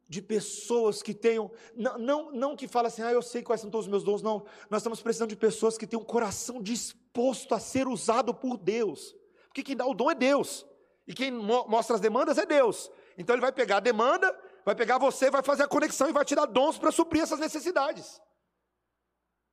de 0.09 0.23
pessoas 0.23 1.03
que 1.03 1.13
tenham, 1.13 1.51
não, 1.77 1.99
não, 1.99 2.33
não 2.33 2.57
que 2.57 2.67
falem 2.67 2.87
assim, 2.87 3.03
ah, 3.03 3.13
eu 3.13 3.21
sei 3.21 3.43
quais 3.43 3.61
são 3.61 3.69
todos 3.69 3.85
os 3.85 3.91
meus 3.91 4.03
dons, 4.03 4.23
não. 4.23 4.47
Nós 4.71 4.81
estamos 4.81 5.03
precisando 5.03 5.29
de 5.29 5.37
pessoas 5.37 5.77
que 5.77 5.87
tenham 5.87 6.01
um 6.01 6.07
coração 6.07 6.63
disposto 6.63 7.55
a 7.55 7.61
ser 7.61 7.87
usado 7.87 8.33
por 8.33 8.57
Deus. 8.57 9.15
Porque 9.49 9.63
quem 9.63 9.77
dá 9.77 9.85
o 9.85 9.93
dom 9.93 10.11
é 10.11 10.15
Deus. 10.15 10.65
E 11.07 11.13
quem 11.13 11.31
mostra 11.31 11.97
as 11.97 12.01
demandas 12.01 12.39
é 12.39 12.47
Deus. 12.47 12.91
Então 13.19 13.35
ele 13.35 13.43
vai 13.43 13.53
pegar 13.53 13.77
a 13.77 13.81
demanda 13.81 14.35
vai 14.65 14.75
pegar 14.75 14.99
você, 14.99 15.31
vai 15.31 15.43
fazer 15.43 15.65
a 15.65 15.69
conexão 15.69 16.09
e 16.09 16.13
vai 16.13 16.25
te 16.25 16.35
dar 16.35 16.47
dons 16.47 16.79
para 16.79 16.93
suprir 16.93 17.23
essas 17.23 17.39
necessidades. 17.39 18.21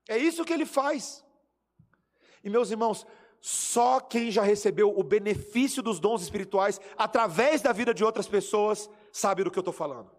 É 0.07 0.17
isso 0.17 0.45
que 0.45 0.53
ele 0.53 0.65
faz. 0.65 1.23
E 2.43 2.49
meus 2.49 2.71
irmãos, 2.71 3.05
só 3.41 3.99
quem 3.99 4.31
já 4.31 4.41
recebeu 4.41 4.97
o 4.97 5.03
benefício 5.03 5.81
dos 5.81 5.99
dons 5.99 6.21
espirituais 6.21 6.79
através 6.97 7.61
da 7.61 7.71
vida 7.71 7.93
de 7.93 8.03
outras 8.03 8.27
pessoas 8.27 8.89
sabe 9.11 9.43
do 9.43 9.51
que 9.51 9.57
eu 9.57 9.61
estou 9.61 9.73
falando. 9.73 10.18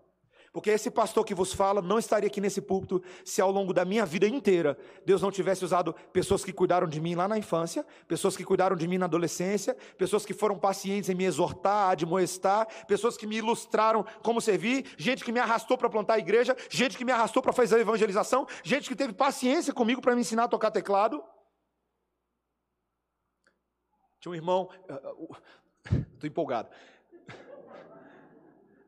Porque 0.52 0.70
esse 0.70 0.90
pastor 0.90 1.24
que 1.24 1.34
vos 1.34 1.52
fala 1.52 1.80
não 1.80 1.98
estaria 1.98 2.26
aqui 2.26 2.40
nesse 2.40 2.60
púlpito 2.60 3.00
se 3.24 3.40
ao 3.40 3.52
longo 3.52 3.72
da 3.72 3.84
minha 3.84 4.04
vida 4.04 4.26
inteira 4.26 4.76
Deus 5.06 5.22
não 5.22 5.30
tivesse 5.30 5.64
usado 5.64 5.94
pessoas 6.12 6.44
que 6.44 6.52
cuidaram 6.52 6.88
de 6.88 7.00
mim 7.00 7.14
lá 7.14 7.28
na 7.28 7.38
infância, 7.38 7.86
pessoas 8.08 8.36
que 8.36 8.44
cuidaram 8.44 8.74
de 8.74 8.88
mim 8.88 8.98
na 8.98 9.04
adolescência, 9.04 9.76
pessoas 9.96 10.26
que 10.26 10.34
foram 10.34 10.58
pacientes 10.58 11.08
em 11.08 11.14
me 11.14 11.24
exortar, 11.24 11.90
admoestar, 11.90 12.66
pessoas 12.86 13.16
que 13.16 13.28
me 13.28 13.36
ilustraram 13.36 14.04
como 14.24 14.40
servir, 14.40 14.92
gente 14.98 15.24
que 15.24 15.30
me 15.30 15.38
arrastou 15.38 15.78
para 15.78 15.88
plantar 15.88 16.14
a 16.14 16.18
igreja, 16.18 16.56
gente 16.68 16.98
que 16.98 17.04
me 17.04 17.12
arrastou 17.12 17.40
para 17.40 17.52
fazer 17.52 17.76
a 17.76 17.80
evangelização, 17.80 18.44
gente 18.64 18.88
que 18.88 18.96
teve 18.96 19.12
paciência 19.12 19.72
comigo 19.72 20.00
para 20.00 20.16
me 20.16 20.22
ensinar 20.22 20.44
a 20.44 20.48
tocar 20.48 20.72
teclado. 20.72 21.22
Tinha 24.18 24.32
um 24.32 24.34
irmão, 24.34 24.68
estou 24.82 25.28
uh, 25.28 26.22
uh, 26.24 26.26
empolgado. 26.26 26.68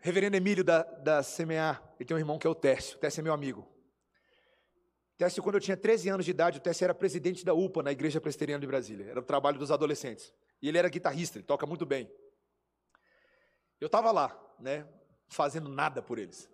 Reverendo 0.05 0.36
Emílio 0.36 0.64
da, 0.64 0.82
da 0.82 1.22
CMA, 1.22 1.80
ele 1.96 2.05
tem 2.05 2.16
um 2.16 2.18
irmão 2.18 2.36
que 2.36 2.44
é 2.44 2.50
o 2.50 2.57
Tércio. 2.57 2.96
O 2.96 2.98
Tércio 2.98 3.20
é 3.20 3.22
meu 3.22 3.32
amigo. 3.32 3.66
Tércio, 5.16 5.40
quando 5.40 5.55
eu 5.55 5.61
tinha 5.61 5.76
13 5.76 6.09
anos 6.09 6.24
de 6.24 6.32
idade, 6.32 6.59
o 6.59 6.61
Tércio 6.61 6.82
era 6.82 6.92
presidente 6.92 7.44
da 7.44 7.55
UPA, 7.55 7.84
na 7.84 7.92
Igreja 7.92 8.20
Presbiteriana 8.20 8.61
de 8.61 8.66
Brasília. 8.66 9.07
Era 9.09 9.20
o 9.20 9.22
trabalho 9.22 9.61
dos 9.61 9.70
adolescentes. 9.70 10.34
E 10.61 10.68
ele 10.68 10.76
era 10.76 10.88
guitarrista, 10.88 11.38
ele 11.38 11.44
toca 11.44 11.64
muito 11.66 11.86
bem. 11.86 12.11
Eu 13.80 13.86
estava 13.86 14.11
lá, 14.11 14.36
né, 14.59 14.84
fazendo 15.28 15.68
nada 15.68 16.03
por 16.03 16.18
eles. 16.18 16.50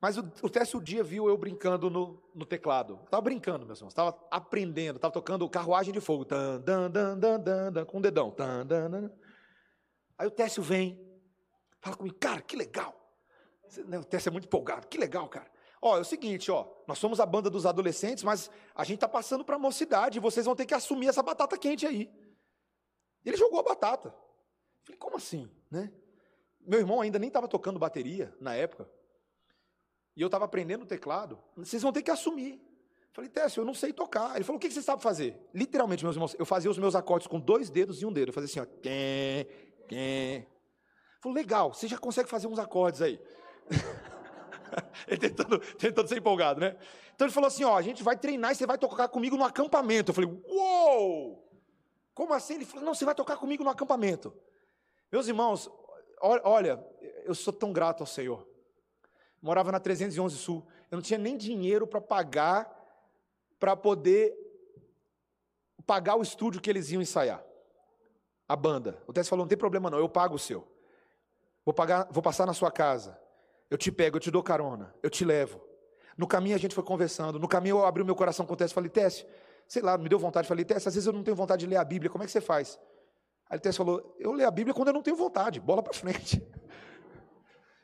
Mas 0.00 0.16
o, 0.16 0.20
o 0.42 0.48
Tércio 0.48 0.78
um 0.78 0.82
dia 0.82 1.02
viu 1.02 1.28
eu 1.28 1.36
brincando 1.36 1.90
no, 1.90 2.22
no 2.32 2.46
teclado. 2.46 3.00
Estava 3.04 3.20
brincando, 3.20 3.66
meus 3.66 3.80
irmãos. 3.80 3.90
Estava 3.90 4.16
aprendendo, 4.30 4.96
estava 4.96 5.12
tocando 5.12 5.48
carruagem 5.48 5.92
de 5.92 6.00
fogo. 6.00 6.24
Tan, 6.24 6.60
dan, 6.60 6.88
dan, 6.88 7.18
dan, 7.18 7.40
dan, 7.40 7.72
dan, 7.72 7.84
com 7.84 7.98
o 7.98 8.00
dedão. 8.00 8.30
Tan, 8.30 8.64
dan, 8.64 8.88
dan. 8.88 9.10
Aí 10.16 10.28
o 10.28 10.30
Tércio 10.30 10.62
vem, 10.62 11.11
Fala 11.82 11.96
comigo, 11.96 12.16
cara, 12.18 12.40
que 12.40 12.56
legal. 12.56 12.94
Né, 13.86 13.98
o 13.98 14.04
Tess 14.04 14.26
é 14.26 14.30
muito 14.30 14.46
empolgado, 14.46 14.86
que 14.86 14.96
legal, 14.96 15.28
cara. 15.28 15.50
Ó, 15.80 15.98
é 15.98 16.00
o 16.00 16.04
seguinte, 16.04 16.48
ó, 16.50 16.66
nós 16.86 16.98
somos 16.98 17.18
a 17.18 17.26
banda 17.26 17.50
dos 17.50 17.66
adolescentes, 17.66 18.22
mas 18.22 18.48
a 18.72 18.84
gente 18.84 18.98
está 18.98 19.08
passando 19.08 19.44
para 19.44 19.58
mocidade, 19.58 20.18
e 20.18 20.20
vocês 20.20 20.46
vão 20.46 20.54
ter 20.54 20.64
que 20.64 20.74
assumir 20.74 21.08
essa 21.08 21.22
batata 21.22 21.58
quente 21.58 21.84
aí. 21.84 22.08
Ele 23.24 23.36
jogou 23.36 23.58
a 23.58 23.64
batata. 23.64 24.14
Falei, 24.84 24.96
como 24.96 25.16
assim, 25.16 25.50
né? 25.68 25.92
Meu 26.60 26.78
irmão 26.78 27.00
ainda 27.00 27.18
nem 27.18 27.26
estava 27.26 27.48
tocando 27.48 27.80
bateria 27.80 28.32
na 28.40 28.54
época. 28.54 28.88
E 30.16 30.22
eu 30.22 30.26
estava 30.26 30.44
aprendendo 30.44 30.82
o 30.82 30.86
teclado. 30.86 31.36
Vocês 31.56 31.82
vão 31.82 31.92
ter 31.92 32.02
que 32.02 32.10
assumir. 32.12 32.60
Falei, 33.12 33.28
Tess, 33.28 33.56
eu 33.56 33.64
não 33.64 33.74
sei 33.74 33.92
tocar. 33.92 34.36
Ele 34.36 34.44
falou, 34.44 34.58
o 34.58 34.60
que 34.60 34.70
você 34.70 34.82
sabe 34.82 35.02
fazer? 35.02 35.36
Literalmente, 35.52 36.04
meus 36.04 36.14
irmãos, 36.14 36.36
eu 36.38 36.46
fazia 36.46 36.70
os 36.70 36.78
meus 36.78 36.94
acordes 36.94 37.26
com 37.26 37.40
dois 37.40 37.70
dedos 37.70 38.00
e 38.00 38.06
um 38.06 38.12
dedo. 38.12 38.28
Eu 38.28 38.32
fazia 38.32 38.62
assim, 38.62 38.70
ó. 38.70 38.80
Quem, 38.80 39.46
quem, 39.88 40.46
Falou, 41.22 41.36
legal, 41.36 41.72
você 41.72 41.86
já 41.86 41.96
consegue 41.96 42.28
fazer 42.28 42.48
uns 42.48 42.58
acordes 42.58 43.00
aí. 43.00 43.20
ele 45.06 45.20
tentando, 45.20 45.58
tentando 45.76 46.08
ser 46.08 46.18
empolgado, 46.18 46.58
né? 46.58 46.76
Então 47.14 47.28
ele 47.28 47.32
falou 47.32 47.46
assim: 47.46 47.62
ó, 47.62 47.76
a 47.76 47.82
gente 47.82 48.02
vai 48.02 48.16
treinar 48.16 48.50
e 48.50 48.56
você 48.56 48.66
vai 48.66 48.76
tocar 48.76 49.06
comigo 49.06 49.36
no 49.36 49.44
acampamento. 49.44 50.10
Eu 50.10 50.14
falei, 50.16 50.28
uou! 50.48 51.48
Como 52.12 52.34
assim? 52.34 52.54
Ele 52.54 52.64
falou, 52.64 52.84
não, 52.84 52.92
você 52.92 53.04
vai 53.04 53.14
tocar 53.14 53.36
comigo 53.36 53.62
no 53.62 53.70
acampamento. 53.70 54.36
Meus 55.12 55.28
irmãos, 55.28 55.70
olha, 56.20 56.84
eu 57.24 57.36
sou 57.36 57.52
tão 57.52 57.72
grato 57.72 58.00
ao 58.00 58.06
Senhor. 58.06 58.44
Morava 59.40 59.70
na 59.70 59.78
311 59.78 60.36
Sul. 60.36 60.66
Eu 60.90 60.96
não 60.96 61.02
tinha 61.02 61.18
nem 61.18 61.36
dinheiro 61.36 61.86
para 61.86 62.00
pagar, 62.00 62.68
para 63.60 63.76
poder 63.76 64.34
pagar 65.86 66.16
o 66.16 66.22
estúdio 66.22 66.60
que 66.60 66.68
eles 66.68 66.90
iam 66.90 67.00
ensaiar. 67.00 67.44
A 68.48 68.56
banda. 68.56 69.00
O 69.06 69.12
Tess 69.12 69.28
falou: 69.28 69.44
não 69.44 69.48
tem 69.48 69.56
problema 69.56 69.88
não, 69.88 69.98
eu 69.98 70.08
pago 70.08 70.34
o 70.34 70.38
seu. 70.38 70.71
Vou, 71.64 71.72
pagar, 71.72 72.08
vou 72.10 72.22
passar 72.22 72.46
na 72.46 72.52
sua 72.52 72.70
casa. 72.70 73.18
Eu 73.70 73.78
te 73.78 73.90
pego, 73.90 74.16
eu 74.16 74.20
te 74.20 74.30
dou 74.30 74.42
carona, 74.42 74.94
eu 75.02 75.08
te 75.08 75.24
levo. 75.24 75.60
No 76.16 76.26
caminho 76.26 76.54
a 76.54 76.58
gente 76.58 76.74
foi 76.74 76.84
conversando. 76.84 77.38
No 77.38 77.48
caminho 77.48 77.78
eu 77.78 77.86
abri 77.86 78.02
o 78.02 78.06
meu 78.06 78.14
coração 78.14 78.44
com 78.44 78.54
o 78.54 78.56
Tess 78.56 78.70
e 78.70 78.74
falei, 78.74 78.90
Tess, 78.90 79.26
sei 79.66 79.82
lá, 79.82 79.96
me 79.96 80.08
deu 80.08 80.18
vontade. 80.18 80.46
Falei, 80.46 80.64
Tess, 80.64 80.86
às 80.86 80.94
vezes 80.94 81.06
eu 81.06 81.12
não 81.12 81.22
tenho 81.22 81.36
vontade 81.36 81.60
de 81.60 81.66
ler 81.66 81.76
a 81.76 81.84
Bíblia, 81.84 82.10
como 82.10 82.22
é 82.22 82.26
que 82.26 82.32
você 82.32 82.40
faz? 82.40 82.78
Aí 83.48 83.58
o 83.58 83.60
Tess 83.60 83.76
falou, 83.76 84.16
eu 84.18 84.32
leio 84.32 84.48
a 84.48 84.50
Bíblia 84.50 84.74
quando 84.74 84.88
eu 84.88 84.94
não 84.94 85.02
tenho 85.02 85.16
vontade, 85.16 85.60
bola 85.60 85.82
para 85.82 85.92
frente. 85.92 86.42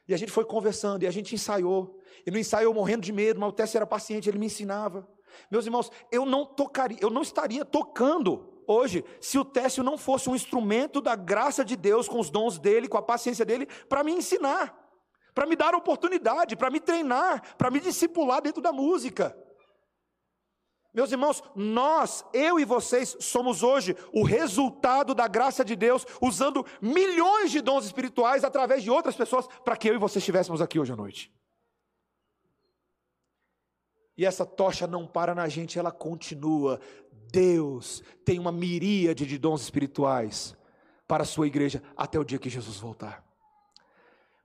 E 0.07 0.15
a 0.15 0.17
gente 0.17 0.33
foi 0.33 0.43
conversando, 0.43 1.03
e 1.03 1.07
a 1.07 1.11
gente 1.11 1.35
ensaiou. 1.35 2.01
E 2.27 2.31
no 2.31 2.39
ensaio 2.39 2.65
eu 2.65 2.73
morrendo 2.73 3.03
de 3.03 3.13
medo, 3.13 3.39
mas 3.39 3.51
o 3.51 3.53
Tess 3.53 3.75
era 3.75 3.87
paciente, 3.87 4.27
ele 4.27 4.39
me 4.39 4.47
ensinava. 4.47 5.07
Meus 5.51 5.67
irmãos, 5.67 5.93
eu 6.11 6.25
não 6.25 6.47
tocaria, 6.47 6.97
eu 7.03 7.11
não 7.11 7.21
estaria 7.21 7.63
tocando 7.63 8.58
hoje 8.69 9.05
se 9.21 9.39
o 9.39 9.45
Técio 9.45 9.83
não 9.83 9.99
fosse 9.99 10.31
um 10.31 10.37
instrumento 10.37 11.01
da 11.01 11.17
graça 11.17 11.65
de 11.65 11.75
Deus, 11.75 12.07
com 12.07 12.21
os 12.21 12.31
dons 12.31 12.59
dele, 12.59 12.87
com 12.87 12.99
a 12.99 13.03
paciência 13.03 13.45
dele, 13.45 13.67
para 13.89 14.05
me 14.05 14.13
ensinar, 14.13 14.79
para 15.35 15.47
me 15.47 15.57
dar 15.57 15.75
oportunidade, 15.75 16.55
para 16.55 16.71
me 16.71 16.79
treinar, 16.79 17.57
para 17.57 17.71
me 17.71 17.81
discipular 17.81 18.41
dentro 18.43 18.63
da 18.63 18.73
música. 18.73 19.37
Meus 20.93 21.13
irmãos, 21.13 21.43
nós, 21.55 22.25
eu 22.33 22.59
e 22.59 22.65
vocês, 22.65 23.17
somos 23.21 23.63
hoje 23.63 23.97
o 24.13 24.25
resultado 24.25 25.15
da 25.15 25.29
graça 25.29 25.65
de 25.65 25.77
Deus, 25.77 26.05
usando 26.21 26.65
milhões 26.81 27.51
de 27.51 27.61
dons 27.61 27.85
espirituais 27.85 28.43
através 28.43 28.83
de 28.83 28.91
outras 28.91 29.15
pessoas, 29.15 29.47
para 29.65 29.77
que 29.77 29.89
eu 29.89 29.95
e 29.95 29.99
você 29.99 30.19
estivéssemos 30.19 30.61
aqui 30.61 30.79
hoje 30.79 30.93
à 30.93 30.97
noite. 30.97 31.33
E 34.19 34.27
essa 34.27 34.45
tocha 34.45 34.89
não 34.89 35.07
para 35.07 35.33
na 35.33 35.47
gente, 35.47 35.79
ela 35.79 35.93
continua. 35.93 36.81
Deus 37.31 38.03
tem 38.25 38.39
uma 38.39 38.53
miríade 38.53 39.27
de 39.27 39.39
dons 39.39 39.63
espirituais 39.63 40.57
para 41.07 41.23
a 41.23 41.27
sua 41.27 41.47
igreja 41.47 41.83
até 41.97 42.19
o 42.19 42.25
dia 42.25 42.39
que 42.39 42.51
Jesus 42.51 42.79
voltar. 42.79 43.25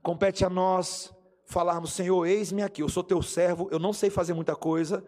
Compete 0.02 0.44
a 0.46 0.50
nós 0.50 1.14
falarmos: 1.46 1.94
Senhor, 1.94 2.26
eis-me 2.26 2.64
aqui, 2.64 2.82
eu 2.82 2.90
sou 2.90 3.04
teu 3.04 3.22
servo, 3.22 3.68
eu 3.72 3.80
não 3.80 3.94
sei 3.94 4.10
fazer 4.10 4.34
muita 4.34 4.56
coisa, 4.56 5.04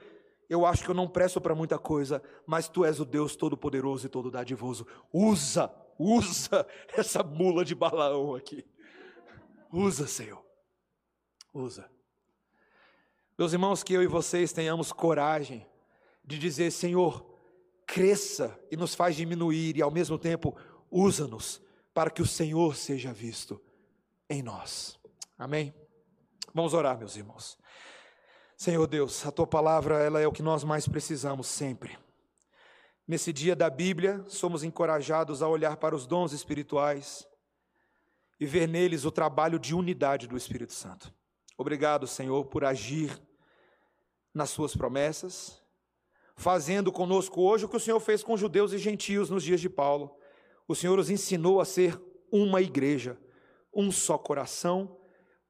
eu 0.50 0.66
acho 0.66 0.84
que 0.84 0.90
eu 0.90 0.96
não 0.96 1.08
presto 1.08 1.42
para 1.42 1.56
muita 1.56 1.78
coisa, 1.80 2.22
mas 2.46 2.68
tu 2.68 2.86
és 2.86 3.00
o 3.00 3.06
Deus 3.06 3.36
todo-poderoso 3.36 4.06
e 4.06 4.10
todo 4.10 4.32
dadivoso. 4.32 4.86
Usa, 5.12 5.74
usa 5.98 6.68
essa 6.96 7.24
mula 7.24 7.66
de 7.66 7.74
Balaão 7.74 8.36
aqui. 8.36 8.66
Usa, 9.72 10.08
Senhor. 10.08 10.44
Usa. 11.54 11.90
Meus 13.38 13.52
irmãos, 13.52 13.84
que 13.84 13.94
eu 13.94 14.02
e 14.02 14.08
vocês 14.08 14.54
tenhamos 14.54 14.94
coragem 14.94 15.66
de 16.24 16.40
dizer: 16.40 16.72
Senhor, 16.72 17.35
cresça 17.86 18.58
e 18.72 18.78
nos 18.78 18.96
faz 18.96 19.16
diminuir, 19.16 19.78
e 19.78 19.82
ao 19.82 19.92
mesmo 19.92 20.18
tempo, 20.18 20.56
usa-nos 20.90 21.62
para 21.94 22.10
que 22.10 22.22
o 22.22 22.26
Senhor 22.26 22.76
seja 22.76 23.14
visto 23.14 23.62
em 24.30 24.42
nós. 24.42 25.00
Amém? 25.38 25.74
Vamos 26.54 26.74
orar, 26.74 26.98
meus 26.98 27.16
irmãos. 27.16 27.58
Senhor 28.58 28.88
Deus, 28.88 29.26
a 29.26 29.32
tua 29.32 29.46
palavra, 29.46 30.02
ela 30.02 30.22
é 30.22 30.28
o 30.28 30.32
que 30.32 30.42
nós 30.42 30.64
mais 30.64 30.88
precisamos 30.88 31.48
sempre. 31.48 31.98
Nesse 33.08 33.32
dia 33.32 33.56
da 33.56 33.70
Bíblia, 33.70 34.24
somos 34.28 34.64
encorajados 34.64 35.44
a 35.44 35.48
olhar 35.48 35.78
para 35.78 35.96
os 35.96 36.08
dons 36.08 36.32
espirituais 36.32 37.28
e 38.40 38.46
ver 38.46 38.68
neles 38.68 39.06
o 39.06 39.12
trabalho 39.12 39.60
de 39.60 39.76
unidade 39.76 40.28
do 40.28 40.36
Espírito 40.38 40.74
Santo. 40.74 41.14
Obrigado, 41.58 42.08
Senhor, 42.08 42.46
por 42.46 42.66
agir 42.66 43.22
nas 44.34 44.50
suas 44.50 44.76
promessas, 44.76 45.62
fazendo 46.36 46.92
conosco 46.92 47.42
hoje 47.42 47.66
o 47.66 47.70
que 47.70 47.78
o 47.78 47.80
Senhor 47.80 48.00
fez 48.00 48.24
com 48.24 48.38
judeus 48.38 48.74
e 48.74 48.78
gentios 48.78 49.30
nos 49.30 49.44
dias 49.44 49.62
de 49.62 49.70
Paulo. 49.70 50.16
O 50.68 50.76
Senhor 50.76 51.00
os 51.00 51.10
ensinou 51.10 51.62
a 51.62 51.66
ser 51.66 52.00
uma 52.32 52.62
igreja, 52.62 53.18
um 53.74 53.92
só 53.92 54.18
coração, 54.18 54.98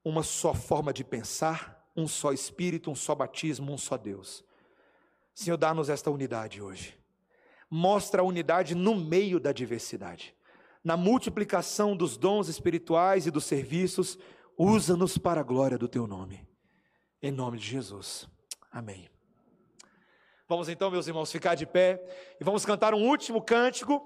uma 0.03 0.23
só 0.23 0.53
forma 0.53 0.93
de 0.93 1.03
pensar, 1.03 1.83
um 1.95 2.07
só 2.07 2.31
Espírito, 2.31 2.91
um 2.91 2.95
só 2.95 3.15
batismo, 3.15 3.71
um 3.71 3.77
só 3.77 3.97
Deus. 3.97 4.43
Senhor, 5.33 5.57
dá-nos 5.57 5.89
esta 5.89 6.11
unidade 6.11 6.61
hoje. 6.61 6.97
Mostra 7.69 8.21
a 8.21 8.25
unidade 8.25 8.75
no 8.75 8.95
meio 8.95 9.39
da 9.39 9.51
diversidade. 9.51 10.35
Na 10.83 10.95
multiplicação 10.95 11.97
dos 11.97 12.15
dons 12.15 12.47
espirituais 12.47 13.25
e 13.25 13.31
dos 13.31 13.45
serviços, 13.45 14.19
usa-nos 14.57 15.17
para 15.17 15.41
a 15.41 15.43
glória 15.43 15.77
do 15.77 15.87
teu 15.87 16.05
nome. 16.05 16.47
Em 17.21 17.31
nome 17.31 17.57
de 17.57 17.65
Jesus. 17.65 18.29
Amém. 18.71 19.14
Vamos 20.47 20.69
então, 20.69 20.91
meus 20.91 21.07
irmãos, 21.07 21.31
ficar 21.31 21.55
de 21.55 21.65
pé 21.65 21.99
e 22.39 22.43
vamos 22.43 22.63
cantar 22.63 22.93
um 22.93 23.03
último 23.03 23.41
cântico. 23.41 24.03